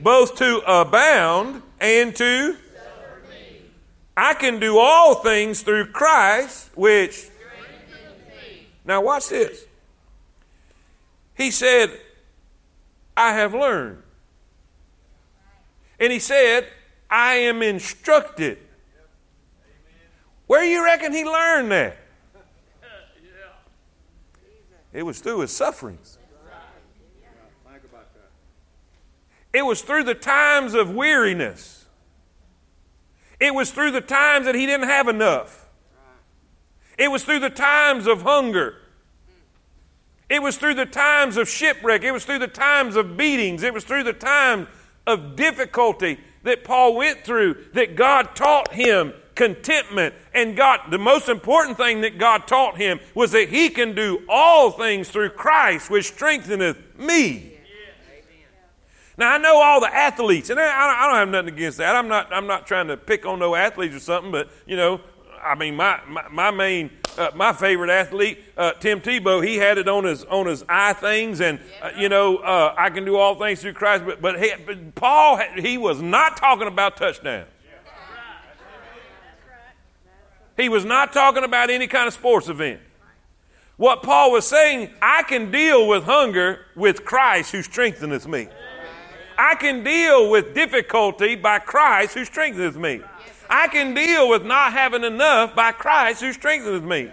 both 0.03 0.37
to 0.37 0.63
abound 0.67 1.63
and 1.81 2.15
to 2.17 2.57
I 4.23 4.35
can 4.35 4.61
do 4.61 4.77
all 4.77 5.15
things 5.15 5.63
through 5.63 5.93
Christ, 5.93 6.69
which. 6.77 7.31
Now, 8.85 9.01
watch 9.01 9.31
this. 9.31 9.65
He 11.35 11.51
said, 11.51 11.99
I 13.17 13.33
have 13.33 13.55
learned. 13.55 14.03
And 15.99 16.13
he 16.13 16.19
said, 16.19 16.67
I 17.09 17.37
am 17.37 17.63
instructed. 17.63 18.59
Where 20.47 20.65
you 20.65 20.85
reckon 20.85 21.15
he 21.15 21.25
learned 21.25 21.73
that? 21.73 21.97
It 24.93 25.03
was 25.03 25.21
through 25.21 25.41
his 25.41 25.51
sufferings. 25.51 26.19
It 29.55 29.63
was 29.65 29.81
through 29.81 30.05
the 30.05 30.15
times 30.15 30.75
of 30.75 30.95
weariness. 30.95 31.80
It 33.41 33.55
was 33.55 33.71
through 33.71 33.93
the 33.93 34.01
times 34.01 34.47
that 34.47 34.55
he 34.55 34.67
didn't 34.67 34.89
have 34.89 35.09
enough. 35.09 35.69
It 36.99 37.11
was 37.11 37.25
through 37.25 37.41
the 37.41 37.51
times 37.51 38.07
of 38.07 38.23
hunger. 38.23 38.77
It 40.29 40.43
was 40.43 40.59
through 40.59 40.75
the 40.75 40.87
times 40.87 41.37
of 41.37 41.49
shipwreck. 41.49 42.05
It 42.05 42.13
was 42.13 42.25
through 42.25 42.39
the 42.41 42.49
times 42.49 42.95
of 42.95 43.17
beatings. 43.17 43.63
It 43.63 43.75
was 43.75 43.85
through 43.85 44.05
the 44.05 44.13
times 44.13 44.69
of 45.07 45.35
difficulty 45.35 46.19
that 46.43 46.63
Paul 46.63 46.95
went 46.95 47.25
through 47.25 47.65
that 47.73 47.97
God 47.97 48.37
taught 48.37 48.73
him 48.73 49.15
contentment. 49.35 50.15
And 50.35 50.57
God, 50.57 50.81
the 50.91 50.99
most 50.99 51.29
important 51.29 51.79
thing 51.79 52.03
that 52.03 52.19
God 52.19 52.47
taught 52.47 52.77
him 52.77 53.01
was 53.15 53.33
that 53.33 53.49
he 53.49 53.71
can 53.71 53.95
do 53.95 54.23
all 54.29 54.71
things 54.71 55.09
through 55.09 55.31
Christ, 55.31 55.91
which 55.91 56.07
strengtheneth 56.07 56.77
me. 56.99 57.50
Now 59.21 59.35
I 59.35 59.37
know 59.37 59.61
all 59.61 59.83
the 59.83 59.95
athletes, 59.95 60.49
and 60.49 60.59
I, 60.59 61.07
don't 61.07 61.17
have 61.17 61.29
nothing 61.29 61.53
against 61.53 61.77
that. 61.77 61.95
I'm 61.95 62.09
not 62.09 62.33
I'm 62.33 62.47
not 62.47 62.67
trying 62.67 62.89
to 62.89 62.97
pick 62.97 63.27
on 63.27 63.39
no 63.39 63.55
athletes 63.55 63.95
or 63.95 63.99
something, 63.99 64.33
but 64.33 64.49
you 64.67 64.77
know, 64.77 65.03
I 65.43 65.55
mean 65.55 65.77
my 65.77 66.01
my, 66.09 66.27
my 66.31 66.51
main 66.51 66.91
uh, 67.19 67.31
my 67.35 67.53
favorite 67.53 67.91
athlete, 67.91 68.43
uh, 68.57 68.73
Tim 68.73 69.03
Tebow, 69.03 69.47
he 69.47 69.57
had 69.57 69.77
it 69.77 69.89
on 69.89 70.05
his 70.05 70.25
on 70.25 70.47
his 70.47 70.65
eye 70.71 70.95
things, 70.95 71.43
and 71.43 71.61
uh, 71.83 71.91
you 71.99 72.09
know 72.09 72.39
uh, 72.39 72.75
I 72.79 72.89
can 72.89 73.05
do 73.05 73.19
all 73.19 73.35
things 73.35 73.61
through 73.61 73.75
Christ. 73.75 74.07
But 74.07 74.23
but, 74.23 74.43
he, 74.43 74.55
but 74.65 74.95
Paul 74.95 75.39
he 75.55 75.77
was 75.77 76.01
not 76.01 76.39
talking 76.39 76.67
about 76.67 76.97
touchdowns. 76.97 77.47
He 80.57 80.71
was 80.71 80.87
not 80.87 81.13
talking 81.13 81.45
about 81.45 81.69
any 81.69 81.89
kind 81.89 82.09
of 82.09 82.15
sports 82.15 82.49
event. 82.49 82.81
What 83.77 84.03
Paul 84.03 84.33
was 84.33 84.47
saying, 84.47 84.91
I 85.03 85.25
can 85.25 85.51
deal 85.51 85.89
with 85.89 86.05
hunger 86.05 86.65
with 86.75 87.05
Christ 87.05 87.53
who 87.53 87.63
strengtheneth 87.63 88.27
me. 88.27 88.49
I 89.39 89.55
can 89.55 89.83
deal 89.85 90.31
with 90.31 90.55
difficulty 90.55 91.35
by 91.35 91.59
Christ 91.59 92.15
who 92.15 92.25
strengthens 92.25 92.77
me. 92.77 93.01
I 93.49 93.69
can 93.69 93.95
deal 93.95 94.29
with 94.29 94.45
not 94.45 94.73
having 94.73 95.05
enough 95.05 95.55
by 95.55 95.73
Christ 95.73 96.21
who 96.21 96.33
strengthens 96.33 96.83
me. 96.83 97.11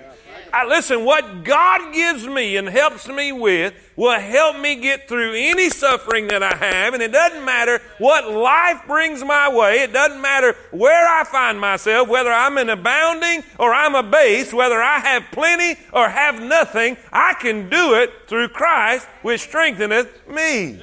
I, 0.54 0.66
listen, 0.66 1.04
what 1.04 1.44
God 1.44 1.94
gives 1.94 2.26
me 2.26 2.58
and 2.58 2.68
helps 2.70 3.08
me 3.08 3.32
with 3.32 3.74
will 3.96 4.20
help 4.20 4.60
me 4.60 4.76
get 4.76 5.08
through 5.08 5.34
any 5.36 5.70
suffering 5.70 6.28
that 6.28 6.44
I 6.44 6.56
have. 6.56 6.94
And 6.94 7.04
it 7.04 7.12
doesn't 7.12 7.44
matter 7.44 7.82
what 7.98 8.32
life 8.32 8.82
brings 8.88 9.24
my 9.24 9.54
way. 9.54 9.80
It 9.80 9.92
doesn't 9.92 10.22
matter 10.22 10.56
where 10.72 11.08
I 11.08 11.24
find 11.24 11.60
myself, 11.60 12.08
whether 12.08 12.32
I'm 12.32 12.58
in 12.58 12.70
abounding 12.70 13.44
or 13.60 13.74
I'm 13.74 13.96
abased, 13.96 14.54
whether 14.54 14.82
I 14.82 15.00
have 15.00 15.24
plenty 15.32 15.80
or 15.92 16.08
have 16.08 16.42
nothing. 16.42 16.98
I 17.12 17.34
can 17.34 17.70
do 17.70 17.96
it 17.96 18.12
through 18.28 18.50
Christ, 18.50 19.08
which 19.24 19.42
strengtheneth 19.42 20.28
me. 20.28 20.82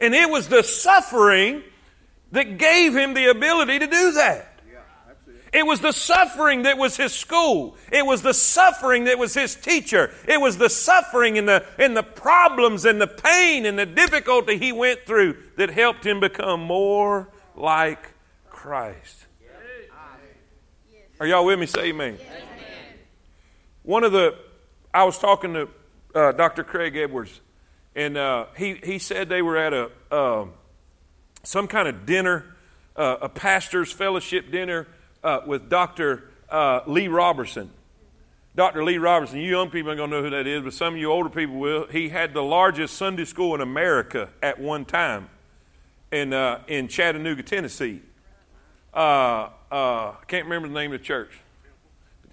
And 0.00 0.14
it 0.14 0.28
was 0.28 0.48
the 0.48 0.62
suffering 0.62 1.62
that 2.32 2.58
gave 2.58 2.94
him 2.94 3.14
the 3.14 3.26
ability 3.26 3.78
to 3.78 3.86
do 3.86 4.12
that. 4.12 4.56
It 5.52 5.64
was 5.64 5.80
the 5.80 5.92
suffering 5.92 6.64
that 6.64 6.76
was 6.76 6.98
his 6.98 7.14
school. 7.14 7.76
It 7.90 8.04
was 8.04 8.20
the 8.20 8.34
suffering 8.34 9.04
that 9.04 9.18
was 9.18 9.32
his 9.32 9.54
teacher. 9.54 10.12
It 10.28 10.38
was 10.38 10.58
the 10.58 10.68
suffering 10.68 11.38
and 11.38 11.48
the, 11.48 11.64
and 11.78 11.96
the 11.96 12.02
problems 12.02 12.84
and 12.84 13.00
the 13.00 13.06
pain 13.06 13.64
and 13.64 13.78
the 13.78 13.86
difficulty 13.86 14.58
he 14.58 14.72
went 14.72 15.06
through 15.06 15.36
that 15.56 15.70
helped 15.70 16.04
him 16.04 16.20
become 16.20 16.60
more 16.60 17.28
like 17.54 18.12
Christ. 18.50 19.26
Are 21.18 21.26
y'all 21.26 21.46
with 21.46 21.58
me? 21.58 21.64
Say 21.64 21.86
amen. 21.86 22.18
One 23.82 24.04
of 24.04 24.12
the, 24.12 24.36
I 24.92 25.04
was 25.04 25.18
talking 25.18 25.54
to 25.54 25.68
uh, 26.14 26.32
Dr. 26.32 26.64
Craig 26.64 26.96
Edwards, 26.96 27.40
and 27.96 28.18
uh, 28.18 28.46
he, 28.56 28.74
he 28.84 28.98
said 28.98 29.30
they 29.30 29.40
were 29.40 29.56
at 29.56 29.72
a, 29.72 29.90
uh, 30.10 30.44
some 31.42 31.66
kind 31.66 31.88
of 31.88 32.04
dinner, 32.04 32.44
uh, 32.94 33.16
a 33.22 33.28
pastor's 33.28 33.90
fellowship 33.90 34.50
dinner 34.52 34.86
uh, 35.24 35.40
with 35.46 35.70
Dr. 35.70 36.30
Uh, 36.50 36.80
Lee 36.86 37.08
Roberson. 37.08 37.70
Dr. 38.54 38.84
Lee 38.84 38.98
Roberson, 38.98 39.38
you 39.38 39.50
young 39.50 39.70
people 39.70 39.88
aren't 39.90 39.98
going 39.98 40.10
to 40.10 40.16
know 40.16 40.22
who 40.22 40.30
that 40.30 40.46
is, 40.46 40.62
but 40.62 40.74
some 40.74 40.94
of 40.94 41.00
you 41.00 41.10
older 41.10 41.30
people 41.30 41.56
will. 41.56 41.86
He 41.86 42.10
had 42.10 42.34
the 42.34 42.42
largest 42.42 42.96
Sunday 42.96 43.24
school 43.24 43.54
in 43.54 43.62
America 43.62 44.28
at 44.42 44.60
one 44.60 44.84
time 44.84 45.28
in, 46.12 46.34
uh, 46.34 46.62
in 46.68 46.88
Chattanooga, 46.88 47.42
Tennessee. 47.42 48.02
Uh, 48.92 49.48
uh, 49.70 50.12
I 50.12 50.24
can't 50.26 50.44
remember 50.44 50.68
the 50.68 50.74
name 50.74 50.92
of 50.92 51.00
the 51.00 51.04
church. 51.04 51.32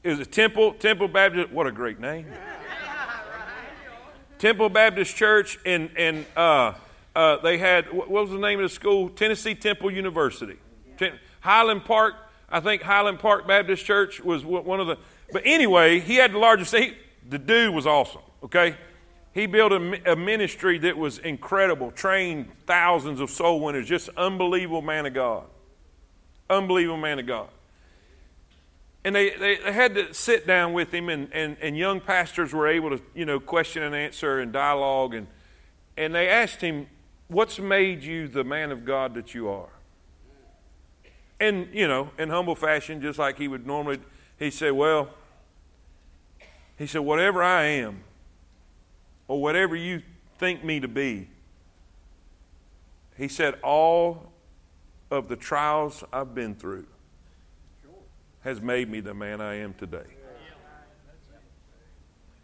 It 0.04 0.10
was 0.10 0.20
a 0.20 0.26
Temple, 0.26 0.74
Temple 0.74 1.08
Baptist. 1.08 1.52
What 1.52 1.68
a 1.68 1.72
great 1.72 2.00
name. 2.02 2.26
Temple 4.44 4.70
Baptist 4.70 5.16
Church, 5.16 5.58
and, 5.66 5.90
and 5.96 6.26
uh, 6.36 6.74
uh, 7.16 7.38
they 7.38 7.58
had, 7.58 7.92
what 7.94 8.10
was 8.10 8.30
the 8.30 8.38
name 8.38 8.60
of 8.60 8.64
the 8.70 8.76
school? 8.76 9.10
Tennessee 9.10 9.56
Temple 9.56 9.90
University. 9.90 10.58
Highland 11.40 11.86
Park 11.86 12.16
I 12.54 12.60
think 12.60 12.84
Highland 12.84 13.18
Park 13.18 13.48
Baptist 13.48 13.84
Church 13.84 14.22
was 14.22 14.46
one 14.46 14.80
of 14.80 14.86
the. 14.86 14.98
But 15.32 15.42
anyway, 15.44 16.00
he 16.00 16.18
had 16.18 16.34
the 16.34 16.38
largest. 16.38 16.76
He, 16.76 16.94
the 17.28 17.40
dude 17.40 17.74
was 17.74 17.88
awesome. 17.88 18.22
Okay, 18.44 18.76
he 19.34 19.48
built 19.48 19.72
a, 19.72 20.12
a, 20.12 20.16
ministry 20.16 20.78
that 20.80 20.96
was 20.96 21.18
incredible, 21.18 21.90
trained 21.90 22.52
thousands 22.68 23.22
of 23.22 23.32
soul 23.32 23.60
winners. 23.60 23.88
Just 23.88 24.10
unbelievable 24.10 24.84
man 24.84 25.08
of 25.08 25.16
God, 25.16 25.46
unbelievable 26.48 26.98
man 26.98 27.18
of 27.18 27.26
God. 27.26 27.48
And 29.06 29.16
they, 29.16 29.32
they, 29.32 29.58
they 29.58 29.74
had 29.74 29.96
to 29.96 30.14
sit 30.14 30.48
down 30.48 30.74
with 30.74 30.94
him, 30.94 31.10
and, 31.10 31.28
and, 31.34 31.58
and 31.62 31.78
young 31.78 32.00
pastors 32.00 32.54
were 32.54 32.68
able 32.68 32.90
to 32.92 33.02
you 33.14 33.26
know 33.26 33.40
question 33.40 33.84
and 33.84 33.94
answer 33.94 34.40
and 34.40 34.54
dialogue, 34.54 35.14
and 35.14 35.28
and 35.98 36.16
they 36.16 36.30
asked 36.30 36.62
him, 36.62 36.88
"What's 37.28 37.60
made 37.60 38.04
you 38.04 38.28
the 38.28 38.44
man 38.44 38.72
of 38.72 38.86
God 38.86 39.14
that 39.16 39.34
you 39.34 39.50
are?" 39.50 39.70
And, 41.44 41.68
you 41.74 41.90
know, 41.90 42.10
in 42.18 42.30
humble 42.30 42.56
fashion, 42.56 43.02
just 43.02 43.20
like 43.20 43.38
he 43.38 43.50
would 43.50 43.68
normally, 43.68 44.00
he 44.40 44.50
said, 44.50 44.72
Well, 44.72 45.10
he 46.78 46.88
said, 46.88 47.02
whatever 47.02 47.44
I 47.44 47.64
am, 47.64 48.04
or 49.28 49.42
whatever 49.42 49.76
you 49.76 50.02
think 50.38 50.64
me 50.64 50.80
to 50.80 50.88
be, 50.88 51.28
he 53.18 53.28
said, 53.28 53.56
all 53.62 54.32
of 55.12 55.28
the 55.28 55.36
trials 55.36 56.04
I've 56.12 56.34
been 56.34 56.56
through 56.56 56.88
has 58.44 58.62
made 58.62 58.90
me 58.90 59.00
the 59.00 59.14
man 59.14 59.42
I 59.42 59.56
am 59.56 59.74
today. 59.74 60.04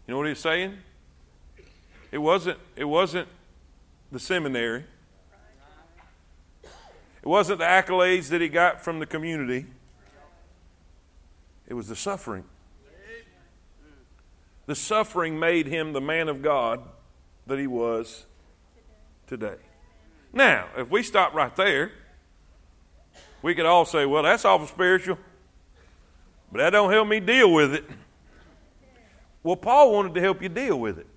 You 0.07 0.13
know 0.13 0.17
what 0.17 0.27
he's 0.27 0.39
saying? 0.39 0.77
It 2.11 2.17
wasn't, 2.17 2.57
it 2.75 2.85
wasn't 2.85 3.27
the 4.11 4.19
seminary. 4.19 4.85
It 6.63 7.27
wasn't 7.27 7.59
the 7.59 7.65
accolades 7.65 8.29
that 8.29 8.41
he 8.41 8.47
got 8.47 8.81
from 8.81 8.99
the 8.99 9.05
community, 9.05 9.65
it 11.67 11.73
was 11.73 11.87
the 11.87 11.95
suffering. 11.95 12.45
The 14.65 14.75
suffering 14.75 15.39
made 15.39 15.65
him 15.65 15.93
the 15.93 16.01
man 16.01 16.29
of 16.29 16.43
God 16.43 16.81
that 17.47 17.57
he 17.57 17.65
was 17.65 18.25
today. 19.25 19.55
Now, 20.31 20.67
if 20.77 20.91
we 20.91 21.01
stop 21.01 21.33
right 21.33 21.55
there, 21.55 21.91
we 23.41 23.55
could 23.55 23.65
all 23.65 23.85
say, 23.85 24.05
well, 24.05 24.21
that's 24.21 24.45
awful 24.45 24.67
spiritual, 24.67 25.17
but 26.51 26.59
that 26.59 26.71
don't 26.71 26.91
help 26.91 27.07
me 27.07 27.19
deal 27.19 27.51
with 27.51 27.73
it. 27.73 27.85
Well, 29.43 29.55
Paul 29.55 29.93
wanted 29.93 30.15
to 30.15 30.21
help 30.21 30.41
you 30.41 30.49
deal 30.49 30.79
with 30.79 30.99
it. 30.99 31.07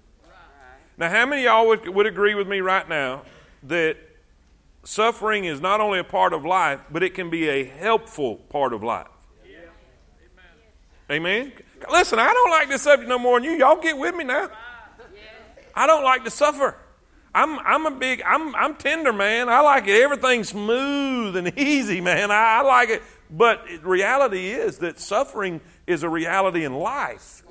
Now, 0.97 1.11
how 1.11 1.27
many 1.27 1.43
of 1.43 1.47
y'all 1.47 1.69
would, 1.69 1.89
would 1.89 2.07
agree 2.07 2.35
with 2.35 2.47
me 2.47 2.61
right 2.61 2.89
now 2.89 3.23
that 3.65 3.97
suffering 4.85 5.45
is 5.45 5.61
not 5.61 5.81
only 5.81 5.99
a 5.99 6.05
part 6.05 6.33
of 6.33 6.45
life, 6.45 6.81
but 6.91 7.03
it 7.03 7.15
can 7.15 7.31
be 7.31 7.49
a 7.49 7.65
helpful 7.65 8.37
part 8.37 8.73
of 8.73 8.83
life. 8.83 9.07
Yeah. 9.45 9.59
Amen. 11.11 11.51
Amen. 11.51 11.53
Listen, 11.91 12.19
I 12.19 12.33
don't 12.33 12.51
like 12.51 12.69
this 12.69 12.83
subject 12.83 13.09
no 13.09 13.19
more 13.19 13.41
than 13.41 13.51
you. 13.51 13.57
Y'all 13.57 13.81
get 13.81 13.97
with 13.97 14.15
me 14.15 14.25
now. 14.25 14.51
I 15.75 15.87
don't 15.87 16.05
like 16.05 16.25
to 16.25 16.31
suffer. 16.31 16.77
I'm, 17.35 17.59
I'm 17.61 17.87
a 17.87 17.91
big, 17.91 18.23
I'm, 18.27 18.55
I'm 18.55 18.75
tender, 18.75 19.13
man. 19.13 19.49
I 19.49 19.61
like 19.61 19.89
it. 19.89 20.03
Everything 20.03 20.45
smooth 20.45 21.37
and 21.37 21.53
easy, 21.59 22.01
man. 22.01 22.31
I, 22.31 22.59
I 22.59 22.63
like 22.63 22.91
it. 22.91 23.03
But 23.33 23.67
reality 23.83 24.51
is 24.51 24.79
that 24.79 25.01
suffering 25.01 25.63
is 25.87 26.03
a 26.03 26.09
reality 26.09 26.65
in 26.65 26.75
life. 26.75 27.43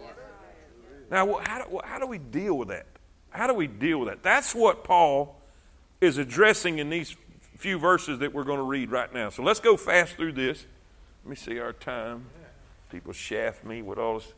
Now, 1.09 1.39
how 1.43 1.63
do, 1.63 1.79
how 1.83 1.99
do 1.99 2.05
we 2.05 2.19
deal 2.19 2.57
with 2.57 2.69
that? 2.69 2.85
How 3.31 3.47
do 3.47 3.53
we 3.53 3.67
deal 3.67 3.99
with 3.99 4.09
that? 4.09 4.23
That's 4.23 4.53
what 4.53 4.83
Paul 4.83 5.41
is 5.99 6.17
addressing 6.17 6.79
in 6.79 6.89
these 6.89 7.15
few 7.57 7.79
verses 7.79 8.19
that 8.19 8.33
we're 8.33 8.43
going 8.43 8.57
to 8.57 8.63
read 8.63 8.91
right 8.91 9.13
now. 9.13 9.29
So 9.29 9.43
let's 9.43 9.59
go 9.59 9.75
fast 9.75 10.15
through 10.15 10.33
this. 10.33 10.65
Let 11.23 11.29
me 11.29 11.35
see 11.35 11.59
our 11.59 11.73
time. 11.73 12.25
People 12.91 13.13
shaft 13.13 13.63
me 13.63 13.81
with 13.81 13.97
all 13.97 14.19
this. 14.19 14.33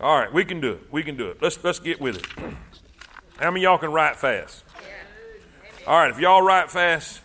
All 0.00 0.18
right, 0.18 0.32
we 0.32 0.44
can 0.44 0.60
do 0.60 0.72
it. 0.72 0.92
We 0.92 1.02
can 1.02 1.16
do 1.16 1.28
it. 1.28 1.40
Let's 1.40 1.62
let's 1.62 1.78
get 1.78 2.00
with 2.00 2.16
it. 2.16 2.26
How 3.38 3.50
many 3.50 3.62
y'all 3.62 3.78
can 3.78 3.92
write 3.92 4.16
fast? 4.16 4.64
All 5.86 5.98
right, 5.98 6.10
if 6.10 6.18
y'all 6.18 6.42
write 6.42 6.70
fast, 6.70 7.20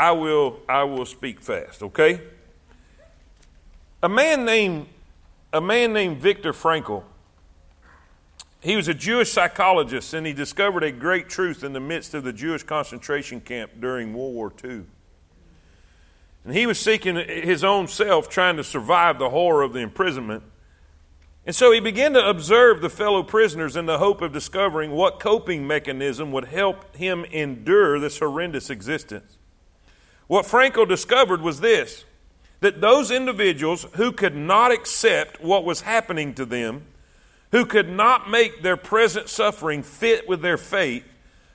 I 0.00 0.12
will 0.12 0.60
I 0.68 0.84
will 0.84 1.06
speak 1.06 1.40
fast, 1.40 1.82
okay? 1.82 2.20
A 4.02 4.08
man 4.08 4.44
named 4.44 4.86
a 5.52 5.60
man 5.60 5.92
named 5.92 6.18
Viktor 6.18 6.52
Frankl 6.52 7.04
he 8.60 8.76
was 8.76 8.88
a 8.88 8.94
Jewish 8.94 9.32
psychologist 9.32 10.12
and 10.12 10.26
he 10.26 10.34
discovered 10.34 10.82
a 10.82 10.92
great 10.92 11.28
truth 11.28 11.64
in 11.64 11.72
the 11.72 11.80
midst 11.80 12.12
of 12.12 12.24
the 12.24 12.32
Jewish 12.32 12.62
concentration 12.62 13.40
camp 13.40 13.72
during 13.80 14.12
World 14.12 14.34
War 14.34 14.52
II. 14.62 14.82
And 16.44 16.54
he 16.54 16.66
was 16.66 16.78
seeking 16.78 17.16
his 17.16 17.64
own 17.64 17.88
self, 17.88 18.28
trying 18.28 18.56
to 18.56 18.64
survive 18.64 19.18
the 19.18 19.30
horror 19.30 19.62
of 19.62 19.72
the 19.72 19.80
imprisonment. 19.80 20.42
And 21.46 21.56
so 21.56 21.72
he 21.72 21.80
began 21.80 22.12
to 22.12 22.28
observe 22.28 22.82
the 22.82 22.90
fellow 22.90 23.22
prisoners 23.22 23.76
in 23.76 23.86
the 23.86 23.98
hope 23.98 24.20
of 24.20 24.32
discovering 24.32 24.90
what 24.90 25.20
coping 25.20 25.66
mechanism 25.66 26.30
would 26.32 26.46
help 26.46 26.94
him 26.96 27.24
endure 27.26 27.98
this 27.98 28.18
horrendous 28.18 28.68
existence. 28.68 29.38
What 30.30 30.46
Frankl 30.46 30.86
discovered 30.86 31.42
was 31.42 31.58
this 31.58 32.04
that 32.60 32.80
those 32.80 33.10
individuals 33.10 33.84
who 33.94 34.12
could 34.12 34.36
not 34.36 34.70
accept 34.70 35.40
what 35.42 35.64
was 35.64 35.80
happening 35.80 36.34
to 36.34 36.44
them 36.44 36.84
who 37.50 37.66
could 37.66 37.88
not 37.88 38.30
make 38.30 38.62
their 38.62 38.76
present 38.76 39.28
suffering 39.28 39.82
fit 39.82 40.28
with 40.28 40.40
their 40.40 40.56
faith, 40.56 41.02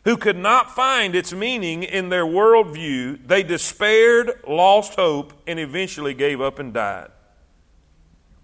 who 0.03 0.17
could 0.17 0.35
not 0.35 0.75
find 0.75 1.15
its 1.15 1.31
meaning 1.31 1.83
in 1.83 2.09
their 2.09 2.25
worldview, 2.25 3.25
they 3.25 3.43
despaired, 3.43 4.41
lost 4.45 4.95
hope, 4.95 5.31
and 5.47 5.57
eventually 5.57 6.13
gave 6.13 6.41
up 6.41 6.59
and 6.59 6.73
died. 6.73 7.11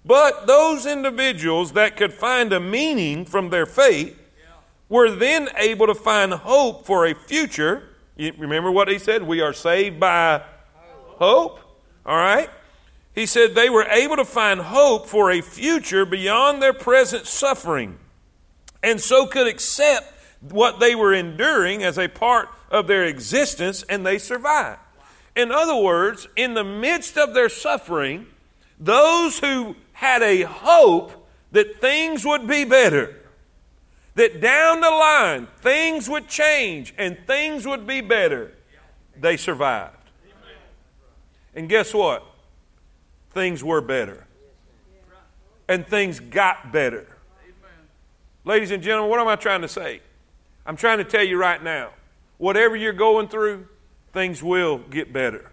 But 0.06 0.48
those 0.48 0.86
individuals 0.86 1.74
that 1.74 1.98
could 1.98 2.14
find 2.14 2.54
a 2.54 2.62
meaning 2.62 3.26
from 3.26 3.50
their 3.50 3.66
faith 3.66 4.18
were 4.88 5.12
then 5.12 5.50
able 5.58 5.88
to 5.88 5.94
find 5.94 6.32
hope 6.32 6.86
for 6.86 7.06
a 7.06 7.14
future. 7.14 7.90
You 8.22 8.32
remember 8.38 8.70
what 8.70 8.88
he 8.88 9.00
said? 9.00 9.24
We 9.24 9.42
are 9.42 9.52
saved 9.52 10.00
by 10.00 10.44
hope. 11.08 11.60
All 12.06 12.16
right? 12.16 12.52
He 13.16 13.26
said 13.26 13.56
they 13.56 13.68
were 13.68 13.86
able 13.86 14.16
to 14.18 14.26
find 14.26 14.62
hope 14.62 15.08
for 15.08 15.32
a 15.32 15.42
future 15.42 16.06
beyond 16.06 16.62
their 16.62 16.72
present 16.72 17.26
suffering 17.26 17.98
and 18.84 19.02
so 19.02 19.26
could 19.26 19.48
accept 19.48 20.14
what 20.40 20.80
they 20.80 20.94
were 20.94 21.16
enduring 21.16 21.82
as 21.82 21.98
a 21.98 22.08
part 22.08 22.50
of 22.70 22.86
their 22.86 23.06
existence 23.06 23.82
and 23.90 24.06
they 24.06 24.20
survived. 24.20 24.80
In 25.36 25.52
other 25.52 25.76
words, 25.76 26.28
in 26.36 26.54
the 26.54 26.64
midst 26.64 27.18
of 27.18 27.34
their 27.34 27.50
suffering, 27.50 28.28
those 28.80 29.40
who 29.40 29.76
had 29.94 30.22
a 30.22 30.44
hope 30.44 31.28
that 31.54 31.82
things 31.82 32.24
would 32.24 32.46
be 32.46 32.66
better, 32.66 33.16
that 34.16 34.42
down 34.42 34.82
the 34.82 34.90
line 34.90 35.48
things 35.62 36.10
would 36.10 36.28
change 36.28 36.94
and 36.98 37.18
things 37.26 37.66
would 37.66 37.88
be 37.88 38.02
better, 38.02 38.52
they 39.20 39.38
survived. 39.38 39.98
And 41.54 41.68
guess 41.68 41.94
what? 41.94 42.26
things 43.34 43.64
were 43.64 43.82
better. 43.82 44.26
And 45.68 45.88
things 45.88 46.20
got 46.20 46.72
better. 46.72 47.08
Ladies 48.44 48.72
and 48.72 48.82
gentlemen, 48.84 49.10
what 49.10 49.20
am 49.20 49.28
I 49.28 49.36
trying 49.36 49.62
to 49.62 49.68
say? 49.68 50.02
I'm 50.66 50.76
trying 50.76 50.98
to 50.98 51.04
tell 51.04 51.24
you 51.24 51.38
right 51.38 51.62
now 51.62 51.92
whatever 52.38 52.76
you're 52.76 52.94
going 52.94 53.28
through, 53.28 53.68
things 54.14 54.42
will 54.42 54.80
get 54.80 55.14
better. 55.14 55.52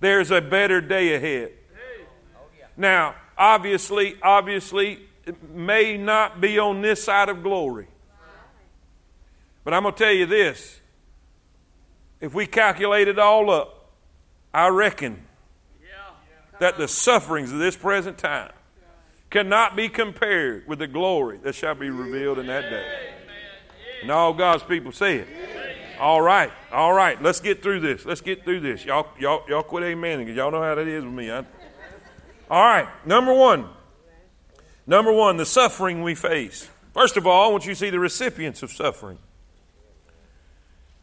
there's 0.00 0.30
a 0.30 0.40
better 0.40 0.80
day 0.80 1.14
ahead. 1.14 1.52
Now, 2.76 3.14
obviously, 3.38 4.16
obviously, 4.22 5.00
may 5.52 5.96
not 5.96 6.40
be 6.40 6.58
on 6.58 6.82
this 6.82 7.02
side 7.02 7.28
of 7.28 7.42
glory. 7.42 7.88
But 9.64 9.74
I'm 9.74 9.82
going 9.82 9.94
to 9.94 10.04
tell 10.04 10.12
you 10.12 10.26
this 10.26 10.80
if 12.20 12.34
we 12.34 12.46
calculate 12.46 13.08
it 13.08 13.18
all 13.18 13.50
up, 13.50 13.90
I 14.54 14.68
reckon 14.68 15.22
that 16.58 16.78
the 16.78 16.88
sufferings 16.88 17.52
of 17.52 17.58
this 17.58 17.76
present 17.76 18.16
time 18.16 18.52
cannot 19.28 19.76
be 19.76 19.88
compared 19.88 20.66
with 20.66 20.78
the 20.78 20.86
glory 20.86 21.38
that 21.42 21.54
shall 21.54 21.74
be 21.74 21.90
revealed 21.90 22.38
in 22.38 22.46
that 22.46 22.70
day. 22.70 22.86
And 24.02 24.10
all 24.10 24.32
God's 24.32 24.62
people 24.62 24.92
say 24.92 25.16
it. 25.16 25.28
All 25.98 26.20
right, 26.20 26.52
all 26.70 26.92
right. 26.92 27.20
Let's 27.22 27.40
get 27.40 27.62
through 27.62 27.80
this. 27.80 28.04
Let's 28.04 28.20
get 28.20 28.44
through 28.44 28.60
this. 28.60 28.84
Y'all, 28.84 29.08
y'all, 29.18 29.42
y'all 29.48 29.62
quit 29.62 29.82
amen 29.82 30.18
because 30.18 30.36
y'all 30.36 30.50
know 30.50 30.62
how 30.62 30.74
that 30.74 30.86
is 30.86 31.04
with 31.04 31.12
me. 31.12 31.30
I, 31.30 31.38
all 32.50 32.64
right, 32.64 32.88
number 33.06 33.32
one. 33.32 33.68
Number 34.86 35.12
one, 35.12 35.36
the 35.36 35.46
suffering 35.46 36.02
we 36.02 36.14
face. 36.14 36.68
First 36.94 37.16
of 37.16 37.26
all, 37.26 37.48
I 37.48 37.52
want 37.52 37.66
you 37.66 37.72
to 37.72 37.78
see 37.78 37.90
the 37.90 37.98
recipients 37.98 38.62
of 38.62 38.70
suffering. 38.70 39.18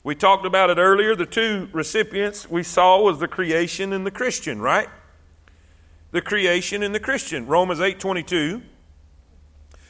We 0.04 0.15
talked 0.15 0.46
about 0.46 0.69
it 0.69 0.78
earlier. 0.78 1.15
The 1.15 1.26
two 1.26 1.69
recipients 1.72 2.50
we 2.50 2.63
saw 2.63 3.02
was 3.02 3.19
the 3.19 3.28
creation 3.28 3.93
and 3.93 4.06
the 4.06 4.12
Christian, 4.12 4.62
right? 4.62 4.89
The 6.12 6.22
creation 6.22 6.84
and 6.84 6.93
the 6.93 7.00
Christian. 7.00 7.48
Romans 7.48 7.80
8:22. 7.80 8.62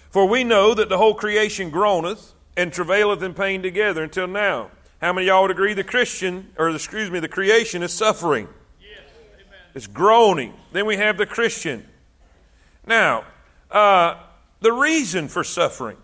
For 0.10 0.27
we 0.27 0.43
know 0.43 0.75
that 0.75 0.89
the 0.89 0.97
whole 0.97 1.15
creation 1.15 1.71
groaneth 1.71 2.34
and 2.56 2.71
travaileth 2.71 3.23
in 3.23 3.34
pain 3.34 3.63
together 3.63 4.03
until 4.03 4.27
now. 4.27 4.69
How 5.01 5.12
many 5.12 5.27
y'all 5.27 5.41
would 5.41 5.51
agree 5.51 5.73
the 5.73 5.84
Christian, 5.84 6.53
or 6.58 6.69
excuse 6.69 7.10
me, 7.10 7.19
the 7.19 7.27
creation 7.27 7.82
is 7.82 7.91
suffering? 7.91 8.47
Yes. 8.79 9.01
It's 9.73 9.88
groaning. 9.88 10.53
Then 10.71 10.86
we 10.86 10.97
have 10.97 11.17
the 11.17 11.25
Christian. 11.25 11.88
Now, 12.86 13.25
uh, 13.73 14.17
the 14.62 14.71
reason 14.71 15.27
for 15.27 15.43
suffering. 15.43 15.97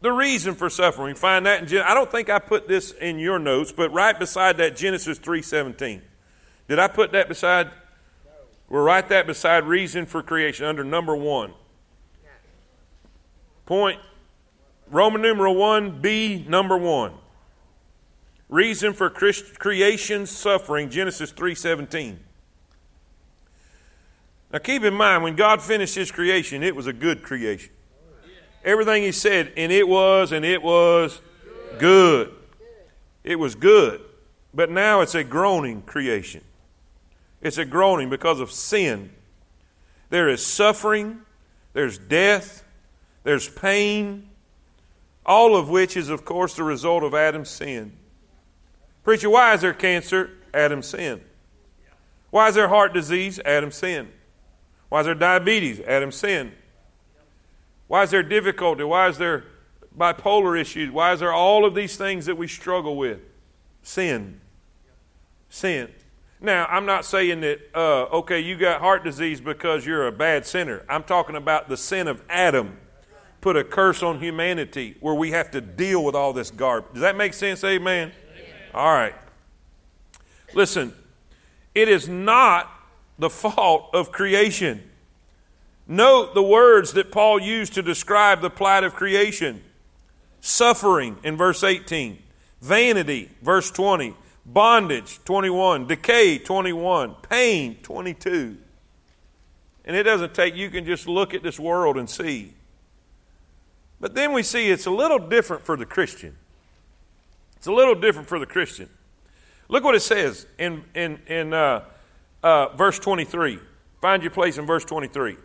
The 0.00 0.12
reason 0.12 0.54
for 0.54 0.68
suffering. 0.68 1.14
Find 1.14 1.46
that 1.46 1.62
in 1.62 1.68
Gen- 1.68 1.84
I 1.86 1.94
don't 1.94 2.10
think 2.10 2.28
I 2.28 2.38
put 2.38 2.68
this 2.68 2.90
in 2.92 3.18
your 3.18 3.38
notes, 3.38 3.72
but 3.72 3.92
right 3.92 4.18
beside 4.18 4.56
that 4.58 4.76
Genesis 4.76 5.18
3:17. 5.18 6.02
Did 6.68 6.78
I 6.78 6.88
put 6.88 7.12
that 7.12 7.28
beside? 7.28 7.70
We'll 8.68 8.82
write 8.82 9.08
that 9.10 9.26
beside 9.26 9.64
reason 9.64 10.06
for 10.06 10.22
creation 10.22 10.66
under 10.66 10.82
number 10.82 11.14
one. 11.14 11.52
Point 13.66 13.98
Roman 14.90 15.22
numeral 15.22 15.54
1b 15.54 16.46
number 16.48 16.76
1. 16.76 17.12
Reason 18.48 18.92
for 18.92 19.08
creation 19.10 20.26
suffering 20.26 20.90
Genesis 20.90 21.32
3:17. 21.32 22.18
Now 24.54 24.60
keep 24.60 24.84
in 24.84 24.94
mind 24.94 25.24
when 25.24 25.34
God 25.34 25.60
finished 25.60 25.96
his 25.96 26.12
creation 26.12 26.62
it 26.62 26.76
was 26.76 26.86
a 26.86 26.92
good 26.92 27.24
creation. 27.24 27.72
Everything 28.64 29.02
he 29.02 29.10
said, 29.10 29.52
and 29.56 29.72
it 29.72 29.88
was, 29.88 30.30
and 30.30 30.44
it 30.44 30.62
was 30.62 31.20
good. 31.80 32.32
It 33.24 33.34
was 33.34 33.56
good. 33.56 34.00
But 34.54 34.70
now 34.70 35.00
it's 35.00 35.16
a 35.16 35.24
groaning 35.24 35.82
creation. 35.82 36.40
It's 37.42 37.58
a 37.58 37.64
groaning 37.64 38.08
because 38.08 38.38
of 38.38 38.52
sin. 38.52 39.10
There 40.10 40.28
is 40.28 40.46
suffering, 40.46 41.22
there's 41.72 41.98
death, 41.98 42.64
there's 43.24 43.48
pain, 43.48 44.30
all 45.26 45.56
of 45.56 45.68
which 45.68 45.96
is, 45.96 46.10
of 46.10 46.24
course, 46.24 46.54
the 46.54 46.62
result 46.62 47.02
of 47.02 47.12
Adam's 47.12 47.50
sin. 47.50 47.92
Preacher, 49.02 49.30
why 49.30 49.52
is 49.54 49.62
there 49.62 49.74
cancer? 49.74 50.30
Adam's 50.54 50.86
sin. 50.86 51.20
Why 52.30 52.50
is 52.50 52.54
there 52.54 52.68
heart 52.68 52.94
disease? 52.94 53.40
Adam's 53.44 53.74
sin. 53.74 54.12
Why 54.94 55.00
is 55.00 55.06
there 55.06 55.16
diabetes? 55.16 55.80
Adam's 55.80 56.14
sin. 56.14 56.52
Why 57.88 58.04
is 58.04 58.12
there 58.12 58.22
difficulty? 58.22 58.84
Why 58.84 59.08
is 59.08 59.18
there 59.18 59.42
bipolar 59.98 60.56
issues? 60.56 60.88
Why 60.92 61.12
is 61.12 61.18
there 61.18 61.32
all 61.32 61.64
of 61.64 61.74
these 61.74 61.96
things 61.96 62.26
that 62.26 62.36
we 62.36 62.46
struggle 62.46 62.96
with? 62.96 63.18
Sin. 63.82 64.40
Sin. 65.48 65.90
Now, 66.40 66.66
I'm 66.66 66.86
not 66.86 67.04
saying 67.04 67.40
that, 67.40 67.58
uh, 67.74 68.04
okay, 68.18 68.38
you 68.38 68.56
got 68.56 68.80
heart 68.80 69.02
disease 69.02 69.40
because 69.40 69.84
you're 69.84 70.06
a 70.06 70.12
bad 70.12 70.46
sinner. 70.46 70.84
I'm 70.88 71.02
talking 71.02 71.34
about 71.34 71.68
the 71.68 71.76
sin 71.76 72.06
of 72.06 72.22
Adam 72.30 72.76
put 73.40 73.56
a 73.56 73.64
curse 73.64 74.00
on 74.00 74.20
humanity 74.20 74.94
where 75.00 75.16
we 75.16 75.32
have 75.32 75.50
to 75.50 75.60
deal 75.60 76.04
with 76.04 76.14
all 76.14 76.32
this 76.32 76.52
garbage. 76.52 76.92
Does 76.92 77.02
that 77.02 77.16
make 77.16 77.34
sense? 77.34 77.64
Amen? 77.64 78.12
Amen. 78.32 78.46
All 78.72 78.94
right. 78.94 79.16
Listen, 80.54 80.94
it 81.74 81.88
is 81.88 82.08
not 82.08 82.70
the 83.18 83.30
fault 83.30 83.90
of 83.92 84.12
creation. 84.12 84.82
Note 85.86 86.34
the 86.34 86.42
words 86.42 86.92
that 86.94 87.12
Paul 87.12 87.40
used 87.40 87.74
to 87.74 87.82
describe 87.82 88.40
the 88.40 88.50
plight 88.50 88.84
of 88.84 88.94
creation 88.94 89.62
suffering 90.40 91.16
in 91.24 91.38
verse 91.38 91.64
18, 91.64 92.22
vanity, 92.60 93.30
verse 93.40 93.70
20, 93.70 94.14
bondage, 94.44 95.18
21, 95.24 95.86
decay, 95.86 96.38
21, 96.38 97.14
pain, 97.28 97.78
22. 97.82 98.58
And 99.86 99.96
it 99.96 100.02
doesn't 100.02 100.34
take, 100.34 100.54
you 100.54 100.68
can 100.68 100.84
just 100.84 101.08
look 101.08 101.32
at 101.32 101.42
this 101.42 101.58
world 101.58 101.96
and 101.96 102.08
see. 102.08 102.52
But 104.00 104.14
then 104.14 104.32
we 104.32 104.42
see 104.42 104.70
it's 104.70 104.84
a 104.84 104.90
little 104.90 105.18
different 105.18 105.64
for 105.64 105.78
the 105.78 105.86
Christian. 105.86 106.36
It's 107.56 107.66
a 107.66 107.72
little 107.72 107.94
different 107.94 108.28
for 108.28 108.38
the 108.38 108.46
Christian. 108.46 108.90
Look 109.68 109.82
what 109.82 109.94
it 109.94 110.00
says 110.00 110.46
in, 110.58 110.84
in, 110.94 111.20
in 111.26 111.54
uh, 111.54 111.84
uh, 112.44 112.68
verse 112.76 112.98
23. 112.98 113.58
Find 114.00 114.22
your 114.22 114.30
place 114.30 114.58
in 114.58 114.66
verse 114.66 114.84
23. 114.84 115.36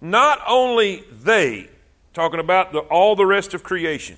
Not 0.00 0.40
only 0.46 1.04
they, 1.10 1.68
talking 2.14 2.38
about 2.38 2.72
the, 2.72 2.78
all 2.78 3.16
the 3.16 3.26
rest 3.26 3.52
of 3.52 3.64
creation, 3.64 4.16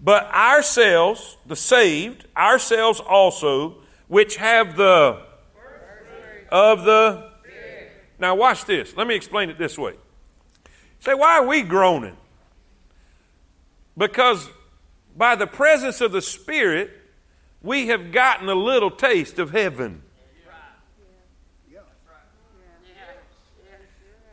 but 0.00 0.26
ourselves, 0.26 1.38
the 1.46 1.56
saved, 1.56 2.26
ourselves 2.36 3.00
also, 3.00 3.76
which 4.06 4.36
have 4.36 4.76
the 4.76 5.22
of 6.50 6.84
the. 6.84 7.32
Now, 8.18 8.34
watch 8.34 8.66
this. 8.66 8.96
Let 8.96 9.06
me 9.06 9.14
explain 9.14 9.50
it 9.50 9.58
this 9.58 9.78
way. 9.78 9.94
Say, 11.00 11.14
why 11.14 11.38
are 11.38 11.46
we 11.46 11.62
groaning? 11.62 12.16
Because 13.96 14.48
by 15.16 15.34
the 15.36 15.46
presence 15.46 16.00
of 16.00 16.12
the 16.12 16.22
Spirit, 16.22 16.90
we 17.62 17.88
have 17.88 18.12
gotten 18.12 18.48
a 18.48 18.54
little 18.54 18.90
taste 18.90 19.38
of 19.38 19.50
heaven. 19.50 20.02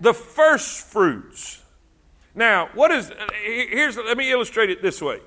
The 0.03 0.13
first 0.13 0.81
fruits. 0.81 1.61
Now, 2.35 2.69
what 2.73 2.91
is, 2.91 3.09
here's, 3.41 3.95
let 3.95 4.17
me 4.17 4.31
illustrate 4.31 4.69
it 4.69 4.81
this 4.81 5.01
way. 5.01 5.19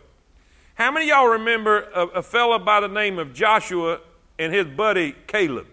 How 0.74 0.90
many 0.90 1.08
y'all 1.08 1.28
remember 1.28 1.88
a, 1.94 2.06
a 2.06 2.22
fella 2.22 2.58
by 2.58 2.80
the 2.80 2.88
name 2.88 3.18
of 3.18 3.32
Joshua 3.32 4.00
and 4.38 4.52
his 4.52 4.66
buddy 4.66 5.16
Caleb? 5.26 5.66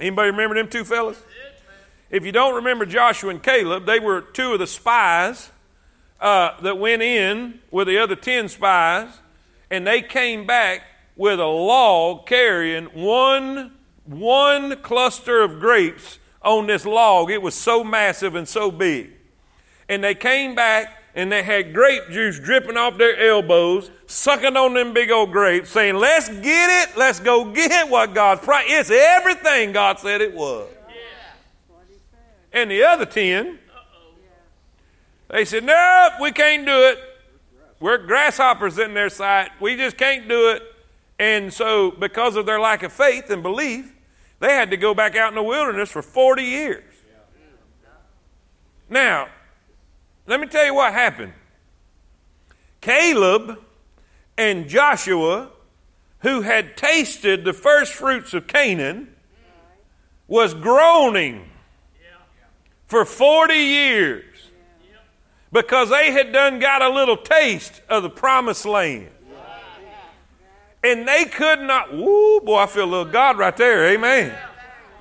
Anybody 0.00 0.30
remember 0.30 0.54
them 0.54 0.68
two 0.68 0.84
fellas? 0.84 1.22
If 2.10 2.24
you 2.24 2.32
don't 2.32 2.54
remember 2.54 2.86
Joshua 2.86 3.30
and 3.30 3.42
Caleb, 3.42 3.84
they 3.84 4.00
were 4.00 4.22
two 4.22 4.54
of 4.54 4.58
the 4.58 4.66
spies 4.66 5.50
uh, 6.18 6.58
that 6.62 6.78
went 6.78 7.02
in 7.02 7.60
with 7.70 7.88
the 7.88 7.98
other 7.98 8.16
10 8.16 8.48
spies, 8.48 9.10
and 9.70 9.86
they 9.86 10.00
came 10.00 10.46
back 10.46 10.82
with 11.14 11.40
a 11.40 11.46
log 11.46 12.26
carrying 12.26 12.86
one, 12.86 13.72
one 14.06 14.76
cluster 14.82 15.42
of 15.42 15.60
grapes 15.60 16.18
on 16.46 16.66
this 16.66 16.86
log. 16.86 17.30
It 17.30 17.42
was 17.42 17.54
so 17.54 17.84
massive 17.84 18.34
and 18.34 18.48
so 18.48 18.70
big. 18.70 19.10
And 19.88 20.02
they 20.02 20.14
came 20.14 20.54
back 20.54 21.02
and 21.14 21.30
they 21.30 21.42
had 21.42 21.74
grape 21.74 22.04
juice 22.10 22.38
dripping 22.38 22.76
off 22.76 22.98
their 22.98 23.18
elbows, 23.18 23.90
sucking 24.06 24.56
on 24.56 24.74
them 24.74 24.92
big 24.92 25.10
old 25.10 25.32
grapes, 25.32 25.70
saying, 25.70 25.96
Let's 25.96 26.28
get 26.28 26.88
it. 26.88 26.96
Let's 26.96 27.20
go 27.20 27.52
get 27.52 27.90
what 27.90 28.14
God's 28.14 28.42
promised. 28.42 28.70
It's 28.70 28.90
everything 28.90 29.72
God 29.72 29.98
said 29.98 30.20
it 30.20 30.34
was. 30.34 30.68
Yeah. 30.88 32.60
And 32.60 32.70
the 32.70 32.84
other 32.84 33.06
10, 33.06 33.58
they 35.28 35.44
said, 35.44 35.64
Nope, 35.64 36.12
we 36.20 36.32
can't 36.32 36.64
do 36.64 36.88
it. 36.88 36.98
We're 37.80 37.98
grasshoppers 37.98 38.78
in 38.78 38.94
their 38.94 39.10
sight. 39.10 39.50
We 39.60 39.76
just 39.76 39.96
can't 39.96 40.28
do 40.28 40.50
it. 40.50 40.62
And 41.18 41.52
so, 41.52 41.90
because 41.90 42.36
of 42.36 42.46
their 42.46 42.60
lack 42.60 42.82
of 42.82 42.92
faith 42.92 43.30
and 43.30 43.42
belief, 43.42 43.95
they 44.40 44.52
had 44.52 44.70
to 44.70 44.76
go 44.76 44.94
back 44.94 45.16
out 45.16 45.28
in 45.28 45.34
the 45.34 45.42
wilderness 45.42 45.90
for 45.90 46.02
40 46.02 46.42
years. 46.42 46.84
Now, 48.88 49.28
let 50.26 50.40
me 50.40 50.46
tell 50.46 50.64
you 50.64 50.74
what 50.74 50.92
happened. 50.92 51.32
Caleb 52.80 53.58
and 54.38 54.68
Joshua, 54.68 55.50
who 56.20 56.42
had 56.42 56.76
tasted 56.76 57.44
the 57.44 57.52
first 57.52 57.92
fruits 57.92 58.34
of 58.34 58.46
Canaan, 58.46 59.14
was 60.28 60.54
groaning 60.54 61.48
for 62.86 63.04
40 63.04 63.54
years 63.54 64.24
because 65.52 65.90
they 65.90 66.10
had 66.10 66.32
done 66.32 66.58
got 66.58 66.82
a 66.82 66.88
little 66.88 67.16
taste 67.16 67.80
of 67.88 68.02
the 68.02 68.10
promised 68.10 68.66
land. 68.66 69.08
And 70.86 71.08
they 71.08 71.24
could 71.24 71.62
not, 71.62 71.92
woo, 71.92 72.40
boy, 72.42 72.58
I 72.58 72.66
feel 72.66 72.84
a 72.84 72.86
little 72.86 73.12
God 73.12 73.38
right 73.38 73.56
there. 73.56 73.88
Amen. 73.88 74.32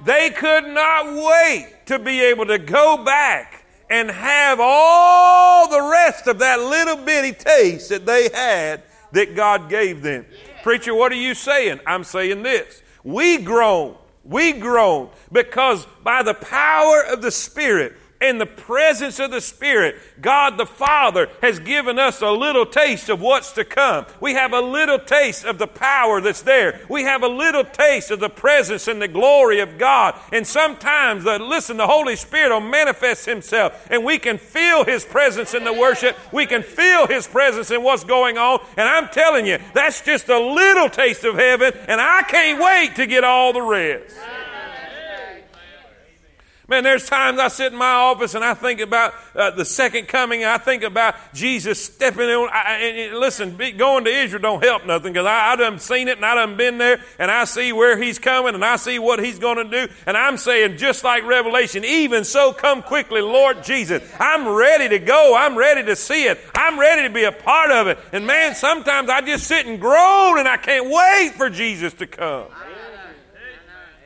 They 0.03 0.31
could 0.31 0.65
not 0.65 1.13
wait 1.13 1.73
to 1.85 1.99
be 1.99 2.23
able 2.23 2.47
to 2.47 2.57
go 2.57 3.03
back 3.05 3.63
and 3.87 4.09
have 4.09 4.57
all 4.59 5.69
the 5.69 5.91
rest 5.91 6.25
of 6.25 6.39
that 6.39 6.59
little 6.59 6.97
bitty 7.05 7.33
taste 7.33 7.89
that 7.89 8.03
they 8.03 8.29
had 8.33 8.81
that 9.11 9.35
God 9.35 9.69
gave 9.69 10.01
them. 10.01 10.25
Preacher, 10.63 10.95
what 10.95 11.11
are 11.11 11.15
you 11.15 11.35
saying? 11.35 11.79
I'm 11.85 12.03
saying 12.03 12.41
this. 12.41 12.81
We 13.03 13.37
groan. 13.37 13.95
We 14.23 14.53
groan 14.53 15.11
because 15.31 15.85
by 16.03 16.23
the 16.23 16.33
power 16.33 17.03
of 17.11 17.21
the 17.21 17.29
Spirit, 17.29 17.95
in 18.21 18.37
the 18.37 18.45
presence 18.45 19.19
of 19.19 19.31
the 19.31 19.41
Spirit, 19.41 19.97
God 20.21 20.57
the 20.57 20.65
Father 20.65 21.29
has 21.41 21.59
given 21.59 21.99
us 21.99 22.21
a 22.21 22.31
little 22.31 22.65
taste 22.65 23.09
of 23.09 23.19
what's 23.19 23.51
to 23.53 23.65
come. 23.65 24.05
We 24.21 24.33
have 24.33 24.53
a 24.53 24.61
little 24.61 24.99
taste 24.99 25.45
of 25.45 25.57
the 25.57 25.67
power 25.67 26.21
that's 26.21 26.41
there. 26.41 26.79
We 26.89 27.03
have 27.03 27.23
a 27.23 27.27
little 27.27 27.63
taste 27.63 28.11
of 28.11 28.19
the 28.19 28.29
presence 28.29 28.87
and 28.87 29.01
the 29.01 29.07
glory 29.07 29.59
of 29.59 29.77
God. 29.77 30.15
And 30.31 30.47
sometimes, 30.47 31.25
the, 31.25 31.39
listen, 31.39 31.77
the 31.77 31.87
Holy 31.87 32.15
Spirit 32.15 32.51
will 32.51 32.61
manifest 32.61 33.25
Himself, 33.25 33.87
and 33.89 34.03
we 34.03 34.17
can 34.17 34.37
feel 34.37 34.85
His 34.85 35.03
presence 35.03 35.53
in 35.53 35.63
the 35.63 35.73
worship. 35.73 36.17
We 36.31 36.45
can 36.45 36.63
feel 36.63 37.07
His 37.07 37.27
presence 37.27 37.69
in 37.69 37.83
what's 37.83 38.03
going 38.03 38.37
on. 38.37 38.65
And 38.77 38.87
I'm 38.87 39.09
telling 39.09 39.45
you, 39.45 39.59
that's 39.73 40.01
just 40.01 40.29
a 40.29 40.39
little 40.39 40.89
taste 40.89 41.23
of 41.25 41.35
heaven, 41.35 41.73
and 41.87 41.99
I 41.99 42.23
can't 42.23 42.61
wait 42.61 42.95
to 42.95 43.05
get 43.05 43.23
all 43.23 43.51
the 43.53 43.61
rest. 43.61 44.15
Man, 46.67 46.83
there's 46.83 47.07
times 47.07 47.37
I 47.37 47.49
sit 47.49 47.73
in 47.73 47.77
my 47.77 47.91
office 47.91 48.33
and 48.33 48.43
I 48.43 48.55
think 48.55 48.79
about 48.79 49.13
uh, 49.35 49.51
the 49.51 49.65
second 49.65 50.07
coming. 50.07 50.43
I 50.43 50.57
think 50.57 50.81
about 50.81 51.15
Jesus 51.31 51.83
stepping 51.83 52.27
in. 52.27 52.47
I, 52.51 52.77
and 52.77 53.19
listen, 53.19 53.55
be, 53.55 53.71
going 53.71 54.03
to 54.05 54.09
Israel 54.09 54.41
don't 54.41 54.63
help 54.63 54.83
nothing 54.83 55.13
because 55.13 55.27
I, 55.27 55.51
I 55.51 55.55
done 55.57 55.77
seen 55.77 56.07
it 56.07 56.17
and 56.17 56.25
I 56.25 56.33
done 56.33 56.57
been 56.57 56.79
there 56.79 57.01
and 57.19 57.29
I 57.29 57.43
see 57.43 57.71
where 57.71 58.01
he's 58.01 58.17
coming 58.17 58.55
and 58.55 58.65
I 58.65 58.77
see 58.77 58.97
what 58.97 59.23
he's 59.23 59.37
going 59.37 59.57
to 59.57 59.87
do. 59.87 59.93
And 60.07 60.17
I'm 60.17 60.37
saying, 60.37 60.77
just 60.77 61.03
like 61.03 61.23
Revelation, 61.23 61.85
even 61.85 62.23
so 62.23 62.51
come 62.51 62.81
quickly, 62.81 63.21
Lord 63.21 63.63
Jesus. 63.63 64.01
I'm 64.19 64.47
ready 64.47 64.89
to 64.89 64.97
go. 64.97 65.35
I'm 65.37 65.55
ready 65.55 65.83
to 65.83 65.95
see 65.95 66.25
it. 66.25 66.39
I'm 66.55 66.79
ready 66.79 67.07
to 67.07 67.13
be 67.13 67.25
a 67.25 67.31
part 67.31 67.69
of 67.69 67.85
it. 67.87 67.99
And 68.11 68.25
man, 68.25 68.55
sometimes 68.55 69.07
I 69.11 69.21
just 69.21 69.45
sit 69.45 69.67
and 69.67 69.79
groan 69.79 70.39
and 70.39 70.47
I 70.47 70.57
can't 70.57 70.89
wait 70.89 71.33
for 71.37 71.51
Jesus 71.51 71.93
to 71.95 72.07
come. 72.07 72.47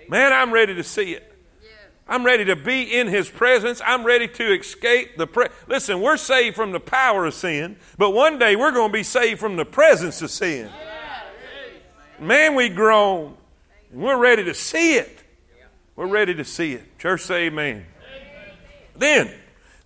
Man, 0.10 0.34
I'm 0.34 0.52
ready 0.52 0.76
to 0.76 0.84
see 0.84 1.14
it. 1.14 1.29
I'm 2.10 2.26
ready 2.26 2.44
to 2.46 2.56
be 2.56 2.82
in 2.82 3.08
His 3.08 3.30
presence. 3.30 3.82
I'm 3.86 4.04
ready 4.04 4.28
to 4.28 4.60
escape 4.60 5.16
the. 5.16 5.28
Pre- 5.28 5.48
Listen, 5.68 6.02
we're 6.02 6.18
saved 6.18 6.56
from 6.56 6.72
the 6.72 6.80
power 6.80 7.28
of 7.28 7.36
sin, 7.36 7.78
but 8.00 8.10
one 8.10 8.40
day 8.40 8.56
we're 8.56 8.72
going 8.72 8.90
to 8.90 8.94
be 8.94 9.04
saved 9.04 9.40
from 9.40 9.56
the 9.56 9.64
presence 9.64 10.22
of 10.24 10.32
sin. 10.32 10.72
Man, 12.20 12.56
we 12.56 12.68
groan. 12.68 13.38
We're 13.94 14.18
ready 14.18 14.44
to 14.46 14.56
see 14.56 14.96
it. 14.96 15.24
We're 15.96 16.08
ready 16.08 16.34
to 16.34 16.44
see 16.44 16.74
it. 16.74 16.98
Church, 16.98 17.22
say 17.22 17.46
amen. 17.46 17.86
Then, 18.96 19.32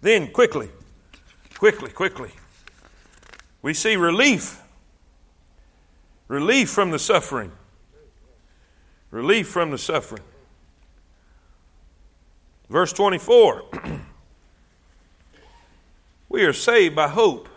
then 0.02 0.32
quickly, 0.32 0.70
quickly, 1.56 1.92
quickly, 1.92 2.32
we 3.62 3.74
see 3.74 3.98
relief. 3.98 4.62
Relief 6.30 6.70
from 6.70 6.92
the 6.92 7.00
suffering. 7.00 7.52
Relief 9.12 9.50
from 9.50 9.72
the 9.72 9.78
suffering. 9.78 10.24
Verse 12.74 12.92
24 12.92 13.66
We 16.30 16.44
are 16.44 16.54
saved 16.54 16.96
by 16.96 17.08
hope. 17.08 17.48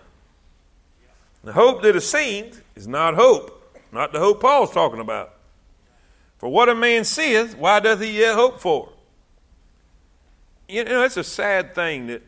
The 1.43 1.55
hope 1.55 1.81
that 1.85 1.97
is 1.97 2.07
seen 2.07 2.53
is 2.75 2.87
not 2.87 3.15
hope, 3.15 3.81
not 3.93 4.13
the 4.13 4.19
hope 4.19 4.43
Paul's 4.43 4.73
talking 4.73 5.01
about. 5.01 5.33
For 6.37 6.51
what 6.51 6.69
a 6.69 6.75
man 6.75 7.05
seeth, 7.05 7.57
why 7.57 7.81
doth 7.81 8.03
he 8.03 8.19
yet 8.19 8.35
hope 8.35 8.61
for? 8.61 8.93
You 10.69 10.85
know, 10.85 11.03
it's 11.03 11.17
a 11.17 11.25
sad 11.25 11.75
thing 11.75 12.09
that 12.09 12.23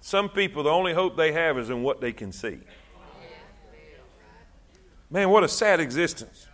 some 0.00 0.28
people, 0.28 0.64
the 0.64 0.70
only 0.70 0.92
hope 0.92 1.16
they 1.16 1.30
have 1.30 1.56
is 1.56 1.70
in 1.70 1.84
what 1.84 2.00
they 2.00 2.12
can 2.12 2.32
see. 2.32 2.58
Man, 5.08 5.30
what 5.30 5.44
a 5.44 5.48
sad 5.48 5.78
existence. 5.78 6.48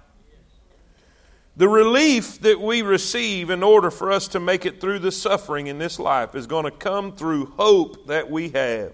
The 1.56 1.68
relief 1.68 2.40
that 2.40 2.60
we 2.60 2.82
receive 2.82 3.50
in 3.50 3.62
order 3.62 3.90
for 3.90 4.10
us 4.10 4.28
to 4.28 4.40
make 4.40 4.64
it 4.64 4.80
through 4.80 5.00
the 5.00 5.12
suffering 5.12 5.66
in 5.66 5.78
this 5.78 5.98
life 5.98 6.34
is 6.34 6.46
going 6.46 6.64
to 6.64 6.70
come 6.70 7.12
through 7.12 7.46
hope 7.56 8.06
that 8.06 8.30
we 8.30 8.50
have. 8.50 8.92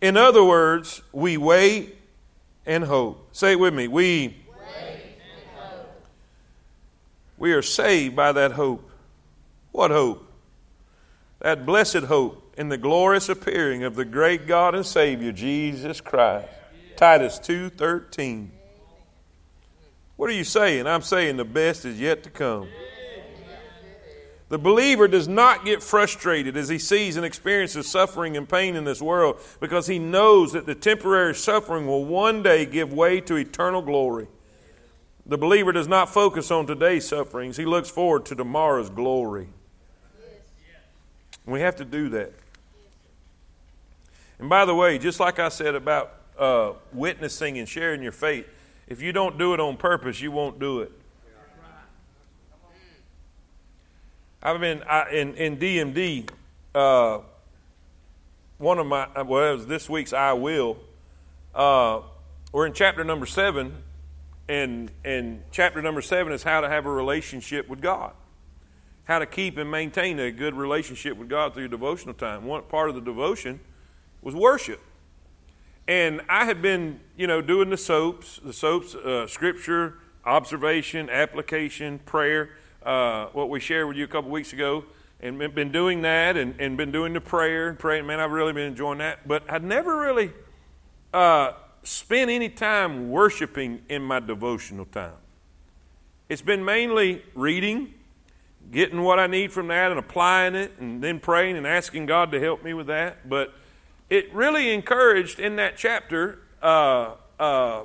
In 0.00 0.16
other 0.16 0.42
words, 0.42 1.02
we 1.12 1.36
wait 1.36 1.96
and 2.64 2.84
hope. 2.84 3.28
Say 3.32 3.52
it 3.52 3.60
with 3.60 3.74
me. 3.74 3.88
We 3.88 4.36
wait 4.48 5.00
and 5.00 5.46
hope. 5.56 6.06
We 7.38 7.52
are 7.52 7.62
saved 7.62 8.16
by 8.16 8.32
that 8.32 8.52
hope. 8.52 8.88
What 9.72 9.90
hope? 9.90 10.26
That 11.40 11.66
blessed 11.66 12.04
hope 12.04 12.54
in 12.56 12.68
the 12.68 12.78
glorious 12.78 13.28
appearing 13.28 13.82
of 13.84 13.94
the 13.94 14.04
great 14.04 14.46
God 14.46 14.74
and 14.74 14.86
Savior 14.86 15.32
Jesus 15.32 16.00
Christ. 16.00 16.48
Titus 16.96 17.38
2:13. 17.40 18.50
What 20.16 20.30
are 20.30 20.34
you 20.34 20.44
saying? 20.44 20.86
I'm 20.86 21.02
saying 21.02 21.36
the 21.36 21.44
best 21.44 21.84
is 21.84 22.00
yet 22.00 22.22
to 22.24 22.30
come. 22.30 22.68
The 24.52 24.58
believer 24.58 25.08
does 25.08 25.28
not 25.28 25.64
get 25.64 25.82
frustrated 25.82 26.58
as 26.58 26.68
he 26.68 26.78
sees 26.78 27.16
and 27.16 27.24
experiences 27.24 27.88
suffering 27.88 28.36
and 28.36 28.46
pain 28.46 28.76
in 28.76 28.84
this 28.84 29.00
world 29.00 29.40
because 29.60 29.86
he 29.86 29.98
knows 29.98 30.52
that 30.52 30.66
the 30.66 30.74
temporary 30.74 31.34
suffering 31.34 31.86
will 31.86 32.04
one 32.04 32.42
day 32.42 32.66
give 32.66 32.92
way 32.92 33.22
to 33.22 33.36
eternal 33.36 33.80
glory. 33.80 34.28
The 35.24 35.38
believer 35.38 35.72
does 35.72 35.88
not 35.88 36.10
focus 36.10 36.50
on 36.50 36.66
today's 36.66 37.08
sufferings, 37.08 37.56
he 37.56 37.64
looks 37.64 37.88
forward 37.88 38.26
to 38.26 38.34
tomorrow's 38.34 38.90
glory. 38.90 39.48
We 41.46 41.60
have 41.60 41.76
to 41.76 41.86
do 41.86 42.10
that. 42.10 42.34
And 44.38 44.50
by 44.50 44.66
the 44.66 44.74
way, 44.74 44.98
just 44.98 45.18
like 45.18 45.38
I 45.38 45.48
said 45.48 45.74
about 45.74 46.14
uh, 46.38 46.72
witnessing 46.92 47.56
and 47.56 47.66
sharing 47.66 48.02
your 48.02 48.12
faith, 48.12 48.46
if 48.92 49.00
you 49.00 49.10
don't 49.10 49.38
do 49.38 49.54
it 49.54 49.60
on 49.60 49.78
purpose, 49.78 50.20
you 50.20 50.30
won't 50.30 50.58
do 50.58 50.80
it. 50.80 50.92
I've 54.42 54.60
been 54.60 54.82
I, 54.82 55.10
in 55.10 55.34
in 55.34 55.56
DMD. 55.56 56.28
Uh, 56.74 57.20
one 58.58 58.78
of 58.78 58.86
my 58.86 59.08
well, 59.22 59.52
it 59.52 59.56
was 59.56 59.66
this 59.66 59.88
week's 59.88 60.12
I 60.12 60.34
will. 60.34 60.76
Uh, 61.54 62.02
we're 62.52 62.66
in 62.66 62.74
chapter 62.74 63.02
number 63.02 63.24
seven, 63.24 63.82
and 64.46 64.90
and 65.06 65.42
chapter 65.52 65.80
number 65.80 66.02
seven 66.02 66.34
is 66.34 66.42
how 66.42 66.60
to 66.60 66.68
have 66.68 66.84
a 66.84 66.90
relationship 66.90 67.70
with 67.70 67.80
God, 67.80 68.12
how 69.04 69.20
to 69.20 69.26
keep 69.26 69.56
and 69.56 69.70
maintain 69.70 70.18
a 70.18 70.30
good 70.30 70.54
relationship 70.54 71.16
with 71.16 71.30
God 71.30 71.54
through 71.54 71.68
devotional 71.68 72.14
time. 72.14 72.44
One 72.44 72.62
part 72.64 72.90
of 72.90 72.94
the 72.94 73.00
devotion 73.00 73.58
was 74.20 74.34
worship. 74.34 74.80
And 75.88 76.20
I 76.28 76.44
had 76.44 76.62
been, 76.62 77.00
you 77.16 77.26
know, 77.26 77.40
doing 77.40 77.70
the 77.70 77.76
soaps, 77.76 78.40
the 78.44 78.52
soaps, 78.52 78.94
uh, 78.94 79.26
scripture, 79.26 79.98
observation, 80.24 81.10
application, 81.10 81.98
prayer, 82.00 82.50
uh, 82.84 83.26
what 83.26 83.48
we 83.48 83.58
shared 83.60 83.88
with 83.88 83.96
you 83.96 84.04
a 84.04 84.08
couple 84.08 84.30
weeks 84.30 84.52
ago, 84.52 84.84
and 85.20 85.38
been 85.54 85.72
doing 85.72 86.02
that 86.02 86.36
and, 86.36 86.54
and 86.60 86.76
been 86.76 86.92
doing 86.92 87.12
the 87.12 87.20
prayer 87.20 87.68
and 87.68 87.78
praying. 87.78 88.06
Man, 88.06 88.20
I've 88.20 88.30
really 88.30 88.52
been 88.52 88.68
enjoying 88.68 88.98
that. 88.98 89.26
But 89.26 89.42
I'd 89.48 89.64
never 89.64 89.98
really 89.98 90.32
uh, 91.12 91.52
spent 91.82 92.30
any 92.30 92.48
time 92.48 93.10
worshiping 93.10 93.82
in 93.88 94.02
my 94.02 94.20
devotional 94.20 94.84
time. 94.86 95.14
It's 96.28 96.42
been 96.42 96.64
mainly 96.64 97.22
reading, 97.34 97.94
getting 98.70 99.02
what 99.02 99.18
I 99.18 99.26
need 99.26 99.52
from 99.52 99.68
that 99.68 99.90
and 99.90 99.98
applying 99.98 100.54
it, 100.54 100.72
and 100.78 101.02
then 101.02 101.20
praying 101.20 101.56
and 101.56 101.66
asking 101.66 102.06
God 102.06 102.32
to 102.32 102.40
help 102.40 102.64
me 102.64 102.72
with 102.72 102.86
that. 102.86 103.28
But 103.28 103.52
it 104.12 104.30
really 104.34 104.74
encouraged 104.74 105.40
in 105.40 105.56
that 105.56 105.78
chapter 105.78 106.38
uh, 106.60 107.12
uh, 107.40 107.84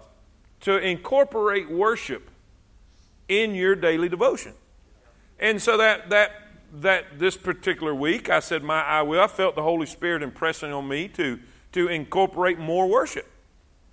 to 0.60 0.78
incorporate 0.78 1.72
worship 1.72 2.30
in 3.30 3.56
your 3.56 3.76
daily 3.76 4.10
devotion. 4.10 4.52
And 5.40 5.62
so 5.62 5.78
that 5.78 6.10
that 6.10 6.32
that 6.82 7.18
this 7.18 7.38
particular 7.38 7.96
week, 7.96 8.30
I 8.30 8.42
said, 8.42 8.62
"My 8.62 8.82
I 8.82 9.04
will." 9.04 9.22
I 9.22 9.28
felt 9.28 9.56
the 9.56 9.64
Holy 9.64 9.86
Spirit 9.86 10.22
impressing 10.22 10.74
on 10.74 10.86
me 10.86 11.08
to 11.10 11.40
to 11.72 11.88
incorporate 11.88 12.60
more 12.60 12.88
worship. 12.90 13.32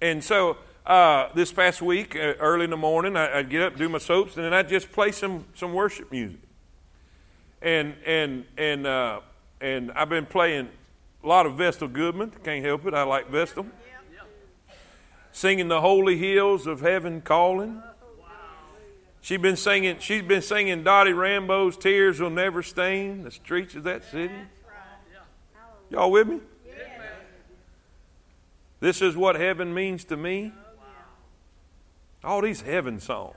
And 0.00 0.24
so 0.24 0.56
uh, 0.86 1.28
this 1.36 1.52
past 1.52 1.82
week, 1.82 2.16
uh, 2.16 2.34
early 2.40 2.64
in 2.64 2.70
the 2.70 2.76
morning, 2.76 3.16
I, 3.16 3.36
would 3.36 3.50
get 3.50 3.62
up, 3.62 3.76
do 3.76 3.88
my 3.88 3.98
soaps, 3.98 4.36
and 4.36 4.44
then 4.44 4.52
I'd 4.52 4.68
just 4.68 4.90
play 4.90 5.12
some 5.12 5.44
some 5.54 5.72
worship 5.72 6.10
music. 6.10 6.40
And 7.62 7.94
and 8.04 8.44
and 8.58 8.88
uh, 8.88 9.20
and 9.60 9.92
I've 9.92 10.08
been 10.08 10.26
playing 10.26 10.68
a 11.24 11.28
lot 11.28 11.46
of 11.46 11.54
Vestal 11.54 11.88
Goodman. 11.88 12.32
Can't 12.44 12.64
help 12.64 12.86
it. 12.86 12.94
I 12.94 13.02
like 13.02 13.30
Vestal. 13.30 13.66
Singing 15.32 15.68
the 15.68 15.80
holy 15.80 16.16
hills 16.16 16.66
of 16.66 16.80
heaven 16.80 17.20
calling. 17.20 17.82
She's 19.20 19.40
been 19.40 19.56
singing. 19.56 19.98
She's 20.00 20.22
been 20.22 20.42
singing 20.42 20.84
Dottie 20.84 21.14
Rambo's 21.14 21.78
"Tears 21.78 22.20
Will 22.20 22.30
Never 22.30 22.62
Stain 22.62 23.22
the 23.22 23.30
Streets 23.30 23.74
of 23.74 23.84
that 23.84 24.04
city." 24.04 24.34
Y'all 25.90 26.10
with 26.10 26.28
me? 26.28 26.40
This 28.80 29.00
is 29.00 29.16
what 29.16 29.36
heaven 29.36 29.72
means 29.72 30.04
to 30.04 30.16
me. 30.16 30.52
All 32.22 32.42
these 32.42 32.60
heaven 32.60 33.00
songs. 33.00 33.34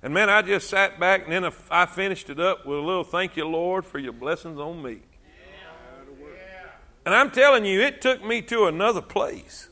And 0.00 0.14
man, 0.14 0.30
I 0.30 0.42
just 0.42 0.68
sat 0.68 0.98
back 0.98 1.24
and 1.24 1.32
then 1.32 1.52
I 1.70 1.86
finished 1.86 2.30
it 2.30 2.40
up 2.40 2.66
with 2.66 2.78
a 2.78 2.82
little 2.82 3.04
thank 3.04 3.36
you, 3.36 3.46
Lord, 3.46 3.84
for 3.84 3.98
your 3.98 4.12
blessings 4.12 4.58
on 4.58 4.82
me. 4.82 5.00
And 7.04 7.14
I'm 7.14 7.30
telling 7.30 7.64
you, 7.64 7.80
it 7.80 8.00
took 8.00 8.24
me 8.24 8.42
to 8.42 8.66
another 8.66 9.02
place. 9.02 9.68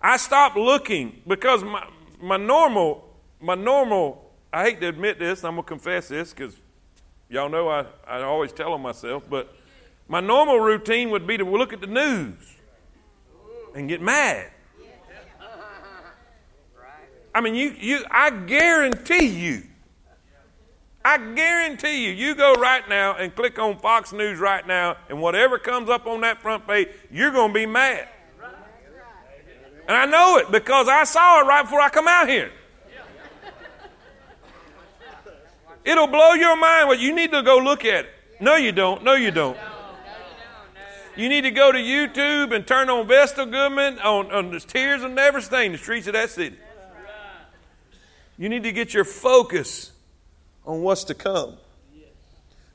I 0.00 0.16
stopped 0.18 0.56
looking 0.56 1.22
because 1.26 1.64
my, 1.64 1.86
my 2.20 2.36
normal, 2.36 3.08
my 3.40 3.54
normal, 3.54 4.30
I 4.52 4.64
hate 4.64 4.80
to 4.82 4.88
admit 4.88 5.18
this, 5.18 5.42
I'm 5.42 5.54
going 5.54 5.64
to 5.64 5.68
confess 5.68 6.08
this 6.08 6.32
because 6.32 6.56
y'all 7.28 7.48
know 7.48 7.68
I, 7.68 7.86
I 8.06 8.22
always 8.22 8.52
tell 8.52 8.72
on 8.74 8.82
myself, 8.82 9.24
but 9.28 9.54
my 10.06 10.20
normal 10.20 10.60
routine 10.60 11.10
would 11.10 11.26
be 11.26 11.38
to 11.38 11.44
look 11.44 11.72
at 11.72 11.80
the 11.80 11.86
news 11.86 12.56
and 13.74 13.88
get 13.88 14.00
mad. 14.00 14.50
I 17.34 17.40
mean, 17.40 17.54
you, 17.56 17.74
you, 17.80 18.04
I 18.10 18.30
guarantee 18.30 19.26
you, 19.26 19.64
I 21.04 21.18
guarantee 21.18 22.06
you, 22.06 22.12
you 22.12 22.34
go 22.34 22.54
right 22.54 22.88
now 22.88 23.16
and 23.16 23.34
click 23.34 23.58
on 23.58 23.78
Fox 23.78 24.12
News 24.12 24.38
right 24.38 24.66
now, 24.66 24.96
and 25.10 25.20
whatever 25.20 25.58
comes 25.58 25.90
up 25.90 26.06
on 26.06 26.22
that 26.22 26.40
front 26.40 26.66
page, 26.66 26.88
you're 27.10 27.30
going 27.30 27.48
to 27.50 27.54
be 27.54 27.66
mad. 27.66 28.08
And 29.86 29.94
I 29.94 30.06
know 30.06 30.38
it 30.38 30.50
because 30.50 30.88
I 30.88 31.04
saw 31.04 31.42
it 31.42 31.46
right 31.46 31.62
before 31.62 31.80
I 31.80 31.90
come 31.90 32.08
out 32.08 32.26
here. 32.26 32.50
It'll 35.84 36.06
blow 36.06 36.32
your 36.32 36.56
mind, 36.56 36.88
but 36.88 36.98
you 36.98 37.14
need 37.14 37.32
to 37.32 37.42
go 37.42 37.58
look 37.58 37.84
at 37.84 38.06
it. 38.06 38.10
No, 38.40 38.56
you 38.56 38.72
don't. 38.72 39.04
No, 39.04 39.14
you 39.14 39.30
don't. 39.30 39.58
You 41.16 41.28
need 41.28 41.42
to 41.42 41.50
go 41.50 41.70
to 41.70 41.78
YouTube 41.78 42.54
and 42.54 42.66
turn 42.66 42.88
on 42.88 43.06
Vestal 43.06 43.44
Goodman 43.44 43.98
on, 43.98 44.32
on 44.32 44.50
the 44.50 44.58
Tears 44.58 45.02
of 45.02 45.12
Never 45.12 45.42
Stain, 45.42 45.72
the 45.72 45.78
streets 45.78 46.06
of 46.06 46.14
that 46.14 46.30
city. 46.30 46.56
You 48.38 48.48
need 48.48 48.62
to 48.62 48.72
get 48.72 48.94
your 48.94 49.04
focus 49.04 49.92
on 50.64 50.82
what's 50.82 51.04
to 51.04 51.14
come. 51.14 51.56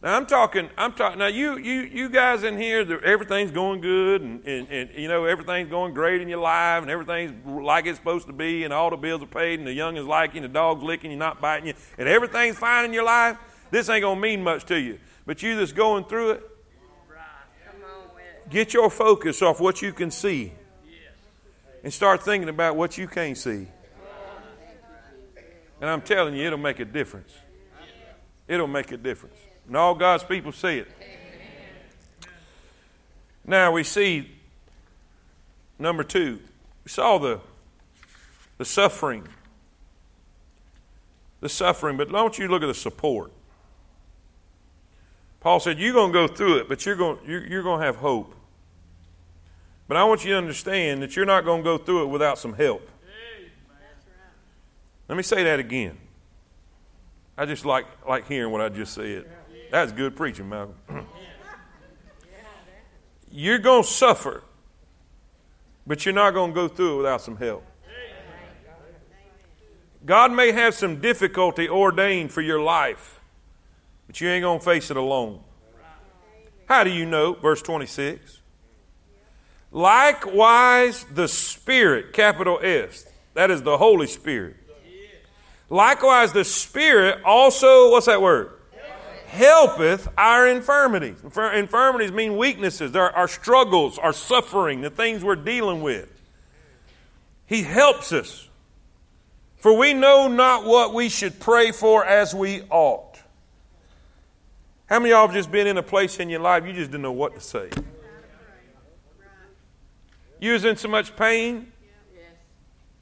Now 0.02 0.16
I'm 0.16 0.26
talking. 0.26 0.70
I'm 0.78 0.94
talking. 0.94 1.20
Now 1.20 1.28
you, 1.28 1.58
you, 1.58 1.82
you 1.82 2.10
guys 2.10 2.44
in 2.44 2.58
here, 2.58 2.82
everything's 3.04 3.52
going 3.52 3.82
good, 3.82 4.22
and, 4.22 4.46
and, 4.46 4.70
and 4.70 4.90
you 4.96 5.10
know 5.10 5.26
everything's 5.26 5.70
going 5.70 5.94
great 5.94 6.22
in 6.22 6.30
your 6.30 6.40
life, 6.40 6.82
and 6.82 6.90
everything's 6.90 7.34
like 7.46 7.86
it's 7.86 7.98
supposed 7.98 8.28
to 8.28 8.34
be, 8.34 8.64
and 8.64 8.72
all 8.72 8.90
the 8.90 8.98
bills 8.98 9.22
are 9.22 9.28
paid, 9.28 9.60
and 9.60 9.68
the 9.68 9.74
young 9.74 9.98
is 9.98 10.06
liking, 10.06 10.42
the 10.42 10.48
dog's 10.48 10.84
licking 10.84 11.12
you're 11.12 11.20
not 11.20 11.42
biting 11.42 11.68
you, 11.68 11.74
and 11.98 12.08
everything's 12.08 12.58
fine 12.58 12.86
in 12.86 12.94
your 12.94 13.04
life. 13.04 13.38
This 13.72 13.90
ain't 13.90 14.04
gonna 14.04 14.20
mean 14.20 14.42
much 14.42 14.66
to 14.68 14.80
you. 14.80 15.00
But 15.26 15.44
you 15.44 15.58
that's 15.58 15.74
going 15.74 16.06
through 16.06 16.32
it, 16.32 16.44
get 18.50 18.74
your 18.74 18.90
focus 18.90 19.42
off 19.42 19.60
what 19.60 19.82
you 19.82 19.92
can 19.92 20.12
see, 20.12 20.54
and 21.84 21.94
start 21.94 22.24
thinking 22.24 22.48
about 22.48 22.78
what 22.78 22.98
you 22.98 23.06
can't 23.06 23.38
see. 23.38 23.68
And 25.82 25.90
I'm 25.90 26.02
telling 26.02 26.36
you, 26.36 26.48
it'll 26.48 26.58
make 26.58 26.80
a 26.80 26.86
difference. 26.86 27.34
It'll 28.50 28.68
make 28.68 28.92
a 28.92 28.98
difference. 28.98 29.38
And 29.68 29.78
all 29.78 29.96
God's 29.96 30.26
people 30.26 30.52
see 30.52 30.80
it. 30.80 30.88
Now 33.46 33.72
we 33.72 33.84
see 33.84 34.30
number 35.78 36.04
two. 36.04 36.40
We 36.84 36.90
saw 36.90 37.18
the 37.20 37.40
the 38.58 38.66
suffering. 38.66 39.28
The 41.40 41.48
suffering, 41.48 41.96
but 41.96 42.12
don't 42.12 42.38
you 42.38 42.50
look 42.50 42.64
at 42.64 42.68
the 42.68 42.74
support. 42.74 43.32
Paul 45.40 45.62
said, 45.62 45.80
You're 45.80 45.94
going 45.94 46.12
to 46.12 46.14
go 46.14 46.28
through 46.28 46.58
it, 46.58 46.68
but 46.68 46.86
you're 46.86 46.98
going, 46.98 47.18
you're, 47.26 47.46
you're 47.48 47.64
going 47.64 47.80
to 47.80 47.86
have 47.86 47.96
hope. 47.96 48.36
But 49.88 49.96
I 49.96 50.04
want 50.04 50.26
you 50.26 50.32
to 50.32 50.38
understand 50.38 51.02
that 51.02 51.16
you're 51.16 51.26
not 51.26 51.46
going 51.46 51.62
to 51.62 51.64
go 51.64 51.78
through 51.78 52.04
it 52.04 52.08
without 52.08 52.38
some 52.38 52.54
help. 52.54 52.88
Let 55.08 55.16
me 55.16 55.24
say 55.24 55.44
that 55.46 55.60
again. 55.60 55.98
I 57.40 57.46
just 57.46 57.64
like, 57.64 57.86
like 58.06 58.28
hearing 58.28 58.52
what 58.52 58.60
I 58.60 58.68
just 58.68 58.94
said. 58.94 59.26
That's 59.72 59.94
good 59.94 60.14
preaching, 60.14 60.50
Malcolm. 60.50 60.76
you're 63.32 63.60
going 63.60 63.84
to 63.84 63.90
suffer, 63.90 64.44
but 65.88 66.06
you're 66.06 66.14
not 66.14 66.34
going 66.34 66.52
to 66.52 66.56
go 66.56 66.68
through 66.68 66.96
it 66.96 66.98
without 66.98 67.22
some 67.22 67.38
help. 67.38 67.64
God 70.06 70.34
may 70.34 70.52
have 70.52 70.76
some 70.76 71.00
difficulty 71.00 71.70
ordained 71.70 72.34
for 72.34 72.42
your 72.42 72.60
life, 72.60 73.22
but 74.08 74.20
you 74.20 74.28
ain't 74.28 74.44
going 74.44 74.60
to 74.60 74.66
face 74.66 74.92
it 74.92 74.98
alone. 74.98 75.40
How 76.66 76.84
do 76.84 76.90
you 76.90 77.06
know? 77.06 77.36
Verse 77.36 77.62
26. 77.62 78.42
Likewise, 79.72 81.06
the 81.14 81.30
Spirit, 81.30 82.12
capital 82.12 82.60
S, 82.62 83.06
that 83.34 83.50
is 83.50 83.64
the 83.64 83.78
Holy 83.78 84.08
Spirit, 84.08 84.58
Likewise, 85.70 86.34
the 86.34 86.44
Spirit 86.44 87.22
also, 87.24 87.92
what's 87.92 88.08
that 88.08 88.22
word? 88.22 88.52
Helpeth 89.28 90.08
our 90.18 90.48
infirmities. 90.48 91.22
Infirmities 91.24 92.12
mean 92.12 92.36
weaknesses, 92.36 92.96
our, 92.96 93.12
our 93.12 93.28
struggles, 93.28 94.00
our 94.00 94.14
suffering, 94.14 94.82
the 94.82 94.90
things 94.90 95.24
we're 95.24 95.36
dealing 95.36 95.82
with. 95.82 96.10
He 97.46 97.62
helps 97.62 98.12
us. 98.12 98.48
For 99.58 99.78
we 99.78 99.94
know 99.94 100.28
not 100.28 100.66
what 100.66 100.94
we 100.94 101.10
should 101.10 101.40
pray 101.40 101.72
for 101.72 102.04
as 102.04 102.34
we 102.34 102.64
ought. 102.70 103.20
How 104.88 104.98
many 104.98 105.12
of 105.12 105.18
y'all 105.18 105.28
have 105.28 105.36
just 105.36 105.52
been 105.52 105.68
in 105.68 105.78
a 105.78 105.84
place 105.84 106.20
in 106.20 106.30
your 106.30 106.40
life 106.40 106.66
you 106.66 106.74
just 106.74 106.90
didn't 106.90 107.04
know 107.04 107.12
what 107.12 107.36
to 107.36 107.42
say? 107.42 107.70
You 110.40 110.54
was 110.54 110.66
in 110.66 110.78
so 110.78 110.88
much 110.88 111.16
pain, 111.16 111.72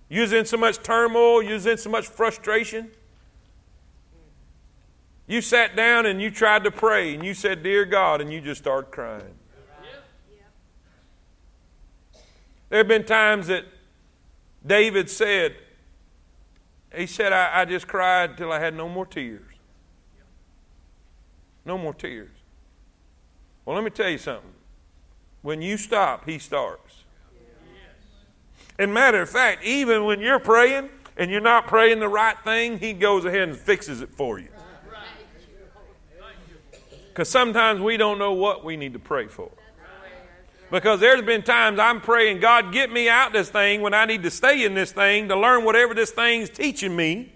you 0.09 0.21
was 0.21 0.33
in 0.33 0.45
so 0.45 0.57
much 0.57 0.81
turmoil, 0.83 1.41
you 1.41 1.53
was 1.53 1.65
in 1.65 1.77
so 1.77 1.89
much 1.89 2.07
frustration. 2.07 2.91
You 5.27 5.41
sat 5.41 5.75
down 5.75 6.05
and 6.05 6.21
you 6.21 6.31
tried 6.31 6.63
to 6.63 6.71
pray 6.71 7.13
and 7.13 7.25
you 7.25 7.33
said, 7.33 7.61
Dear 7.61 7.83
God, 7.83 8.21
and 8.21 8.31
you 8.31 8.39
just 8.39 8.61
started 8.61 8.91
crying. 8.91 9.35
There 12.69 12.79
have 12.79 12.87
been 12.87 13.05
times 13.05 13.47
that 13.47 13.65
David 14.65 15.09
said, 15.09 15.55
he 16.93 17.05
said, 17.05 17.31
I, 17.31 17.61
I 17.61 17.65
just 17.65 17.87
cried 17.87 18.37
till 18.37 18.51
I 18.51 18.59
had 18.59 18.73
no 18.73 18.89
more 18.89 19.05
tears. 19.05 19.53
No 21.65 21.77
more 21.77 21.93
tears. 21.93 22.31
Well, 23.65 23.75
let 23.75 23.83
me 23.83 23.89
tell 23.89 24.09
you 24.09 24.17
something. 24.17 24.53
When 25.41 25.61
you 25.61 25.77
stop, 25.77 26.25
he 26.25 26.39
starts. 26.39 27.03
And 28.79 28.93
matter 28.93 29.21
of 29.21 29.29
fact, 29.29 29.63
even 29.63 30.05
when 30.05 30.19
you're 30.19 30.39
praying 30.39 30.89
and 31.17 31.31
you're 31.31 31.41
not 31.41 31.67
praying 31.67 31.99
the 31.99 32.09
right 32.09 32.37
thing, 32.43 32.79
He 32.79 32.93
goes 32.93 33.25
ahead 33.25 33.49
and 33.49 33.57
fixes 33.57 34.01
it 34.01 34.09
for 34.09 34.39
you. 34.39 34.49
Because 37.09 37.29
sometimes 37.29 37.81
we 37.81 37.97
don't 37.97 38.19
know 38.19 38.33
what 38.33 38.63
we 38.63 38.77
need 38.77 38.93
to 38.93 38.99
pray 38.99 39.27
for. 39.27 39.49
Because 40.69 40.99
there's 40.99 41.21
been 41.23 41.43
times 41.43 41.79
I'm 41.79 42.01
praying, 42.01 42.41
God, 42.41 42.73
get 42.73 42.91
me 42.91 43.09
out 43.09 43.33
this 43.33 43.49
thing 43.49 43.81
when 43.81 43.93
I 43.93 44.05
need 44.05 44.23
to 44.23 44.29
stay 44.29 44.65
in 44.65 44.75
this 44.75 44.91
thing 44.91 45.29
to 45.29 45.39
learn 45.39 45.63
whatever 45.63 45.93
this 45.93 46.11
thing's 46.11 46.49
teaching 46.49 46.95
me. 46.95 47.33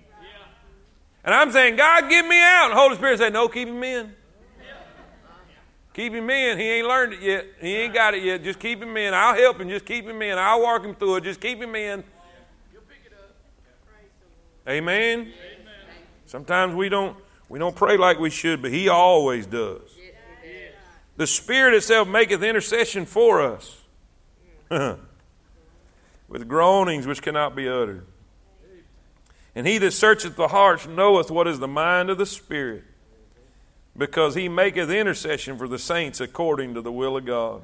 And 1.24 1.34
I'm 1.34 1.52
saying, 1.52 1.78
God, 1.78 2.10
get 2.10 2.28
me 2.28 2.40
out. 2.42 2.66
And 2.72 2.74
Holy 2.74 2.96
Spirit 2.96 3.20
said, 3.20 3.34
No, 3.34 3.48
keep 3.48 3.68
him 3.68 3.84
in. 3.84 4.14
Keep 5.94 6.14
him 6.14 6.30
in. 6.30 6.58
He 6.58 6.70
ain't 6.70 6.88
learned 6.88 7.14
it 7.14 7.22
yet. 7.22 7.46
He 7.60 7.76
ain't 7.76 7.94
got 7.94 8.14
it 8.14 8.24
yet. 8.24 8.44
Just 8.44 8.60
keep 8.60 8.82
him 8.82 8.96
in. 8.96 9.14
I'll 9.14 9.36
help 9.36 9.60
him. 9.60 9.68
Just 9.68 9.86
keep 9.86 10.06
him 10.06 10.22
in. 10.22 10.38
I'll 10.38 10.62
walk 10.62 10.86
him 10.86 10.96
through 10.96 11.18
it. 11.18 11.24
Just 11.26 11.42
keep 11.42 11.62
him 11.62 11.76
in. 11.76 12.04
Amen. 14.70 15.34
Sometimes 16.26 16.76
we 16.76 16.88
don't 16.88 17.18
we 17.50 17.60
don't 17.60 17.76
pray 17.76 17.98
like 17.98 18.20
we 18.20 18.30
should, 18.30 18.62
but 18.62 18.72
he 18.72 18.88
always 18.88 19.46
does. 19.46 19.82
The 21.18 21.28
Spirit 21.28 21.74
itself 21.74 22.08
maketh 22.08 22.42
intercession 22.42 23.06
for 23.06 23.42
us 23.42 23.82
with 26.30 26.48
groanings 26.48 27.06
which 27.06 27.22
cannot 27.22 27.56
be 27.56 27.68
uttered. 27.68 28.06
And 29.54 29.68
he 29.68 29.78
that 29.80 29.92
searcheth 29.92 30.38
the 30.38 30.48
hearts 30.48 30.88
knoweth 30.88 31.30
what 31.30 31.48
is 31.48 31.60
the 31.60 31.68
mind 31.68 32.10
of 32.10 32.18
the 32.18 32.26
Spirit 32.26 32.86
because 33.98 34.36
he 34.36 34.48
maketh 34.48 34.90
intercession 34.90 35.58
for 35.58 35.68
the 35.68 35.80
saints 35.80 36.20
according 36.20 36.74
to 36.74 36.82
the 36.82 36.92
will 36.92 37.18
of 37.18 37.26
God. 37.26 37.64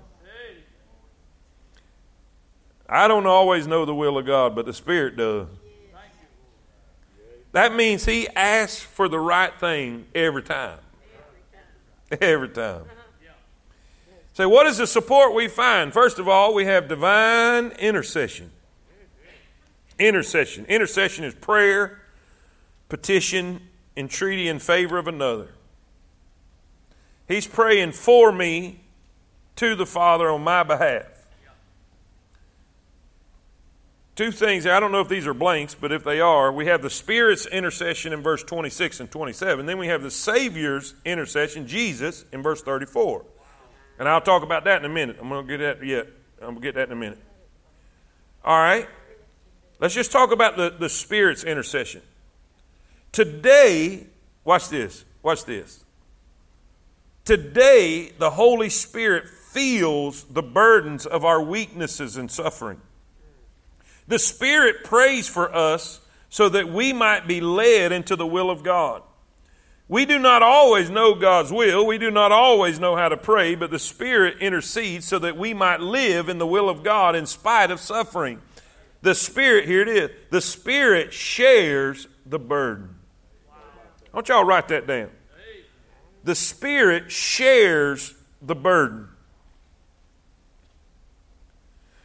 I 2.89 3.07
don't 3.07 3.25
always 3.25 3.67
know 3.67 3.85
the 3.85 3.95
will 3.95 4.17
of 4.17 4.25
God, 4.25 4.55
but 4.55 4.65
the 4.65 4.73
Spirit 4.73 5.17
does. 5.17 5.47
That 7.51 7.73
means 7.73 8.05
he 8.05 8.27
asks 8.29 8.81
for 8.81 9.09
the 9.09 9.19
right 9.19 9.57
thing 9.59 10.05
every 10.13 10.43
time. 10.43 10.79
Every 12.21 12.49
time. 12.49 12.83
Say, 14.33 14.43
so 14.43 14.49
what 14.49 14.67
is 14.67 14.77
the 14.77 14.87
support 14.87 15.33
we 15.33 15.47
find? 15.47 15.91
First 15.91 16.19
of 16.19 16.27
all, 16.27 16.53
we 16.53 16.65
have 16.65 16.87
divine 16.87 17.71
intercession. 17.79 18.51
Intercession. 19.97 20.65
Intercession 20.65 21.23
is 21.23 21.33
prayer, 21.33 21.99
petition, 22.87 23.61
entreaty 23.97 24.47
in 24.47 24.59
favor 24.59 24.97
of 24.97 25.07
another. 25.07 25.49
He's 27.27 27.47
praying 27.47 27.91
for 27.91 28.31
me 28.31 28.81
to 29.57 29.75
the 29.75 29.85
Father 29.85 30.29
on 30.29 30.43
my 30.43 30.63
behalf. 30.63 31.17
two 34.17 34.31
things. 34.31 34.65
I 34.65 34.79
don't 34.79 34.91
know 34.91 34.99
if 34.99 35.07
these 35.07 35.27
are 35.27 35.33
blanks, 35.33 35.75
but 35.75 35.91
if 35.91 36.03
they 36.03 36.19
are, 36.19 36.51
we 36.51 36.65
have 36.65 36.81
the 36.81 36.89
Spirit's 36.89 37.45
intercession 37.45 38.11
in 38.11 38.21
verse 38.21 38.43
26 38.43 38.99
and 38.99 39.11
27. 39.11 39.65
Then 39.65 39.77
we 39.77 39.87
have 39.87 40.01
the 40.01 40.11
Savior's 40.11 40.95
intercession, 41.05 41.67
Jesus, 41.67 42.25
in 42.33 42.41
verse 42.41 42.61
34. 42.61 43.23
And 43.99 44.09
I'll 44.09 44.19
talk 44.19 44.43
about 44.43 44.65
that 44.65 44.79
in 44.79 44.85
a 44.85 44.93
minute. 44.93 45.17
I'm 45.21 45.29
going 45.29 45.47
to 45.47 45.57
get 45.57 45.79
that 45.79 45.85
yet. 45.85 46.07
I'm 46.41 46.49
going 46.49 46.55
to 46.55 46.61
get 46.61 46.75
that 46.75 46.87
in 46.87 46.93
a 46.93 46.99
minute. 46.99 47.19
All 48.43 48.57
right. 48.57 48.87
Let's 49.79 49.93
just 49.93 50.11
talk 50.11 50.31
about 50.31 50.57
the, 50.57 50.71
the 50.71 50.89
Spirit's 50.89 51.43
intercession. 51.43 52.01
Today, 53.11 54.07
watch 54.43 54.69
this. 54.69 55.05
Watch 55.21 55.45
this. 55.45 55.83
Today, 57.27 58.13
the 58.17 58.29
Holy 58.29 58.69
Spirit 58.69 59.27
feels 59.27 60.23
the 60.23 60.41
burdens 60.41 61.05
of 61.05 61.25
our 61.25 61.41
weaknesses 61.41 62.15
and 62.15 62.31
suffering. 62.31 62.79
The 64.07 64.17
Spirit 64.17 64.85
prays 64.85 65.27
for 65.27 65.53
us 65.53 65.99
so 66.29 66.47
that 66.47 66.69
we 66.69 66.93
might 66.93 67.27
be 67.27 67.41
led 67.41 67.91
into 67.91 68.15
the 68.15 68.25
will 68.25 68.49
of 68.49 68.63
God. 68.63 69.03
We 69.89 70.05
do 70.05 70.17
not 70.17 70.41
always 70.41 70.89
know 70.89 71.15
God's 71.15 71.51
will. 71.51 71.85
We 71.85 71.97
do 71.97 72.11
not 72.11 72.31
always 72.31 72.79
know 72.79 72.95
how 72.95 73.09
to 73.09 73.17
pray, 73.17 73.55
but 73.55 73.71
the 73.71 73.77
Spirit 73.77 74.37
intercedes 74.39 75.05
so 75.05 75.19
that 75.19 75.35
we 75.35 75.53
might 75.53 75.81
live 75.81 76.29
in 76.29 76.37
the 76.37 76.47
will 76.47 76.69
of 76.69 76.81
God 76.81 77.13
in 77.13 77.25
spite 77.25 77.71
of 77.71 77.81
suffering. 77.81 78.41
The 79.01 79.13
Spirit, 79.13 79.65
here 79.65 79.81
it 79.81 79.89
is, 79.89 80.11
the 80.29 80.39
Spirit 80.39 81.11
shares 81.11 82.07
the 82.25 82.39
burden. 82.39 82.95
Want 84.13 84.29
y'all 84.29 84.45
write 84.45 84.69
that 84.69 84.87
down. 84.87 85.09
The 86.27 86.35
Spirit 86.35 87.09
shares 87.09 88.13
the 88.41 88.53
burden. 88.53 89.07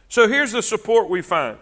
So 0.07 0.29
here's 0.29 0.53
the 0.53 0.61
support 0.61 1.09
we 1.09 1.21
find 1.21 1.57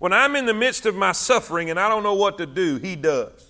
when 0.00 0.12
I'm 0.12 0.34
in 0.34 0.46
the 0.46 0.52
midst 0.52 0.84
of 0.84 0.96
my 0.96 1.12
suffering 1.12 1.70
and 1.70 1.78
I 1.78 1.88
don't 1.88 2.02
know 2.02 2.14
what 2.14 2.38
to 2.38 2.46
do, 2.46 2.78
He 2.78 2.96
does. 2.96 3.49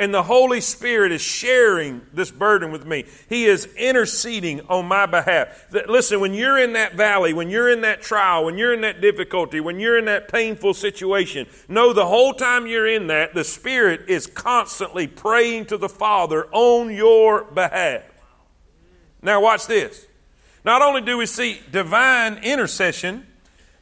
And 0.00 0.14
the 0.14 0.22
Holy 0.22 0.62
Spirit 0.62 1.12
is 1.12 1.20
sharing 1.20 2.00
this 2.14 2.30
burden 2.30 2.72
with 2.72 2.86
me. 2.86 3.04
He 3.28 3.44
is 3.44 3.66
interceding 3.76 4.62
on 4.62 4.86
my 4.86 5.04
behalf. 5.04 5.66
Listen, 5.86 6.20
when 6.20 6.32
you're 6.32 6.58
in 6.58 6.72
that 6.72 6.94
valley, 6.94 7.34
when 7.34 7.50
you're 7.50 7.68
in 7.68 7.82
that 7.82 8.00
trial, 8.00 8.46
when 8.46 8.56
you're 8.56 8.72
in 8.72 8.80
that 8.80 9.02
difficulty, 9.02 9.60
when 9.60 9.78
you're 9.78 9.98
in 9.98 10.06
that 10.06 10.32
painful 10.32 10.72
situation, 10.72 11.46
know 11.68 11.92
the 11.92 12.06
whole 12.06 12.32
time 12.32 12.66
you're 12.66 12.86
in 12.86 13.08
that, 13.08 13.34
the 13.34 13.44
Spirit 13.44 14.08
is 14.08 14.26
constantly 14.26 15.06
praying 15.06 15.66
to 15.66 15.76
the 15.76 15.88
Father 15.88 16.46
on 16.50 16.90
your 16.94 17.44
behalf. 17.44 18.04
Now, 19.20 19.42
watch 19.42 19.66
this. 19.66 20.06
Not 20.64 20.80
only 20.80 21.02
do 21.02 21.18
we 21.18 21.26
see 21.26 21.60
divine 21.70 22.38
intercession, 22.38 23.26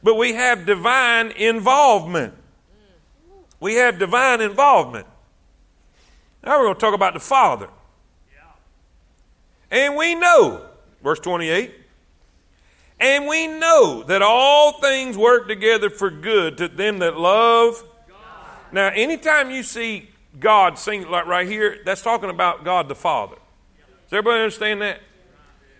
but 0.03 0.15
we 0.15 0.33
have 0.33 0.65
divine 0.65 1.31
involvement. 1.31 2.33
We 3.61 3.75
have 3.75 3.99
divine 3.99 4.41
involvement. 4.41 5.07
Now 6.43 6.57
we're 6.57 6.65
going 6.65 6.75
to 6.75 6.79
talk 6.79 6.93
about 6.93 7.13
the 7.13 7.19
Father. 7.19 7.69
And 9.71 9.95
we 9.95 10.15
know, 10.15 10.65
verse 11.03 11.19
28, 11.19 11.73
and 12.99 13.27
we 13.27 13.47
know 13.47 14.03
that 14.03 14.21
all 14.21 14.79
things 14.79 15.17
work 15.17 15.47
together 15.47 15.89
for 15.89 16.09
good 16.09 16.57
to 16.57 16.67
them 16.67 16.99
that 16.99 17.17
love. 17.17 17.83
God. 18.07 18.17
Now, 18.71 18.87
anytime 18.87 19.51
you 19.51 19.63
see 19.63 20.09
God 20.39 20.79
sing 20.79 21.07
like 21.07 21.27
right 21.27 21.47
here, 21.47 21.79
that's 21.85 22.01
talking 22.01 22.29
about 22.29 22.63
God 22.65 22.89
the 22.89 22.95
Father. 22.95 23.35
Does 23.35 24.17
everybody 24.17 24.39
understand 24.39 24.81
that? 24.81 25.01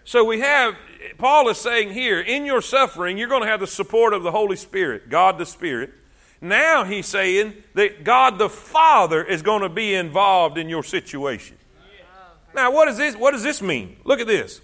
So 0.05 0.23
we 0.23 0.39
have 0.39 0.75
Paul 1.17 1.49
is 1.49 1.57
saying 1.57 1.91
here, 1.91 2.19
in 2.19 2.45
your 2.45 2.61
suffering, 2.61 3.17
you're 3.17 3.27
going 3.27 3.43
to 3.43 3.47
have 3.47 3.59
the 3.59 3.67
support 3.67 4.13
of 4.13 4.23
the 4.23 4.31
Holy 4.31 4.55
Spirit, 4.55 5.09
God 5.09 5.37
the 5.37 5.45
Spirit. 5.45 5.93
Now 6.41 6.85
he's 6.85 7.05
saying 7.05 7.55
that 7.73 8.03
God 8.03 8.37
the 8.37 8.49
Father 8.49 9.23
is 9.23 9.41
going 9.41 9.61
to 9.61 9.69
be 9.69 9.93
involved 9.93 10.57
in 10.57 10.69
your 10.69 10.83
situation. 10.83 11.57
Now, 12.55 12.71
what, 12.71 12.87
is 12.87 12.97
this, 12.97 13.15
what 13.15 13.31
does 13.31 13.43
this 13.43 13.61
mean? 13.61 13.97
Look 14.05 14.19
at 14.19 14.27
this. 14.27 14.61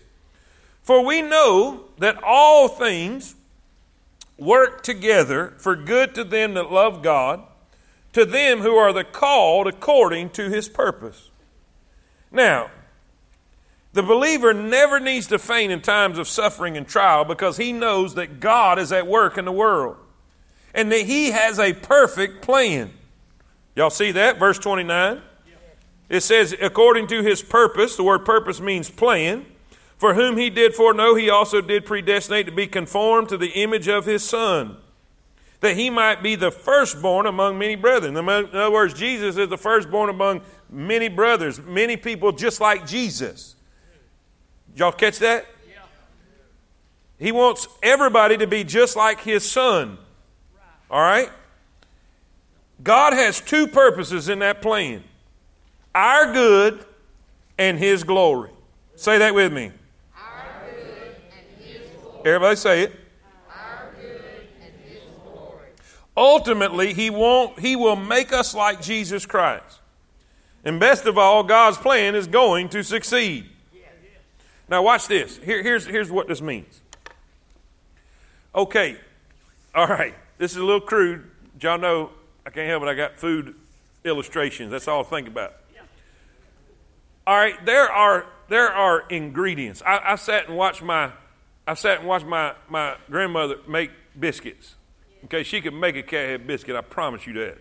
For 0.81 1.05
we 1.05 1.21
know 1.21 1.85
that 1.99 2.23
all 2.23 2.67
things 2.67 3.35
work 4.37 4.83
together 4.83 5.53
for 5.57 5.75
good 5.75 6.15
to 6.15 6.23
them 6.23 6.55
that 6.55 6.71
love 6.71 7.03
God, 7.03 7.43
to 8.13 8.25
them 8.25 8.59
who 8.59 8.75
are 8.75 8.93
the 8.93 9.03
called 9.03 9.67
according 9.67 10.29
to 10.31 10.49
his 10.49 10.67
purpose. 10.69 11.29
Now, 12.31 12.69
the 13.93 14.03
believer 14.03 14.53
never 14.53 14.99
needs 14.99 15.27
to 15.27 15.39
faint 15.39 15.71
in 15.71 15.81
times 15.81 16.17
of 16.17 16.27
suffering 16.27 16.75
and 16.75 16.87
trial 16.87 17.23
because 17.23 17.57
he 17.57 17.71
knows 17.71 18.15
that 18.15 18.39
God 18.39 18.77
is 18.77 18.91
at 18.91 19.07
work 19.07 19.37
in 19.37 19.45
the 19.45 19.51
world 19.51 19.97
and 20.75 20.91
that 20.91 21.05
he 21.05 21.31
has 21.31 21.57
a 21.57 21.73
perfect 21.73 22.43
plan. 22.43 22.91
Y'all 23.75 23.89
see 23.89 24.11
that? 24.11 24.37
Verse 24.37 24.59
29. 24.59 25.21
It 26.07 26.21
says, 26.21 26.55
according 26.61 27.07
to 27.07 27.23
his 27.23 27.41
purpose, 27.41 27.95
the 27.95 28.03
word 28.03 28.25
purpose 28.25 28.61
means 28.61 28.91
plan, 28.91 29.45
for 29.97 30.13
whom 30.13 30.37
he 30.37 30.51
did 30.51 30.75
foreknow, 30.75 31.15
he 31.15 31.31
also 31.31 31.61
did 31.61 31.85
predestinate 31.85 32.45
to 32.45 32.51
be 32.51 32.67
conformed 32.67 33.29
to 33.29 33.37
the 33.37 33.49
image 33.49 33.87
of 33.87 34.05
his 34.05 34.23
Son, 34.23 34.77
that 35.61 35.75
he 35.75 35.89
might 35.89 36.21
be 36.21 36.35
the 36.35 36.51
firstborn 36.51 37.25
among 37.25 37.57
many 37.57 37.75
brethren. 37.75 38.15
In 38.15 38.29
other 38.29 38.69
words, 38.69 38.93
Jesus 38.93 39.37
is 39.37 39.49
the 39.49 39.57
firstborn 39.57 40.09
among 40.09 40.41
many 40.69 41.07
brothers, 41.07 41.59
many 41.59 41.97
people 41.97 42.31
just 42.31 42.61
like 42.61 42.85
Jesus. 42.85 43.55
Y'all 44.75 44.91
catch 44.91 45.17
that? 45.19 45.47
He 47.17 47.31
wants 47.31 47.67
everybody 47.81 48.37
to 48.37 48.45
be 48.45 48.63
just 48.63 48.95
like 48.95 49.21
his 49.21 49.49
son. 49.49 49.97
All 50.89 51.01
right? 51.01 51.29
God 52.83 53.13
has 53.13 53.41
two 53.41 53.67
purposes 53.67 54.29
in 54.29 54.39
that 54.39 54.61
plan 54.61 55.03
our 55.93 56.33
good 56.33 56.85
and 57.57 57.79
his 57.79 58.03
glory. 58.03 58.51
Say 58.95 59.17
that 59.19 59.33
with 59.33 59.51
me. 59.51 59.71
Everybody 62.25 62.55
say 62.55 62.81
it. 62.81 62.99
Ultimately, 66.17 66.93
he 66.93 67.09
won't 67.09 67.59
he 67.59 67.75
will 67.75 67.95
make 67.95 68.33
us 68.33 68.55
like 68.55 68.81
Jesus 68.81 69.25
Christ. 69.25 69.79
And 70.63 70.79
best 70.79 71.05
of 71.05 71.17
all, 71.17 71.43
God's 71.43 71.77
plan 71.77 72.15
is 72.15 72.25
going 72.25 72.69
to 72.69 72.83
succeed. 72.83 73.45
Now, 74.67 74.81
watch 74.81 75.07
this. 75.07 75.37
Here, 75.37 75.61
here's, 75.61 75.85
here's 75.85 76.09
what 76.09 76.27
this 76.27 76.41
means. 76.41 76.81
Okay, 78.55 78.97
all 79.75 79.85
right. 79.85 80.15
This 80.37 80.51
is 80.51 80.57
a 80.57 80.63
little 80.63 80.81
crude. 80.81 81.29
Y'all 81.59 81.77
know 81.77 82.11
I 82.45 82.49
can't 82.49 82.69
help 82.69 82.83
it. 82.83 82.87
I 82.87 82.93
got 82.93 83.17
food 83.17 83.55
illustrations. 84.03 84.71
That's 84.71 84.87
all 84.87 85.01
I 85.01 85.03
think 85.03 85.27
about. 85.27 85.55
All 87.27 87.35
right, 87.35 87.63
there 87.65 87.91
are 87.91 88.27
there 88.49 88.71
are 88.71 89.07
ingredients. 89.09 89.81
I, 89.83 89.99
I 90.11 90.15
sat 90.15 90.47
and 90.47 90.55
watched 90.55 90.83
my 90.83 91.11
I 91.65 91.73
sat 91.73 91.99
and 91.99 92.07
watched 92.07 92.27
my, 92.27 92.53
my 92.69 92.95
grandmother 93.09 93.57
make 93.67 93.89
biscuits. 94.19 94.75
Okay, 95.23 95.41
she 95.41 95.61
could 95.61 95.73
make 95.73 95.95
a 95.95 96.03
cathead 96.03 96.45
biscuit. 96.45 96.75
I 96.75 96.81
promise 96.81 97.25
you 97.25 97.33
that. 97.33 97.57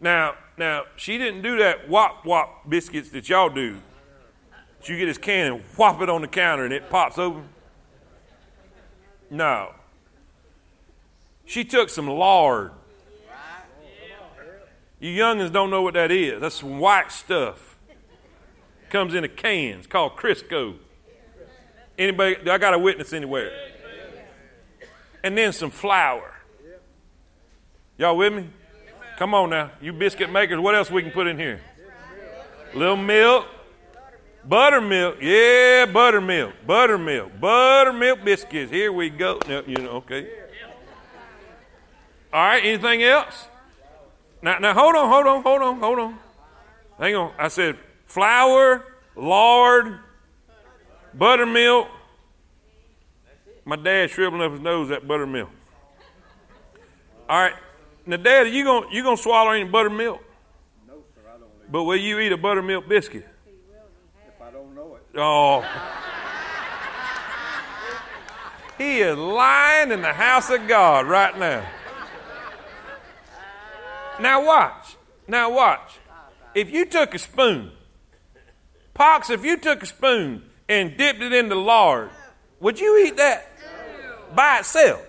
Now, 0.00 0.34
now 0.58 0.82
she 0.96 1.18
didn't 1.18 1.42
do 1.42 1.58
that 1.58 1.88
wop 1.88 2.24
wop 2.24 2.68
biscuits 2.68 3.10
that 3.10 3.28
y'all 3.28 3.48
do 3.48 3.76
you 4.88 4.98
get 4.98 5.06
this 5.06 5.18
can 5.18 5.52
and 5.52 5.62
whop 5.76 6.00
it 6.00 6.08
on 6.08 6.20
the 6.20 6.28
counter 6.28 6.64
and 6.64 6.72
it 6.72 6.88
pops 6.90 7.18
open? 7.18 7.48
No. 9.30 9.72
She 11.46 11.64
took 11.64 11.88
some 11.88 12.08
lard. 12.08 12.72
You 14.98 15.10
youngins 15.10 15.52
don't 15.52 15.70
know 15.70 15.82
what 15.82 15.94
that 15.94 16.10
is. 16.10 16.40
That's 16.40 16.56
some 16.56 16.78
white 16.78 17.12
stuff. 17.12 17.78
Comes 18.90 19.14
in 19.14 19.24
a 19.24 19.28
can. 19.28 19.78
It's 19.78 19.86
called 19.86 20.16
Crisco. 20.16 20.76
Anybody? 21.98 22.50
I 22.50 22.58
got 22.58 22.74
a 22.74 22.78
witness 22.78 23.12
anywhere. 23.12 23.52
And 25.22 25.36
then 25.36 25.52
some 25.52 25.70
flour. 25.70 26.34
Y'all 27.98 28.16
with 28.16 28.34
me? 28.34 28.48
Come 29.18 29.32
on 29.32 29.50
now. 29.50 29.70
You 29.80 29.92
biscuit 29.92 30.30
makers, 30.30 30.58
what 30.58 30.74
else 30.74 30.90
we 30.90 31.02
can 31.02 31.10
put 31.10 31.26
in 31.26 31.38
here? 31.38 31.62
Little 32.74 32.96
milk. 32.96 33.46
Buttermilk, 34.48 35.16
yeah, 35.20 35.86
buttermilk, 35.86 36.54
buttermilk, 36.64 37.40
buttermilk 37.40 38.24
biscuits. 38.24 38.70
Here 38.70 38.92
we 38.92 39.10
go. 39.10 39.40
You 39.66 39.78
know, 39.78 39.90
okay. 39.90 40.28
All 42.36 42.42
right, 42.42 42.62
anything 42.62 43.02
else? 43.02 43.48
Now, 44.42 44.58
now, 44.58 44.74
hold 44.74 44.94
on, 44.94 45.08
hold 45.08 45.26
on, 45.26 45.42
hold 45.42 45.62
on, 45.62 45.80
hold 45.80 45.98
on. 45.98 46.18
Hang 46.98 47.14
on. 47.14 47.32
I 47.38 47.48
said 47.48 47.78
flour, 48.04 48.84
lard, 49.16 50.00
buttermilk. 51.14 51.88
My 53.64 53.76
dad 53.76 54.10
shriveling 54.10 54.42
up 54.42 54.52
his 54.52 54.60
nose 54.60 54.90
at 54.90 55.08
buttermilk. 55.08 55.48
All 57.26 57.40
right. 57.40 57.54
Now, 58.04 58.18
Dad, 58.18 58.52
you 58.52 58.64
gonna 58.64 58.86
you 58.92 59.02
gonna 59.02 59.16
swallow 59.16 59.52
any 59.52 59.64
buttermilk? 59.64 60.22
No, 60.86 60.94
sir, 61.14 61.22
I 61.26 61.38
don't. 61.38 61.72
But 61.72 61.84
will 61.84 61.96
you 61.96 62.20
eat 62.20 62.32
a 62.32 62.36
buttermilk 62.36 62.86
biscuit? 62.86 63.26
If 64.28 64.42
I 64.42 64.50
don't 64.50 64.74
know 64.74 64.96
it. 64.96 65.18
Oh. 65.18 65.64
He 68.76 69.00
is 69.00 69.16
lying 69.16 69.90
in 69.90 70.02
the 70.02 70.12
house 70.12 70.50
of 70.50 70.68
God 70.68 71.06
right 71.06 71.36
now. 71.38 71.66
Now 74.20 74.44
watch. 74.44 74.96
Now 75.28 75.50
watch. 75.50 75.98
If 76.54 76.70
you 76.70 76.86
took 76.86 77.14
a 77.14 77.18
spoon, 77.18 77.70
Pox, 78.94 79.28
if 79.28 79.44
you 79.44 79.58
took 79.58 79.82
a 79.82 79.86
spoon 79.86 80.42
and 80.68 80.96
dipped 80.96 81.20
it 81.20 81.32
in 81.32 81.48
the 81.48 81.54
lard, 81.54 82.10
would 82.60 82.80
you 82.80 83.04
eat 83.04 83.16
that 83.16 83.46
by 84.34 84.60
itself? 84.60 85.02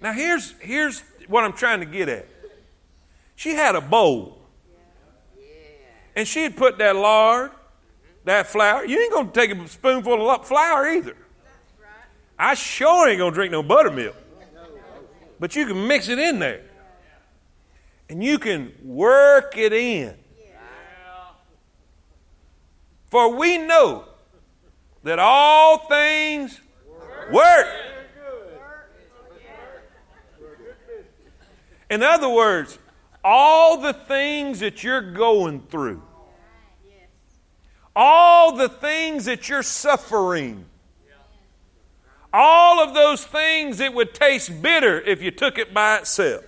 Now 0.00 0.12
here's 0.12 0.52
here's 0.60 1.02
what 1.28 1.44
I'm 1.44 1.54
trying 1.54 1.80
to 1.80 1.86
get 1.86 2.08
at. 2.08 2.28
She 3.36 3.54
had 3.54 3.74
a 3.74 3.80
bowl. 3.80 4.38
And 6.16 6.28
she 6.28 6.44
had 6.44 6.56
put 6.56 6.78
that 6.78 6.94
lard, 6.94 7.50
that 8.24 8.46
flour. 8.46 8.84
You 8.84 9.00
ain't 9.00 9.12
gonna 9.12 9.32
take 9.32 9.50
a 9.50 9.68
spoonful 9.68 10.30
of 10.30 10.46
flour 10.46 10.88
either. 10.88 11.16
I 12.38 12.54
sure 12.54 13.08
ain't 13.08 13.18
gonna 13.18 13.34
drink 13.34 13.50
no 13.50 13.62
buttermilk. 13.62 14.16
But 15.40 15.56
you 15.56 15.66
can 15.66 15.86
mix 15.86 16.08
it 16.08 16.18
in 16.18 16.38
there. 16.38 16.62
And 18.08 18.22
you 18.22 18.38
can 18.38 18.72
work 18.82 19.56
it 19.56 19.72
in. 19.72 20.14
For 23.06 23.34
we 23.34 23.58
know 23.58 24.04
that 25.04 25.18
all 25.18 25.78
things 25.86 26.60
work. 27.30 27.68
In 31.90 32.02
other 32.02 32.28
words, 32.28 32.78
all 33.22 33.80
the 33.80 33.92
things 33.92 34.60
that 34.60 34.82
you're 34.82 35.12
going 35.12 35.60
through, 35.70 36.02
all 37.94 38.56
the 38.56 38.68
things 38.68 39.26
that 39.26 39.48
you're 39.48 39.62
suffering, 39.62 40.64
all 42.34 42.82
of 42.82 42.94
those 42.94 43.24
things 43.24 43.78
it 43.78 43.94
would 43.94 44.12
taste 44.12 44.60
bitter 44.60 45.00
if 45.00 45.22
you 45.22 45.30
took 45.30 45.56
it 45.56 45.72
by 45.72 45.98
itself. 45.98 46.44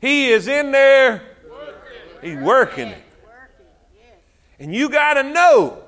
He 0.00 0.28
is 0.28 0.46
in 0.46 0.70
there, 0.70 1.20
he's 2.22 2.38
working 2.38 2.88
it. 2.88 3.02
And 4.60 4.72
you 4.72 4.88
got 4.88 5.14
to 5.14 5.24
know 5.24 5.82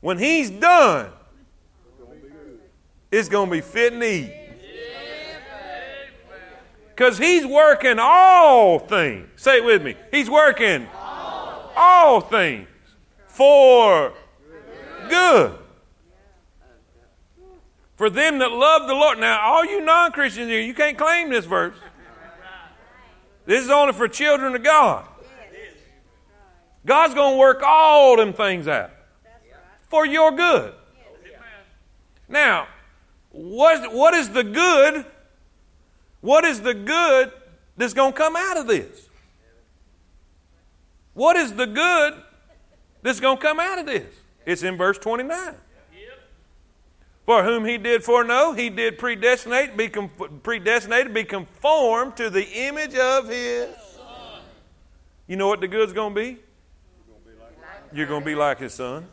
when 0.00 0.18
he's 0.18 0.50
done, 0.50 1.10
it's 3.10 3.28
going 3.28 3.48
to 3.48 3.56
be 3.56 3.60
fit 3.60 3.92
and 3.92 4.04
eat. 4.04 4.32
Because 6.90 7.18
he's 7.18 7.44
working 7.44 7.98
all 7.98 8.78
things. 8.78 9.28
Say 9.36 9.58
it 9.58 9.64
with 9.64 9.82
me. 9.82 9.96
He's 10.10 10.30
working 10.30 10.86
all, 10.94 11.72
all 11.76 12.20
things 12.20 12.68
for 13.26 14.12
good. 15.08 15.58
For 17.98 18.08
them 18.08 18.38
that 18.38 18.50
love 18.50 18.88
the 18.88 18.94
Lord. 18.94 19.18
Now, 19.18 19.40
all 19.40 19.64
you 19.64 19.84
non 19.84 20.12
Christians 20.12 20.48
here, 20.48 20.60
you 20.60 20.72
can't 20.72 20.96
claim 20.96 21.28
this 21.28 21.44
verse. 21.44 21.76
This 23.44 23.64
is 23.64 23.70
only 23.70 23.92
for 23.92 24.08
children 24.08 24.54
of 24.54 24.62
God. 24.62 25.06
God's 26.86 27.12
going 27.12 27.34
to 27.34 27.38
work 27.38 27.62
all 27.62 28.16
them 28.16 28.32
things 28.32 28.66
out 28.66 28.90
for 29.88 30.06
your 30.06 30.32
good. 30.32 30.72
Now, 32.28 32.68
what, 33.30 33.92
what 33.92 34.14
is 34.14 34.30
the 34.30 34.44
good 34.44 35.04
what 36.20 36.44
is 36.44 36.60
the 36.60 36.74
good 36.74 37.32
that's 37.76 37.94
going 37.94 38.12
to 38.12 38.18
come 38.18 38.34
out 38.36 38.56
of 38.56 38.66
this? 38.66 39.08
What 41.14 41.36
is 41.36 41.52
the 41.52 41.66
good 41.66 42.14
that's 43.02 43.20
going 43.20 43.36
to 43.36 43.42
come 43.42 43.60
out 43.60 43.78
of 43.78 43.86
this? 43.86 44.12
It's 44.44 44.62
in 44.62 44.76
verse 44.76 44.98
29. 44.98 45.54
For 47.28 47.44
whom 47.44 47.66
he 47.66 47.76
did 47.76 48.02
foreknow, 48.02 48.52
he 48.52 48.70
did 48.70 48.96
predestinate, 48.96 49.76
be 49.76 49.90
com- 49.90 50.10
predestinated, 50.42 51.12
be 51.12 51.24
conformed 51.24 52.16
to 52.16 52.30
the 52.30 52.42
image 52.42 52.94
of 52.94 53.28
his. 53.28 53.68
Son. 53.94 54.40
You 55.26 55.36
know 55.36 55.46
what 55.46 55.60
the 55.60 55.68
good's 55.68 55.92
going 55.92 56.14
to 56.14 56.18
be? 56.22 56.38
You're 57.92 58.06
going 58.06 58.22
to 58.22 58.24
be 58.24 58.34
like 58.34 58.60
his 58.60 58.72
son. 58.72 59.06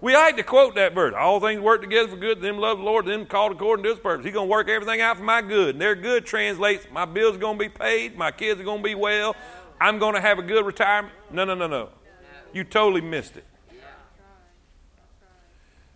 We 0.00 0.14
like 0.14 0.38
to 0.38 0.42
quote 0.42 0.76
that 0.76 0.94
verse. 0.94 1.12
All 1.14 1.40
things 1.40 1.60
work 1.60 1.82
together 1.82 2.08
for 2.08 2.16
good. 2.16 2.40
Them 2.40 2.56
love 2.56 2.78
the 2.78 2.84
Lord. 2.84 3.04
Them 3.04 3.26
called 3.26 3.52
according 3.52 3.82
to 3.84 3.90
His 3.90 3.98
purpose. 3.98 4.24
He's 4.24 4.32
going 4.32 4.48
to 4.48 4.50
work 4.50 4.70
everything 4.70 5.02
out 5.02 5.18
for 5.18 5.24
my 5.24 5.42
good. 5.42 5.74
And 5.74 5.80
their 5.80 5.94
good 5.94 6.24
translates: 6.24 6.86
my 6.90 7.04
bills 7.04 7.36
are 7.36 7.38
going 7.38 7.58
to 7.58 7.64
be 7.64 7.68
paid. 7.68 8.16
My 8.16 8.30
kids 8.30 8.60
are 8.60 8.64
going 8.64 8.82
to 8.82 8.84
be 8.84 8.94
well. 8.94 9.36
I'm 9.78 9.98
going 9.98 10.14
to 10.14 10.20
have 10.22 10.38
a 10.38 10.42
good 10.42 10.64
retirement. 10.64 11.14
No, 11.30 11.44
no, 11.44 11.54
no, 11.54 11.66
no. 11.66 11.90
You 12.54 12.64
totally 12.64 13.02
missed 13.02 13.36
it. 13.36 13.44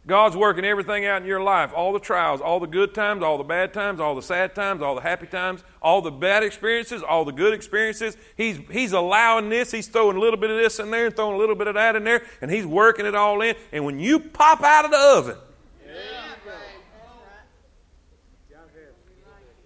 God's 0.06 0.34
working 0.34 0.64
everything 0.64 1.04
out 1.04 1.20
in 1.20 1.28
your 1.28 1.42
life 1.42 1.72
all 1.74 1.92
the 1.92 2.00
trials, 2.00 2.40
all 2.40 2.58
the 2.58 2.66
good 2.66 2.94
times, 2.94 3.22
all 3.22 3.36
the 3.36 3.44
bad 3.44 3.74
times, 3.74 4.00
all 4.00 4.14
the 4.14 4.22
sad 4.22 4.54
times, 4.54 4.80
all 4.80 4.94
the 4.94 5.02
happy 5.02 5.26
times, 5.26 5.62
all 5.82 6.00
the 6.00 6.10
bad 6.10 6.42
experiences, 6.42 7.02
all 7.02 7.24
the 7.24 7.32
good 7.32 7.52
experiences. 7.52 8.16
He's, 8.36 8.58
he's 8.70 8.92
allowing 8.92 9.50
this. 9.50 9.70
He's 9.70 9.88
throwing 9.88 10.16
a 10.16 10.20
little 10.20 10.40
bit 10.40 10.50
of 10.50 10.56
this 10.56 10.78
in 10.78 10.90
there 10.90 11.06
and 11.06 11.14
throwing 11.14 11.34
a 11.34 11.38
little 11.38 11.54
bit 11.54 11.66
of 11.66 11.74
that 11.74 11.96
in 11.96 12.04
there, 12.04 12.22
and 12.40 12.50
He's 12.50 12.66
working 12.66 13.04
it 13.04 13.14
all 13.14 13.42
in. 13.42 13.54
And 13.72 13.84
when 13.84 13.98
you 13.98 14.18
pop 14.18 14.62
out 14.62 14.86
of 14.86 14.90
the 14.90 14.98
oven, 14.98 15.36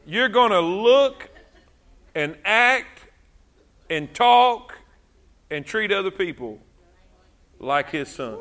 you're 0.07 0.28
going 0.28 0.51
to 0.51 0.61
look 0.61 1.30
and 2.14 2.37
act 2.45 3.07
and 3.89 4.12
talk 4.12 4.74
and 5.51 5.64
treat 5.64 5.93
other 5.93 6.11
people 6.11 6.59
like 7.61 7.91
His 7.91 8.09
Son. 8.09 8.39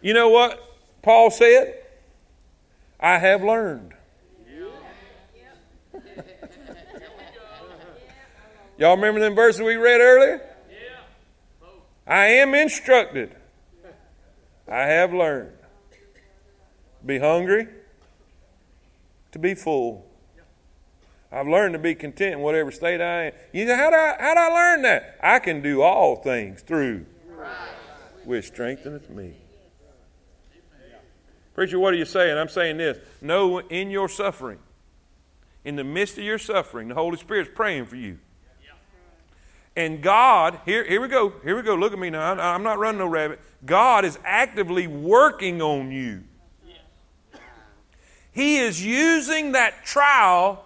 You 0.00 0.14
know 0.14 0.28
what 0.28 0.62
Paul 1.02 1.30
said? 1.30 1.74
I 3.00 3.18
have 3.18 3.42
learned. 3.42 3.94
Y'all 8.78 8.96
remember 8.96 9.20
them 9.20 9.34
verses 9.34 9.60
we 9.60 9.76
read 9.76 10.00
earlier? 10.00 10.40
I 12.06 12.26
am 12.26 12.54
instructed. 12.54 13.34
I 14.66 14.82
have 14.82 15.12
learned. 15.12 15.52
Be 17.04 17.18
hungry, 17.18 17.68
to 19.32 19.38
be 19.38 19.54
full. 19.54 20.04
I've 21.30 21.46
learned 21.46 21.74
to 21.74 21.78
be 21.78 21.94
content 21.94 22.34
in 22.34 22.40
whatever 22.40 22.72
state 22.72 23.00
I 23.00 23.26
am. 23.26 23.32
You 23.52 23.66
know, 23.66 23.76
how 23.76 23.90
do 23.90 23.96
I, 23.96 24.16
how 24.18 24.34
do 24.34 24.40
I 24.40 24.48
learn 24.48 24.82
that? 24.82 25.18
I 25.22 25.38
can 25.38 25.60
do 25.60 25.82
all 25.82 26.16
things 26.16 26.62
through 26.62 27.04
which 28.24 28.46
strengtheneth 28.46 29.10
me. 29.10 29.34
Preacher, 31.58 31.80
what 31.80 31.92
are 31.92 31.96
you 31.96 32.04
saying? 32.04 32.38
I'm 32.38 32.48
saying 32.48 32.76
this. 32.76 32.98
Know 33.20 33.58
in 33.58 33.90
your 33.90 34.08
suffering, 34.08 34.60
in 35.64 35.74
the 35.74 35.82
midst 35.82 36.16
of 36.16 36.22
your 36.22 36.38
suffering, 36.38 36.86
the 36.86 36.94
Holy 36.94 37.16
Spirit's 37.16 37.50
praying 37.52 37.86
for 37.86 37.96
you. 37.96 38.20
And 39.74 40.00
God, 40.00 40.60
here, 40.64 40.84
here 40.84 41.00
we 41.00 41.08
go. 41.08 41.32
Here 41.42 41.56
we 41.56 41.62
go. 41.62 41.74
Look 41.74 41.92
at 41.92 41.98
me 41.98 42.10
now. 42.10 42.34
I'm 42.34 42.62
not 42.62 42.78
running 42.78 43.00
no 43.00 43.08
rabbit. 43.08 43.40
God 43.66 44.04
is 44.04 44.20
actively 44.24 44.86
working 44.86 45.60
on 45.60 45.90
you. 45.90 46.22
He 48.30 48.58
is 48.58 48.80
using 48.80 49.50
that 49.50 49.84
trial 49.84 50.64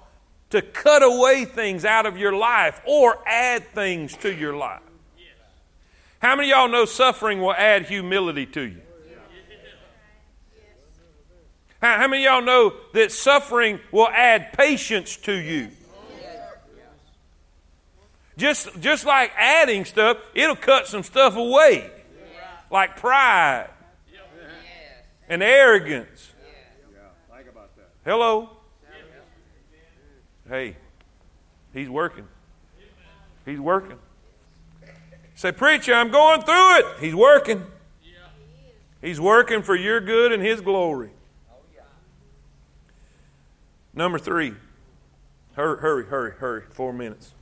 to 0.51 0.61
cut 0.61 1.03
away 1.03 1.47
things 1.47 1.87
out 1.87 2.05
of 2.05 2.19
your 2.19 2.35
life 2.35 2.83
or 2.87 3.17
add 3.27 3.67
things 3.69 4.15
to 4.19 4.31
your 4.31 4.55
life. 4.55 4.83
How 6.19 6.37
many 6.37 6.53
of 6.53 6.59
y'all 6.59 6.69
know 6.69 6.85
suffering 6.85 7.41
will 7.41 7.55
add 7.55 7.87
humility 7.87 8.45
to 8.45 8.61
you? 8.61 8.83
How, 11.83 11.99
how 11.99 12.09
many 12.09 12.25
of 12.25 12.33
y'all 12.33 12.43
know 12.43 12.75
that 12.95 13.11
suffering 13.11 13.81
will 13.91 14.09
add 14.09 14.53
patience 14.53 15.17
to 15.19 15.33
you? 15.33 15.69
Just, 18.39 18.81
just 18.81 19.05
like 19.05 19.33
adding 19.37 19.85
stuff, 19.85 20.17
it'll 20.33 20.57
cut 20.57 20.87
some 20.87 21.03
stuff 21.03 21.37
away, 21.37 21.91
like 22.71 22.97
pride 22.97 23.69
and 25.29 25.43
arrogance. 25.43 26.31
Hello? 28.05 28.51
Hey, 30.49 30.77
he's 31.75 31.89
working. 31.91 32.27
He's 33.45 33.61
working. 33.61 33.99
Say, 35.35 35.51
preacher, 35.51 35.95
I'm 35.95 36.11
going 36.11 36.43
through 36.43 36.79
it. 36.79 36.87
He's 37.01 37.15
working. 37.15 37.67
He's 39.01 39.21
working 39.21 39.63
for 39.63 39.75
your 39.75 40.01
good 40.01 40.31
and 40.33 40.43
his 40.43 40.61
glory. 40.61 41.11
Number 43.95 44.19
three. 44.19 44.55
Hurry, 45.55 45.81
hurry, 45.81 46.07
hurry, 46.07 46.33
hurry. 46.33 46.63
Four 46.71 46.93
minutes. 46.93 47.33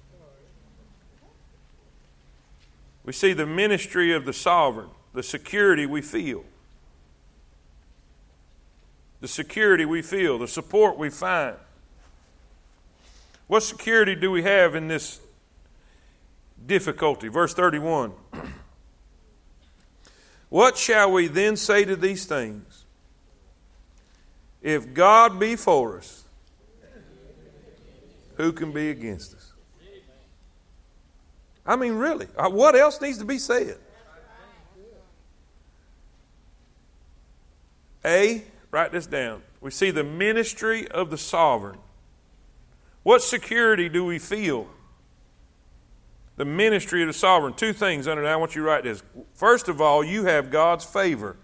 We 3.04 3.12
see 3.12 3.32
the 3.32 3.46
ministry 3.46 4.12
of 4.12 4.24
the 4.24 4.32
sovereign, 4.32 4.90
the 5.14 5.22
security 5.22 5.86
we 5.86 6.02
feel. 6.02 6.44
The 9.20 9.28
security 9.28 9.84
we 9.84 10.02
feel, 10.02 10.38
the 10.38 10.48
support 10.48 10.98
we 10.98 11.10
find. 11.10 11.56
What 13.46 13.62
security 13.62 14.14
do 14.14 14.30
we 14.30 14.42
have 14.42 14.74
in 14.74 14.88
this 14.88 15.20
difficulty? 16.66 17.28
Verse 17.28 17.52
31. 17.52 18.12
what 20.48 20.76
shall 20.76 21.12
we 21.12 21.26
then 21.26 21.56
say 21.56 21.84
to 21.84 21.96
these 21.96 22.26
things? 22.26 22.84
If 24.62 24.94
God 24.94 25.40
be 25.40 25.56
for 25.56 25.98
us, 25.98 26.24
who 28.40 28.52
can 28.52 28.72
be 28.72 28.90
against 28.90 29.34
us? 29.34 29.52
I 31.66 31.76
mean, 31.76 31.92
really, 31.94 32.26
uh, 32.36 32.48
what 32.48 32.74
else 32.74 33.00
needs 33.00 33.18
to 33.18 33.24
be 33.24 33.38
said? 33.38 33.78
A, 38.04 38.42
write 38.70 38.92
this 38.92 39.06
down. 39.06 39.42
We 39.60 39.70
see 39.70 39.90
the 39.90 40.04
ministry 40.04 40.88
of 40.88 41.10
the 41.10 41.18
sovereign. 41.18 41.78
What 43.02 43.22
security 43.22 43.88
do 43.88 44.04
we 44.04 44.18
feel? 44.18 44.68
The 46.36 46.46
ministry 46.46 47.02
of 47.02 47.08
the 47.08 47.12
sovereign. 47.12 47.52
Two 47.52 47.74
things 47.74 48.08
under 48.08 48.22
that. 48.22 48.32
I 48.32 48.36
want 48.36 48.54
you 48.54 48.62
to 48.62 48.66
write 48.66 48.84
this. 48.84 49.02
First 49.34 49.68
of 49.68 49.80
all, 49.80 50.02
you 50.02 50.24
have 50.24 50.50
God's 50.50 50.84
favor. 50.84 51.36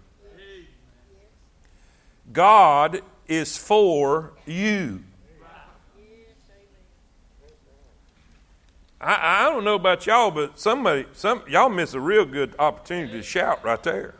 God 2.33 3.01
is 3.27 3.55
for 3.55 4.33
you. 4.45 5.03
I, 8.99 9.41
I 9.41 9.49
don't 9.49 9.63
know 9.63 9.75
about 9.75 10.05
y'all, 10.05 10.31
but 10.31 10.59
somebody, 10.59 11.05
some 11.13 11.43
y'all 11.47 11.69
miss 11.69 11.93
a 11.93 11.99
real 11.99 12.25
good 12.25 12.55
opportunity 12.57 13.13
to 13.13 13.23
shout 13.23 13.63
right 13.63 13.81
there. 13.83 14.15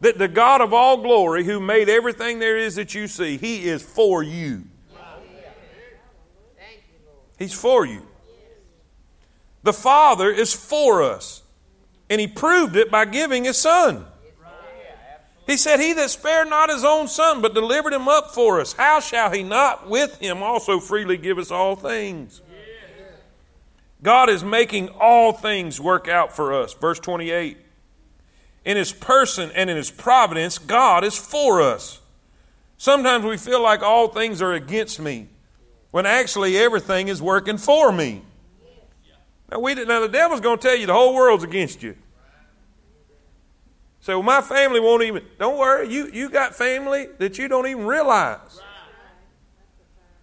That 0.00 0.18
the 0.18 0.28
God 0.28 0.60
of 0.60 0.72
all 0.74 0.98
glory, 0.98 1.44
who 1.44 1.58
made 1.58 1.88
everything 1.88 2.38
there 2.38 2.58
is 2.58 2.76
that 2.76 2.94
you 2.94 3.08
see, 3.08 3.38
He 3.38 3.66
is 3.66 3.82
for 3.82 4.22
you. 4.22 4.64
He's 7.38 7.52
for 7.52 7.84
you. 7.84 8.06
The 9.62 9.72
Father 9.72 10.30
is 10.30 10.52
for 10.52 11.02
us, 11.02 11.42
and 12.08 12.20
He 12.20 12.26
proved 12.26 12.76
it 12.76 12.90
by 12.90 13.04
giving 13.04 13.44
His 13.44 13.58
Son. 13.58 14.06
He 15.46 15.56
said, 15.56 15.80
He 15.80 15.92
that 15.94 16.10
spared 16.10 16.48
not 16.48 16.70
his 16.70 16.84
own 16.84 17.06
son, 17.08 17.40
but 17.40 17.54
delivered 17.54 17.92
him 17.92 18.08
up 18.08 18.34
for 18.34 18.60
us, 18.60 18.72
how 18.72 19.00
shall 19.00 19.30
he 19.30 19.42
not 19.42 19.88
with 19.88 20.18
him 20.18 20.42
also 20.42 20.80
freely 20.80 21.16
give 21.16 21.38
us 21.38 21.50
all 21.50 21.76
things? 21.76 22.42
God 24.02 24.28
is 24.28 24.44
making 24.44 24.88
all 24.90 25.32
things 25.32 25.80
work 25.80 26.08
out 26.08 26.34
for 26.34 26.52
us. 26.52 26.74
Verse 26.74 27.00
28. 27.00 27.56
In 28.64 28.76
his 28.76 28.92
person 28.92 29.50
and 29.54 29.70
in 29.70 29.76
his 29.76 29.90
providence, 29.90 30.58
God 30.58 31.04
is 31.04 31.16
for 31.16 31.62
us. 31.62 32.00
Sometimes 32.78 33.24
we 33.24 33.36
feel 33.36 33.62
like 33.62 33.82
all 33.82 34.08
things 34.08 34.42
are 34.42 34.52
against 34.52 35.00
me, 35.00 35.28
when 35.92 36.04
actually 36.04 36.58
everything 36.58 37.08
is 37.08 37.22
working 37.22 37.56
for 37.56 37.90
me. 37.90 38.22
Now, 39.50 39.60
we, 39.60 39.74
now 39.74 40.00
the 40.00 40.08
devil's 40.08 40.40
going 40.40 40.58
to 40.58 40.62
tell 40.62 40.76
you 40.76 40.86
the 40.86 40.92
whole 40.92 41.14
world's 41.14 41.44
against 41.44 41.82
you. 41.82 41.96
Say, 44.00 44.14
well, 44.14 44.22
my 44.22 44.40
family 44.40 44.78
won't 44.78 45.02
even. 45.02 45.24
Don't 45.38 45.58
worry, 45.58 45.88
you, 45.88 46.10
you 46.12 46.28
got 46.28 46.54
family 46.54 47.08
that 47.18 47.38
you 47.38 47.48
don't 47.48 47.66
even 47.66 47.86
realize. 47.86 48.60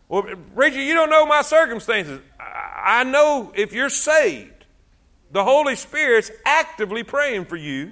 Well, 0.07 0.23
Bridget, 0.53 0.81
you 0.83 0.93
don't 0.93 1.09
know 1.09 1.25
my 1.25 1.41
circumstances. 1.41 2.21
I 2.53 3.03
know 3.03 3.51
if 3.55 3.73
you're 3.73 3.89
saved, 3.89 4.65
the 5.31 5.43
Holy 5.43 5.75
Spirit's 5.75 6.31
actively 6.45 7.03
praying 7.03 7.45
for 7.45 7.55
you. 7.55 7.91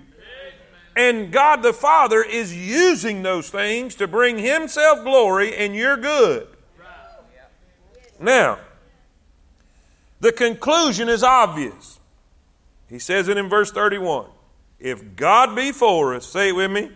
And 0.95 1.31
God 1.31 1.63
the 1.63 1.73
Father 1.73 2.21
is 2.21 2.55
using 2.55 3.23
those 3.23 3.49
things 3.49 3.95
to 3.95 4.07
bring 4.07 4.37
Himself 4.37 5.03
glory, 5.03 5.55
and 5.55 5.73
you're 5.73 5.97
good. 5.97 6.47
Now, 8.19 8.59
the 10.19 10.31
conclusion 10.31 11.09
is 11.09 11.23
obvious. 11.23 11.99
He 12.89 12.99
says 12.99 13.29
it 13.29 13.37
in 13.37 13.49
verse 13.49 13.71
31. 13.71 14.27
If 14.79 15.15
God 15.15 15.55
be 15.55 15.71
for 15.71 16.13
us, 16.13 16.27
say 16.27 16.49
it 16.49 16.55
with 16.55 16.69
me. 16.69 16.91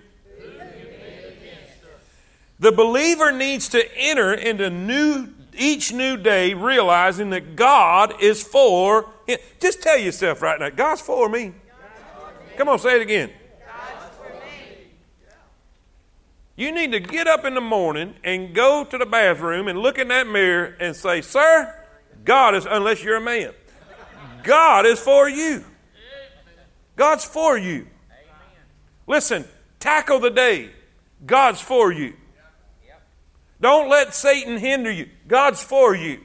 The 2.60 2.72
believer 2.72 3.32
needs 3.32 3.70
to 3.70 3.98
enter 3.98 4.34
into 4.34 4.70
new 4.70 5.28
each 5.58 5.92
new 5.92 6.18
day 6.18 6.54
realizing 6.54 7.32
that 7.32 7.56
God 7.56 8.22
is 8.22 8.44
for 8.44 9.10
him. 9.28 9.40
Just 9.60 9.82
tell 9.82 9.98
yourself 9.98 10.42
right 10.42 10.60
now, 10.60 10.70
God's 10.70 11.02
for 11.02 11.30
me. 11.30 11.54
Come 12.58 12.70
on, 12.70 12.80
say 12.80 12.96
it 12.96 13.02
again. 13.02 13.32
You 16.58 16.72
need 16.72 16.94
to 16.94 17.02
get 17.02 17.28
up 17.28 17.44
in 17.44 17.54
the 17.54 17.62
morning 17.62 18.16
and 18.24 18.56
go 18.56 18.86
to 18.86 18.98
the 18.98 19.06
bathroom 19.06 19.68
and 19.68 19.80
look 19.80 19.98
in 19.98 20.08
that 20.08 20.26
mirror 20.28 20.76
and 20.80 20.96
say, 20.96 21.20
Sir, 21.22 21.74
God 22.24 22.56
is, 22.56 22.66
unless 22.66 23.04
you're 23.04 23.18
a 23.18 23.22
man, 23.22 23.54
God 24.44 24.86
is 24.86 25.00
for 25.00 25.28
you. 25.28 25.66
God's 26.96 27.26
for 27.26 27.58
you. 27.58 27.88
Listen, 29.06 29.44
tackle 29.80 30.20
the 30.20 30.30
day. 30.30 30.70
God's 31.26 31.60
for 31.60 31.92
you. 31.92 32.14
Don't 33.62 33.90
let 33.90 34.14
Satan 34.14 34.58
hinder 34.58 34.92
you. 34.92 35.10
God's 35.28 35.64
for 35.64 35.96
you. 35.96 36.20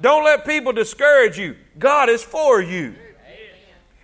Don't 0.00 0.24
let 0.24 0.46
people 0.46 0.72
discourage 0.72 1.38
you. 1.38 1.56
God 1.78 2.08
is 2.08 2.22
for 2.22 2.60
you. 2.60 2.94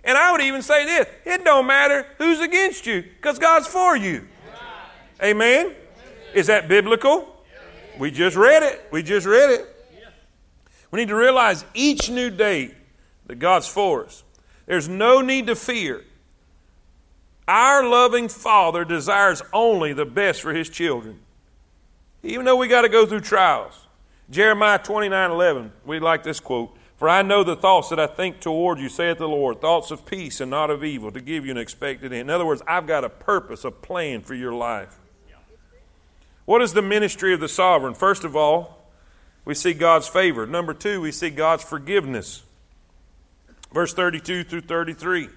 And 0.03 0.17
I 0.17 0.31
would 0.31 0.41
even 0.41 0.61
say 0.61 0.85
this 0.85 1.07
it 1.25 1.43
don't 1.43 1.67
matter 1.67 2.05
who's 2.17 2.39
against 2.39 2.85
you 2.85 3.01
because 3.01 3.39
God's 3.39 3.67
for 3.67 3.97
you. 3.97 4.27
Amen? 5.21 5.73
Is 6.33 6.47
that 6.47 6.67
biblical? 6.67 7.27
We 7.97 8.11
just 8.11 8.37
read 8.37 8.63
it. 8.63 8.87
We 8.91 9.03
just 9.03 9.25
read 9.25 9.49
it. 9.49 9.73
We 10.91 10.99
need 10.99 11.09
to 11.09 11.15
realize 11.15 11.65
each 11.73 12.09
new 12.09 12.29
day 12.29 12.71
that 13.25 13.39
God's 13.39 13.67
for 13.67 14.05
us. 14.05 14.23
There's 14.65 14.87
no 14.87 15.21
need 15.21 15.47
to 15.47 15.55
fear. 15.55 16.03
Our 17.47 17.87
loving 17.87 18.29
Father 18.29 18.85
desires 18.85 19.41
only 19.51 19.93
the 19.93 20.05
best 20.05 20.41
for 20.41 20.53
His 20.53 20.69
children. 20.69 21.19
Even 22.23 22.45
though 22.45 22.55
we 22.55 22.67
got 22.67 22.81
to 22.81 22.89
go 22.89 23.05
through 23.05 23.21
trials. 23.21 23.87
Jeremiah 24.29 24.79
29 24.79 25.31
11, 25.31 25.71
we 25.85 25.99
like 25.99 26.23
this 26.23 26.39
quote 26.39 26.75
For 26.97 27.07
I 27.07 27.21
know 27.21 27.43
the 27.43 27.55
thoughts 27.55 27.89
that 27.89 27.99
I 27.99 28.07
think 28.07 28.39
toward 28.39 28.79
you, 28.79 28.89
saith 28.89 29.17
the 29.17 29.27
Lord, 29.27 29.61
thoughts 29.61 29.91
of 29.91 30.05
peace 30.05 30.41
and 30.41 30.51
not 30.51 30.69
of 30.69 30.83
evil, 30.83 31.11
to 31.11 31.21
give 31.21 31.45
you 31.45 31.51
an 31.51 31.57
expected 31.57 32.11
end. 32.11 32.21
In 32.21 32.29
other 32.29 32.45
words, 32.45 32.61
I've 32.67 32.87
got 32.87 33.03
a 33.03 33.09
purpose, 33.09 33.63
a 33.63 33.71
plan 33.71 34.21
for 34.21 34.33
your 34.33 34.53
life. 34.53 34.97
What 36.45 36.61
is 36.61 36.73
the 36.73 36.81
ministry 36.81 37.33
of 37.33 37.39
the 37.39 37.49
sovereign? 37.49 37.93
First 37.93 38.23
of 38.23 38.35
all, 38.35 38.77
we 39.43 39.53
see 39.53 39.73
God's 39.73 40.07
favor. 40.07 40.47
Number 40.47 40.73
two, 40.73 41.01
we 41.01 41.11
see 41.11 41.29
God's 41.29 41.63
forgiveness. 41.63 42.43
Verse 43.73 43.93
32 43.93 44.43
through 44.43 44.61
33. 44.61 45.29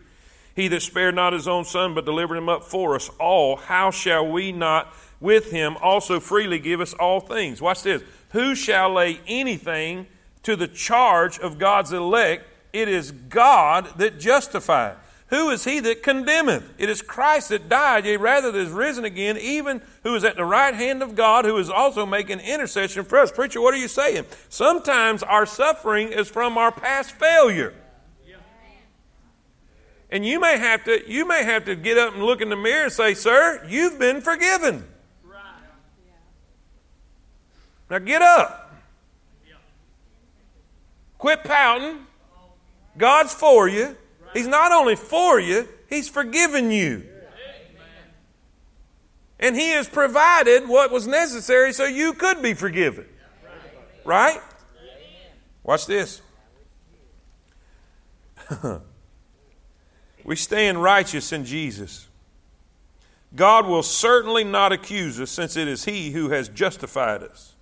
He 0.55 0.69
that 0.69 0.83
spared 0.83 1.15
not 1.15 1.33
his 1.33 1.49
own 1.49 1.65
son, 1.65 1.95
but 1.95 2.05
delivered 2.05 2.37
him 2.37 2.49
up 2.49 2.65
for 2.65 2.95
us 2.95 3.09
all, 3.19 3.57
how 3.57 3.91
shall 3.91 4.27
we 4.27 4.53
not 4.53 4.95
with 5.21 5.51
him 5.51 5.77
also 5.83 6.19
freely 6.19 6.59
give 6.59 6.81
us 6.81 6.95
all 6.95 7.21
things? 7.21 7.61
Watch 7.61 7.83
this. 7.83 8.03
Who 8.31 8.55
shall 8.55 8.93
lay 8.93 9.21
anything 9.27 10.07
to 10.43 10.57
the 10.57 10.69
charge 10.69 11.39
of 11.39 11.59
God's 11.59 11.93
elect? 11.93 12.47
It 12.73 12.89
is 12.89 13.13
God 13.13 13.89
that 13.99 14.19
justifieth. 14.19 14.97
Who 15.29 15.51
is 15.51 15.63
he 15.65 15.79
that 15.81 16.03
condemneth? 16.03 16.75
It 16.77 16.89
is 16.89 17.03
Christ 17.03 17.51
that 17.51 17.69
died, 17.69 18.05
yea, 18.05 18.17
rather 18.17 18.51
that 18.51 18.59
is 18.59 18.71
risen 18.71 19.05
again, 19.05 19.39
even 19.39 19.81
who 20.03 20.17
is 20.17 20.25
at 20.25 20.37
the 20.37 20.45
right 20.45 20.75
hand 20.75 21.03
of 21.03 21.15
God, 21.15 21.45
who 21.45 21.57
is 21.57 21.71
also 21.71 22.05
making 22.05 22.41
intercession 22.41 23.05
for 23.05 23.19
us. 23.19 23.31
Preacher, 23.31 23.61
what 23.61 23.73
are 23.73 23.79
you 23.79 23.87
saying? 23.87 24.25
Sometimes 24.49 25.23
our 25.23 25.47
suffering 25.47 26.09
is 26.09 26.29
from 26.29 26.59
our 26.59 26.73
past 26.73 27.13
failure. 27.13 27.75
And 30.11 30.27
you 30.27 30.41
may 30.41 30.59
have 30.59 30.85
to 30.85 31.09
you 31.09 31.27
may 31.27 31.45
have 31.45 31.65
to 31.67 31.77
get 31.77 31.97
up 31.97 32.15
and 32.15 32.25
look 32.25 32.41
in 32.41 32.49
the 32.49 32.57
mirror 32.57 32.85
and 32.85 32.93
say, 32.93 33.15
"Sir, 33.15 33.65
you've 33.69 33.99
been 33.99 34.21
forgiven." 34.21 34.85
Right. 35.23 35.39
Now 37.91 37.99
get 37.99 38.23
up. 38.23 38.73
Quit 41.19 41.45
pouting. 41.45 42.07
God's 42.97 43.35
for 43.35 43.69
you. 43.69 43.97
He's 44.33 44.47
not 44.47 44.73
only 44.73 44.97
for 44.97 45.39
you, 45.41 45.69
He's 45.89 46.09
forgiven 46.09 46.71
you. 46.71 47.07
And 49.39 49.57
He 49.57 49.71
has 49.71 49.89
provided 49.89 50.69
what 50.69 50.91
was 50.91 51.07
necessary 51.07 51.73
so 51.73 51.85
you 51.85 52.15
could 52.15 52.41
be 52.41 52.55
forgiven. 52.55 53.07
Right? 54.05 54.41
Watch 55.63 55.87
this. 55.87 56.23
We 60.25 60.37
stand 60.37 60.83
righteous 60.83 61.33
in 61.33 61.45
Jesus. 61.45 62.07
God 63.35 63.67
will 63.67 63.83
certainly 63.83 64.45
not 64.45 64.71
accuse 64.71 65.21
us 65.21 65.31
since 65.31 65.57
it 65.57 65.69
is 65.69 65.85
He 65.85 66.11
who 66.11 66.31
has 66.31 66.49
justified 66.49 67.23
us. 67.23 67.55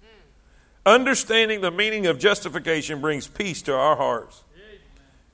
Understanding 0.89 1.61
the 1.61 1.71
meaning 1.71 2.07
of 2.07 2.19
justification 2.19 3.03
brings 3.03 3.29
peace 3.29 3.61
to 3.61 3.75
our 3.75 3.95
hearts. 3.95 4.43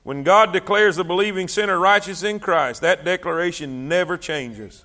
When 0.03 0.21
God 0.21 0.51
declares 0.51 0.97
the 0.97 1.05
believing 1.05 1.47
sinner 1.47 1.79
righteous 1.79 2.23
in 2.23 2.41
Christ, 2.41 2.81
that 2.81 3.05
declaration 3.05 3.87
never 3.87 4.17
changes. 4.17 4.83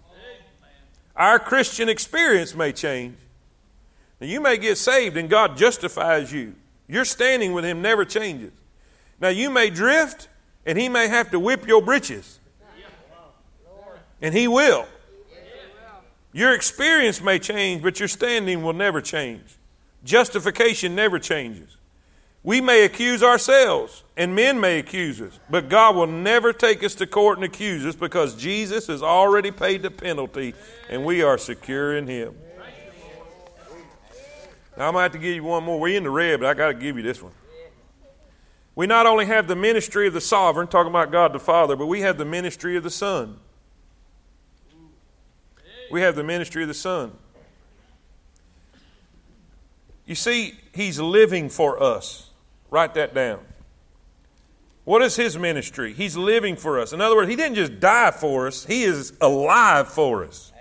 Our 1.17 1.41
Christian 1.41 1.89
experience 1.89 2.55
may 2.55 2.71
change. 2.71 3.17
Now, 4.21 4.29
you 4.29 4.41
may 4.41 4.59
get 4.59 4.79
saved 4.79 5.17
and 5.17 5.29
God 5.29 5.57
justifies 5.57 6.33
you. 6.33 6.55
Your 6.87 7.05
standing 7.05 7.53
with 7.53 7.65
Him 7.65 7.83
never 7.83 8.05
changes. 8.05 8.53
Now, 9.21 9.31
you 9.31 9.51
may 9.51 9.71
drift 9.71 10.29
and 10.65 10.79
he 10.79 10.89
may 10.89 11.09
have 11.09 11.33
to 11.33 11.41
whip 11.41 11.67
your 11.67 11.83
britches. 11.83 12.39
And 14.23 14.33
he 14.33 14.47
will. 14.47 14.87
Your 16.33 16.55
experience 16.55 17.21
may 17.21 17.41
change, 17.41 17.83
but 17.83 17.99
your 17.99 18.07
standing 18.07 18.63
will 18.63 18.73
never 18.73 19.01
change. 19.01 19.57
Justification 20.05 20.95
never 20.95 21.19
changes. 21.19 21.77
We 22.43 22.63
may 22.63 22.85
accuse 22.85 23.23
ourselves, 23.23 24.03
and 24.17 24.35
men 24.35 24.59
may 24.61 24.79
accuse 24.79 25.21
us, 25.21 25.39
but 25.51 25.69
God 25.69 25.95
will 25.95 26.07
never 26.07 26.55
take 26.55 26.83
us 26.83 26.95
to 26.97 27.07
court 27.07 27.37
and 27.37 27.45
accuse 27.45 27.85
us 27.85 27.95
because 27.95 28.35
Jesus 28.35 28.87
has 28.87 29.03
already 29.03 29.51
paid 29.51 29.83
the 29.83 29.91
penalty 29.91 30.55
and 30.89 31.05
we 31.05 31.23
are 31.23 31.37
secure 31.37 31.97
in 31.97 32.07
Him. 32.07 32.35
Now, 34.79 34.89
I'm 34.89 34.95
going 34.95 35.01
to 35.01 35.03
have 35.03 35.13
to 35.13 35.19
give 35.19 35.35
you 35.35 35.45
one 35.45 35.65
more. 35.65 35.79
We're 35.79 35.99
in 35.99 36.05
the 36.05 36.11
red, 36.11 36.41
but 36.41 36.49
I 36.49 36.55
got 36.55 36.69
to 36.69 36.75
give 36.75 36.97
you 36.97 37.03
this 37.03 37.23
one. 37.23 37.33
We 38.75 38.87
not 38.87 39.05
only 39.05 39.27
have 39.27 39.47
the 39.47 39.57
ministry 39.57 40.07
of 40.07 40.15
the 40.15 40.23
sovereign, 40.23 40.67
talking 40.67 40.89
about 40.89 41.13
God 41.13 41.35
the 41.35 41.39
Father, 41.39 41.77
but 41.77 41.87
we 41.87 42.01
have 42.01 42.17
the 42.17 42.25
ministry 42.25 42.77
of 42.77 42.83
the 42.83 42.91
Son. 42.91 43.37
We 45.91 46.01
have 46.01 46.17
the 46.17 46.25
ministry 46.25 46.63
of 46.63 46.69
the 46.69 46.75
Son. 46.75 47.13
You 50.11 50.17
see, 50.17 50.55
He's 50.75 50.99
living 50.99 51.49
for 51.49 51.81
us. 51.81 52.31
Write 52.69 52.95
that 52.95 53.15
down. 53.15 53.39
What 54.83 55.03
is 55.03 55.15
His 55.15 55.39
ministry? 55.39 55.93
He's 55.93 56.17
living 56.17 56.57
for 56.57 56.81
us. 56.81 56.93
In 56.93 57.01
other 57.01 57.15
words, 57.15 57.31
He 57.31 57.37
didn't 57.37 57.55
just 57.55 57.79
die 57.79 58.11
for 58.11 58.49
us, 58.49 58.65
He 58.65 58.83
is 58.83 59.13
alive 59.21 59.87
for 59.87 60.25
us. 60.25 60.53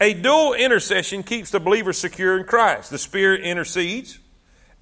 A 0.00 0.14
dual 0.14 0.54
intercession 0.54 1.24
keeps 1.24 1.50
the 1.50 1.58
believer 1.58 1.92
secure 1.92 2.38
in 2.38 2.44
Christ. 2.44 2.90
The 2.90 2.98
Spirit 2.98 3.40
intercedes, 3.40 4.20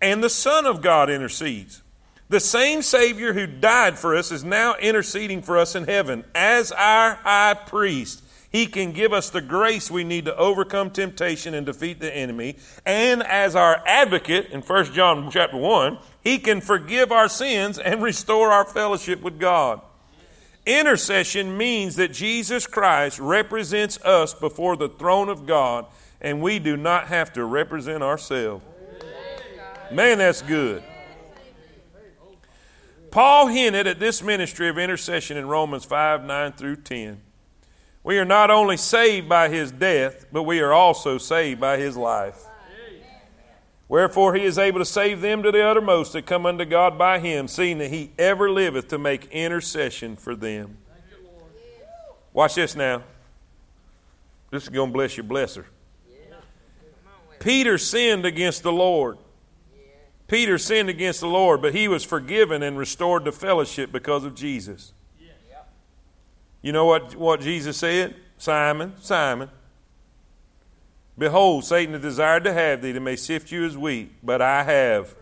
and 0.03 0.23
the 0.23 0.29
Son 0.29 0.67
of 0.67 0.83
God 0.83 1.09
intercedes. 1.09 1.83
The 2.29 2.41
same 2.41 2.83
Savior 2.83 3.33
who 3.33 3.47
died 3.47 3.99
for 3.99 4.15
us 4.15 4.33
is 4.33 4.45
now 4.45 4.75
interceding 4.75 5.41
for 5.41 5.57
us 5.57 5.75
in 5.75 5.85
heaven 5.85 6.25
as 6.35 6.73
our 6.73 7.15
high 7.15 7.55
priest. 7.55 8.23
He 8.55 8.67
can 8.67 8.93
give 8.93 9.13
us 9.13 9.31
the 9.31 9.41
grace 9.41 9.91
we 9.91 10.05
need 10.05 10.27
to 10.27 10.37
overcome 10.37 10.91
temptation 10.91 11.55
and 11.55 11.67
defeat 11.67 11.99
the 11.99 12.17
enemy. 12.17 12.55
And 12.87 13.21
as 13.25 13.57
our 13.57 13.83
advocate 13.85 14.51
in 14.51 14.61
1 14.61 14.93
John 14.93 15.29
chapter 15.29 15.57
1, 15.57 15.99
he 16.23 16.39
can 16.39 16.61
forgive 16.61 17.11
our 17.11 17.29
sins 17.29 17.81
and 17.81 18.01
restore 18.01 18.53
our 18.53 18.65
fellowship 18.65 19.23
with 19.23 19.41
God. 19.41 19.81
Intercession 20.65 21.59
means 21.59 21.97
that 21.97 22.13
Jesus 22.13 22.69
Christ 22.69 23.19
represents 23.19 24.01
us 24.03 24.33
before 24.33 24.77
the 24.77 24.89
throne 24.89 25.29
of 25.29 25.47
God, 25.47 25.87
and 26.21 26.41
we 26.41 26.61
do 26.61 26.77
not 26.77 27.09
have 27.09 27.33
to 27.33 27.45
represent 27.45 28.05
ourselves. 28.05 28.65
Man, 29.91 30.19
that's 30.19 30.43
good. 30.43 30.85
Paul 33.11 33.49
hinted 33.49 33.89
at 33.89 33.99
this 33.99 34.23
ministry 34.23 34.69
of 34.69 34.79
intercession 34.79 35.37
in 35.37 35.49
Romans 35.49 35.85
5 35.85 36.25
9 36.25 36.53
through 36.53 36.77
10. 36.77 37.21
We 38.05 38.19
are 38.19 38.27
not 38.27 38.51
only 38.51 38.77
saved 38.77 39.31
by 39.31 39.49
his 39.49 39.73
death, 39.73 40.27
but 40.31 40.43
we 40.43 40.61
are 40.61 40.75
also 40.75 41.17
saved 41.17 41.59
by 41.59 41.79
his 41.79 41.97
life. 41.97 42.45
Wherefore 43.89 44.35
he 44.35 44.45
is 44.45 44.59
able 44.59 44.79
to 44.79 44.85
save 44.85 45.23
them 45.23 45.43
to 45.43 45.51
the 45.51 45.65
uttermost 45.65 46.13
that 46.13 46.27
come 46.27 46.45
unto 46.45 46.67
God 46.67 46.99
by 46.99 47.19
him, 47.19 47.49
seeing 47.49 47.79
that 47.79 47.91
he 47.91 48.13
ever 48.19 48.51
liveth 48.51 48.89
to 48.89 48.99
make 48.99 49.27
intercession 49.33 50.17
for 50.17 50.35
them. 50.35 50.77
Watch 52.35 52.57
this 52.57 52.77
now. 52.77 53.03
This 54.51 54.65
is 54.65 54.69
going 54.69 54.91
to 54.91 54.93
bless 54.93 55.17
your 55.17 55.25
blesser. 55.25 55.65
Peter 57.39 57.79
sinned 57.79 58.27
against 58.27 58.63
the 58.63 58.73
Lord. 58.73 59.19
Peter 60.29 60.59
sinned 60.59 60.89
against 60.89 61.21
the 61.21 61.29
Lord, 61.29 61.63
but 61.63 61.75
he 61.75 61.89
was 61.89 62.05
forgiven 62.05 62.63
and 62.63 62.77
restored 62.77 63.25
to 63.27 63.33
fellowship 63.33 63.93
because 63.93 64.25
of 64.25 64.35
Jesus. 64.35 64.93
You 66.65 66.73
know 66.73 66.87
what, 66.87 67.15
what 67.15 67.43
Jesus 67.43 67.77
said? 67.77 68.17
Simon, 68.39 68.95
Simon, 69.03 69.51
behold, 71.19 71.67
Satan 71.67 71.93
has 71.93 72.01
desired 72.01 72.45
to 72.45 72.55
have 72.55 72.81
thee, 72.81 72.93
that 72.93 73.01
may 73.01 73.17
sift 73.17 73.53
you 73.53 73.67
as 73.67 73.77
wheat, 73.77 74.15
but 74.23 74.41
I 74.41 74.63
have. 74.63 75.15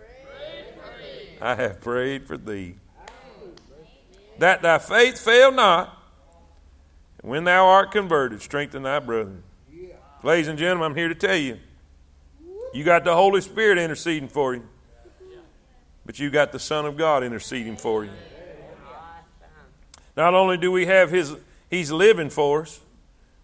I 1.40 1.56
have 1.56 1.80
prayed 1.80 2.28
for 2.28 2.36
thee. 2.36 2.76
That 4.38 4.62
thy 4.62 4.78
faith 4.78 5.18
fail 5.18 5.50
not, 5.50 6.00
and 7.20 7.28
when 7.28 7.42
thou 7.42 7.66
art 7.66 7.90
converted, 7.90 8.40
strengthen 8.40 8.84
thy 8.84 9.00
brethren. 9.00 9.42
Ladies 10.22 10.46
and 10.46 10.56
gentlemen, 10.56 10.92
I'm 10.92 10.96
here 10.96 11.08
to 11.08 11.14
tell 11.16 11.34
you, 11.34 11.58
you 12.72 12.84
got 12.84 13.02
the 13.02 13.16
Holy 13.16 13.40
Spirit 13.40 13.78
interceding 13.78 14.28
for 14.28 14.54
you. 14.54 14.62
But 16.06 16.20
you 16.20 16.30
got 16.30 16.52
the 16.52 16.60
Son 16.60 16.86
of 16.86 16.96
God 16.96 17.24
interceding 17.24 17.76
for 17.76 18.04
you. 18.04 18.12
Not 20.16 20.34
only 20.34 20.56
do 20.56 20.70
we 20.70 20.86
have 20.86 21.10
his 21.10 21.34
he's 21.70 21.90
living 21.90 22.30
for 22.30 22.62
us, 22.62 22.80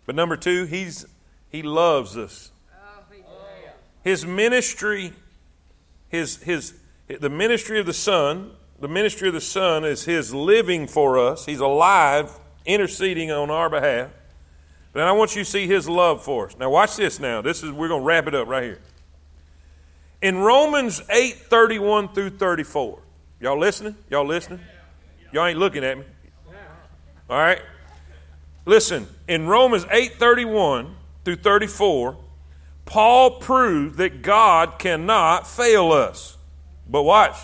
but 0.06 0.14
number 0.14 0.36
2, 0.36 0.64
he's 0.64 1.06
he 1.50 1.62
loves 1.62 2.16
us. 2.16 2.50
His 4.02 4.24
ministry 4.24 5.12
his 6.08 6.42
his 6.42 6.74
the 7.06 7.30
ministry 7.30 7.80
of 7.80 7.86
the 7.86 7.92
Son, 7.92 8.50
the 8.80 8.88
ministry 8.88 9.28
of 9.28 9.34
the 9.34 9.40
Son 9.40 9.84
is 9.84 10.04
his 10.04 10.34
living 10.34 10.86
for 10.86 11.18
us. 11.18 11.46
He's 11.46 11.60
alive, 11.60 12.30
interceding 12.66 13.30
on 13.30 13.50
our 13.50 13.70
behalf. 13.70 14.10
But 14.92 15.02
I 15.02 15.12
want 15.12 15.36
you 15.36 15.44
to 15.44 15.50
see 15.50 15.66
his 15.66 15.88
love 15.88 16.24
for 16.24 16.46
us. 16.46 16.56
Now 16.58 16.70
watch 16.70 16.96
this 16.96 17.20
now. 17.20 17.40
This 17.40 17.62
is 17.62 17.72
we're 17.72 17.88
going 17.88 18.02
to 18.02 18.06
wrap 18.06 18.26
it 18.26 18.34
up 18.34 18.48
right 18.48 18.64
here. 18.64 18.80
In 20.20 20.38
Romans 20.38 21.00
8 21.10 21.36
31 21.36 22.08
through 22.08 22.30
34, 22.30 22.98
y'all 23.40 23.58
listening? 23.58 23.96
Y'all 24.10 24.26
listening? 24.26 24.60
Y'all 25.32 25.46
ain't 25.46 25.58
looking 25.58 25.84
at 25.84 25.98
me. 25.98 26.04
All 27.28 27.38
right? 27.38 27.62
Listen, 28.64 29.06
in 29.26 29.46
Romans 29.46 29.86
8 29.90 30.14
31 30.14 30.94
through 31.24 31.36
34, 31.36 32.16
Paul 32.84 33.32
proved 33.38 33.98
that 33.98 34.22
God 34.22 34.78
cannot 34.78 35.46
fail 35.46 35.92
us. 35.92 36.36
But 36.88 37.02
watch. 37.02 37.36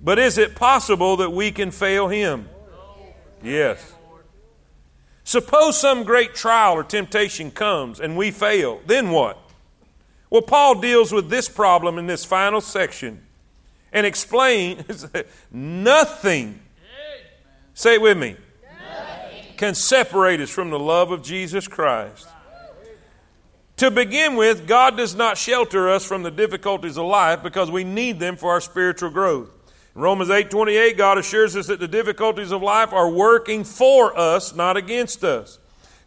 But 0.00 0.18
is 0.18 0.38
it 0.38 0.54
possible 0.54 1.16
that 1.18 1.30
we 1.30 1.50
can 1.50 1.70
fail 1.70 2.08
him? 2.08 2.48
Yes. 3.42 3.94
Suppose 5.24 5.78
some 5.78 6.04
great 6.04 6.34
trial 6.34 6.74
or 6.74 6.82
temptation 6.82 7.50
comes 7.50 8.00
and 8.00 8.16
we 8.16 8.30
fail, 8.30 8.80
then 8.86 9.10
what? 9.10 9.38
Well, 10.30 10.42
Paul 10.42 10.80
deals 10.80 11.12
with 11.12 11.28
this 11.28 11.48
problem 11.48 11.98
in 11.98 12.06
this 12.06 12.24
final 12.24 12.60
section 12.60 13.26
and 13.92 14.06
explains 14.06 15.06
nothing, 15.52 16.60
say 17.78 17.94
it 17.94 18.02
with 18.02 18.18
me, 18.18 18.34
nothing. 18.90 19.44
can 19.56 19.72
separate 19.72 20.40
us 20.40 20.50
from 20.50 20.70
the 20.70 20.78
love 20.78 21.12
of 21.12 21.22
Jesus 21.22 21.68
Christ. 21.68 22.26
To 23.76 23.92
begin 23.92 24.34
with, 24.34 24.66
God 24.66 24.96
does 24.96 25.14
not 25.14 25.38
shelter 25.38 25.88
us 25.88 26.04
from 26.04 26.24
the 26.24 26.32
difficulties 26.32 26.98
of 26.98 27.06
life 27.06 27.44
because 27.44 27.70
we 27.70 27.84
need 27.84 28.18
them 28.18 28.34
for 28.34 28.50
our 28.50 28.60
spiritual 28.60 29.10
growth. 29.10 29.48
In 29.94 30.00
Romans 30.00 30.28
8:28, 30.28 30.96
God 30.96 31.18
assures 31.18 31.54
us 31.54 31.68
that 31.68 31.78
the 31.78 31.86
difficulties 31.86 32.50
of 32.50 32.62
life 32.62 32.92
are 32.92 33.08
working 33.08 33.62
for 33.62 34.18
us, 34.18 34.52
not 34.52 34.76
against 34.76 35.22
us. 35.22 35.60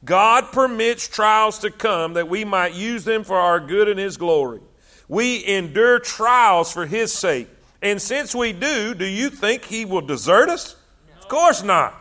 God 0.03 0.51
permits 0.51 1.07
trials 1.07 1.59
to 1.59 1.71
come 1.71 2.15
that 2.15 2.27
we 2.27 2.43
might 2.43 2.73
use 2.73 3.05
them 3.05 3.23
for 3.23 3.37
our 3.37 3.61
good 3.61 3.87
and 3.87 3.97
His 3.97 4.17
glory. 4.17 4.59
We 5.07 5.45
endure 5.47 5.99
trials 5.99 6.73
for 6.73 6.85
His 6.85 7.13
sake. 7.13 7.47
And 7.81 8.01
since 8.01 8.35
we 8.35 8.51
do, 8.51 8.93
do 8.93 9.05
you 9.05 9.29
think 9.29 9.63
He 9.63 9.85
will 9.85 10.01
desert 10.01 10.49
us? 10.49 10.75
Course 11.31 11.63
not. 11.63 11.95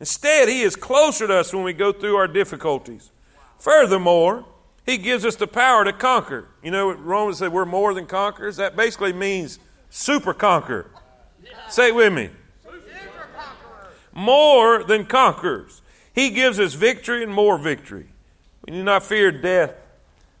Instead, 0.00 0.48
He 0.48 0.62
is 0.62 0.74
closer 0.74 1.28
to 1.28 1.38
us 1.38 1.54
when 1.54 1.62
we 1.62 1.72
go 1.72 1.92
through 1.92 2.16
our 2.16 2.26
difficulties. 2.26 3.12
Furthermore, 3.60 4.44
He 4.84 4.98
gives 4.98 5.24
us 5.24 5.36
the 5.36 5.46
power 5.46 5.84
to 5.84 5.92
conquer. 5.92 6.48
You 6.60 6.72
know, 6.72 6.90
Romans 6.90 7.38
said 7.38 7.52
we're 7.52 7.64
more 7.64 7.94
than 7.94 8.06
conquerors. 8.06 8.56
That 8.56 8.74
basically 8.74 9.12
means 9.12 9.60
super 9.90 10.34
conquer. 10.34 10.86
Say 11.68 11.90
it 11.90 11.94
with 11.94 12.12
me. 12.12 12.30
More 14.12 14.82
than 14.82 15.06
conquerors. 15.06 15.80
He 16.12 16.30
gives 16.30 16.58
us 16.58 16.74
victory 16.74 17.22
and 17.22 17.32
more 17.32 17.56
victory. 17.58 18.08
We 18.66 18.72
do 18.72 18.82
not 18.82 19.04
fear 19.04 19.30
death. 19.30 19.72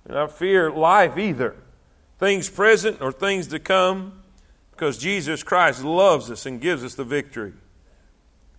We 0.04 0.08
do 0.08 0.14
not 0.14 0.36
fear 0.36 0.72
life 0.72 1.16
either. 1.16 1.54
Things 2.18 2.50
present 2.50 3.00
or 3.00 3.12
things 3.12 3.46
to 3.46 3.60
come, 3.60 4.24
because 4.72 4.98
Jesus 4.98 5.44
Christ 5.44 5.84
loves 5.84 6.32
us 6.32 6.46
and 6.46 6.60
gives 6.60 6.82
us 6.82 6.96
the 6.96 7.04
victory. 7.04 7.52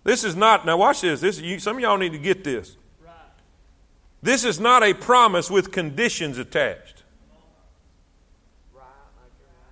This 0.04 0.22
is 0.22 0.36
not, 0.36 0.66
now 0.66 0.76
watch 0.76 1.00
this. 1.00 1.20
this 1.20 1.40
you, 1.40 1.58
some 1.58 1.76
of 1.76 1.82
y'all 1.82 1.96
need 1.96 2.12
to 2.12 2.18
get 2.18 2.44
this. 2.44 2.76
This 4.22 4.44
is 4.44 4.60
not 4.60 4.82
a 4.82 4.94
promise 4.94 5.50
with 5.50 5.72
conditions 5.72 6.38
attached. 6.38 7.02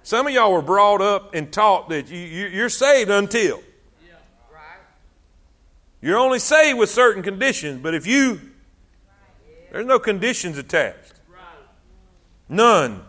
Some 0.03 0.26
of 0.26 0.33
y'all 0.33 0.53
were 0.53 0.62
brought 0.62 1.01
up 1.01 1.35
and 1.35 1.53
taught 1.53 1.89
that 1.91 2.09
you, 2.11 2.18
you're 2.18 2.68
saved 2.68 3.11
until. 3.11 3.62
You're 6.01 6.18
only 6.18 6.41
saved 6.41 6.78
with 6.78 6.91
certain 6.91 7.22
conditions, 7.22 7.80
but 7.80 7.95
if 7.95 8.07
you, 8.07 8.41
there's 9.70 9.87
no 9.87 10.01
conditions 10.01 10.59
attached. 10.59 11.14
None. 12.49 13.03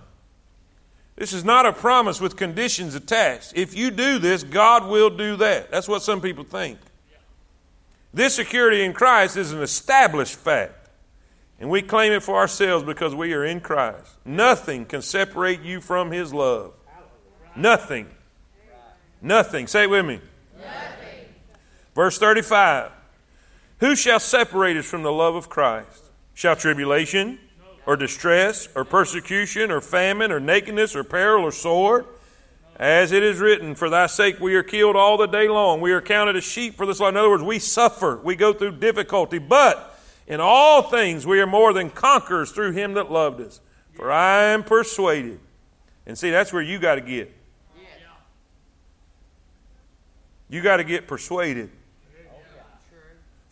This 1.16 1.34
is 1.34 1.44
not 1.44 1.66
a 1.66 1.74
promise 1.74 2.22
with 2.22 2.38
conditions 2.38 2.96
attached. 2.96 3.54
If 3.56 3.76
you 3.76 3.92
do 3.92 4.20
this, 4.20 4.44
God 4.44 4.88
will 4.88 5.10
do 5.10 5.36
that. 5.38 5.72
That's 5.72 5.88
what 5.88 6.04
some 6.04 6.22
people 6.22 6.44
think. 6.44 6.80
This 8.14 8.36
security 8.36 8.84
in 8.84 8.94
Christ 8.94 9.38
is 9.38 9.52
an 9.52 9.62
established 9.62 10.36
fact. 10.36 10.90
And 11.60 11.70
we 11.70 11.82
claim 11.82 12.12
it 12.12 12.22
for 12.24 12.36
ourselves 12.36 12.84
because 12.84 13.16
we 13.16 13.34
are 13.34 13.46
in 13.46 13.62
Christ. 13.62 14.18
Nothing 14.26 14.86
can 14.86 15.02
separate 15.02 15.62
you 15.62 15.82
from 15.82 16.12
His 16.12 16.34
love. 16.34 16.74
Nothing. 17.56 18.08
Nothing. 19.22 19.68
Say 19.68 19.84
it 19.84 19.90
with 19.90 20.06
me. 20.06 20.20
Nothing. 20.58 21.26
Verse 21.96 22.18
35 22.18 22.92
Who 23.80 23.96
shall 23.96 24.20
separate 24.20 24.78
us 24.78 24.86
from 24.86 25.04
the 25.04 25.12
love 25.12 25.36
of 25.36 25.50
Christ? 25.50 26.04
Shall 26.34 26.56
tribulation, 26.56 27.40
or 27.86 27.96
distress, 27.96 28.68
or 28.76 28.84
persecution, 28.84 29.72
or 29.72 29.82
famine, 29.82 30.32
or 30.32 30.40
nakedness, 30.40 30.96
or 30.96 31.04
peril, 31.04 31.46
or 31.46 31.52
sword? 31.52 32.06
As 32.84 33.14
it 33.14 33.24
is 33.24 33.40
written, 33.40 33.76
For 33.76 33.90
thy 33.90 34.08
sake 34.08 34.42
we 34.42 34.56
are 34.56 34.62
killed 34.62 34.98
all 34.98 35.16
the 35.16 35.26
day 35.26 35.48
long. 35.48 35.80
We 35.80 35.94
are 35.94 36.02
counted 36.02 36.36
as 36.36 36.44
sheep 36.44 36.76
for 36.76 36.86
this 36.86 37.00
life. 37.00 37.12
In 37.12 37.18
other 37.18 37.30
words, 37.30 37.42
we 37.42 37.58
suffer. 37.58 38.20
We 38.22 38.36
go 38.36 38.52
through 38.52 38.74
difficulty. 38.74 39.38
But 39.38 39.98
in 40.28 40.42
all 40.42 40.82
things, 40.82 41.26
we 41.26 41.40
are 41.40 41.48
more 41.48 41.72
than 41.72 41.90
conquerors 41.90 42.52
through 42.52 42.74
him 42.74 42.96
that 42.96 43.10
loved 43.10 43.40
us. 43.40 43.62
For 43.94 44.12
I 44.12 44.48
am 44.48 44.66
persuaded. 44.66 45.40
And 46.06 46.18
see, 46.18 46.30
that's 46.30 46.52
where 46.52 46.62
you 46.62 46.78
got 46.78 46.96
to 46.96 47.02
get. 47.02 47.34
You 50.50 50.62
got 50.62 50.78
to 50.78 50.84
get 50.84 51.08
persuaded. 51.08 51.70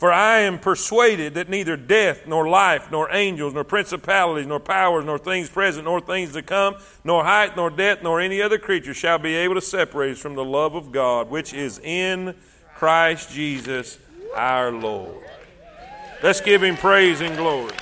For 0.01 0.11
I 0.11 0.39
am 0.39 0.57
persuaded 0.57 1.35
that 1.35 1.47
neither 1.47 1.77
death, 1.77 2.25
nor 2.25 2.49
life, 2.49 2.89
nor 2.89 3.13
angels, 3.13 3.53
nor 3.53 3.63
principalities, 3.63 4.47
nor 4.47 4.59
powers, 4.59 5.05
nor 5.05 5.19
things 5.19 5.47
present, 5.47 5.85
nor 5.85 6.01
things 6.01 6.33
to 6.33 6.41
come, 6.41 6.77
nor 7.03 7.23
height, 7.23 7.55
nor 7.55 7.69
depth, 7.69 8.01
nor 8.01 8.19
any 8.19 8.41
other 8.41 8.57
creature 8.57 8.95
shall 8.95 9.19
be 9.19 9.35
able 9.35 9.53
to 9.53 9.61
separate 9.61 10.13
us 10.13 10.17
from 10.17 10.33
the 10.33 10.43
love 10.43 10.73
of 10.73 10.91
God, 10.91 11.29
which 11.29 11.53
is 11.53 11.77
in 11.77 12.33
Christ 12.75 13.29
Jesus 13.29 13.99
our 14.35 14.71
Lord. 14.71 15.23
Let's 16.23 16.41
give 16.41 16.63
him 16.63 16.77
praise 16.77 17.21
and 17.21 17.37
glory. 17.37 17.75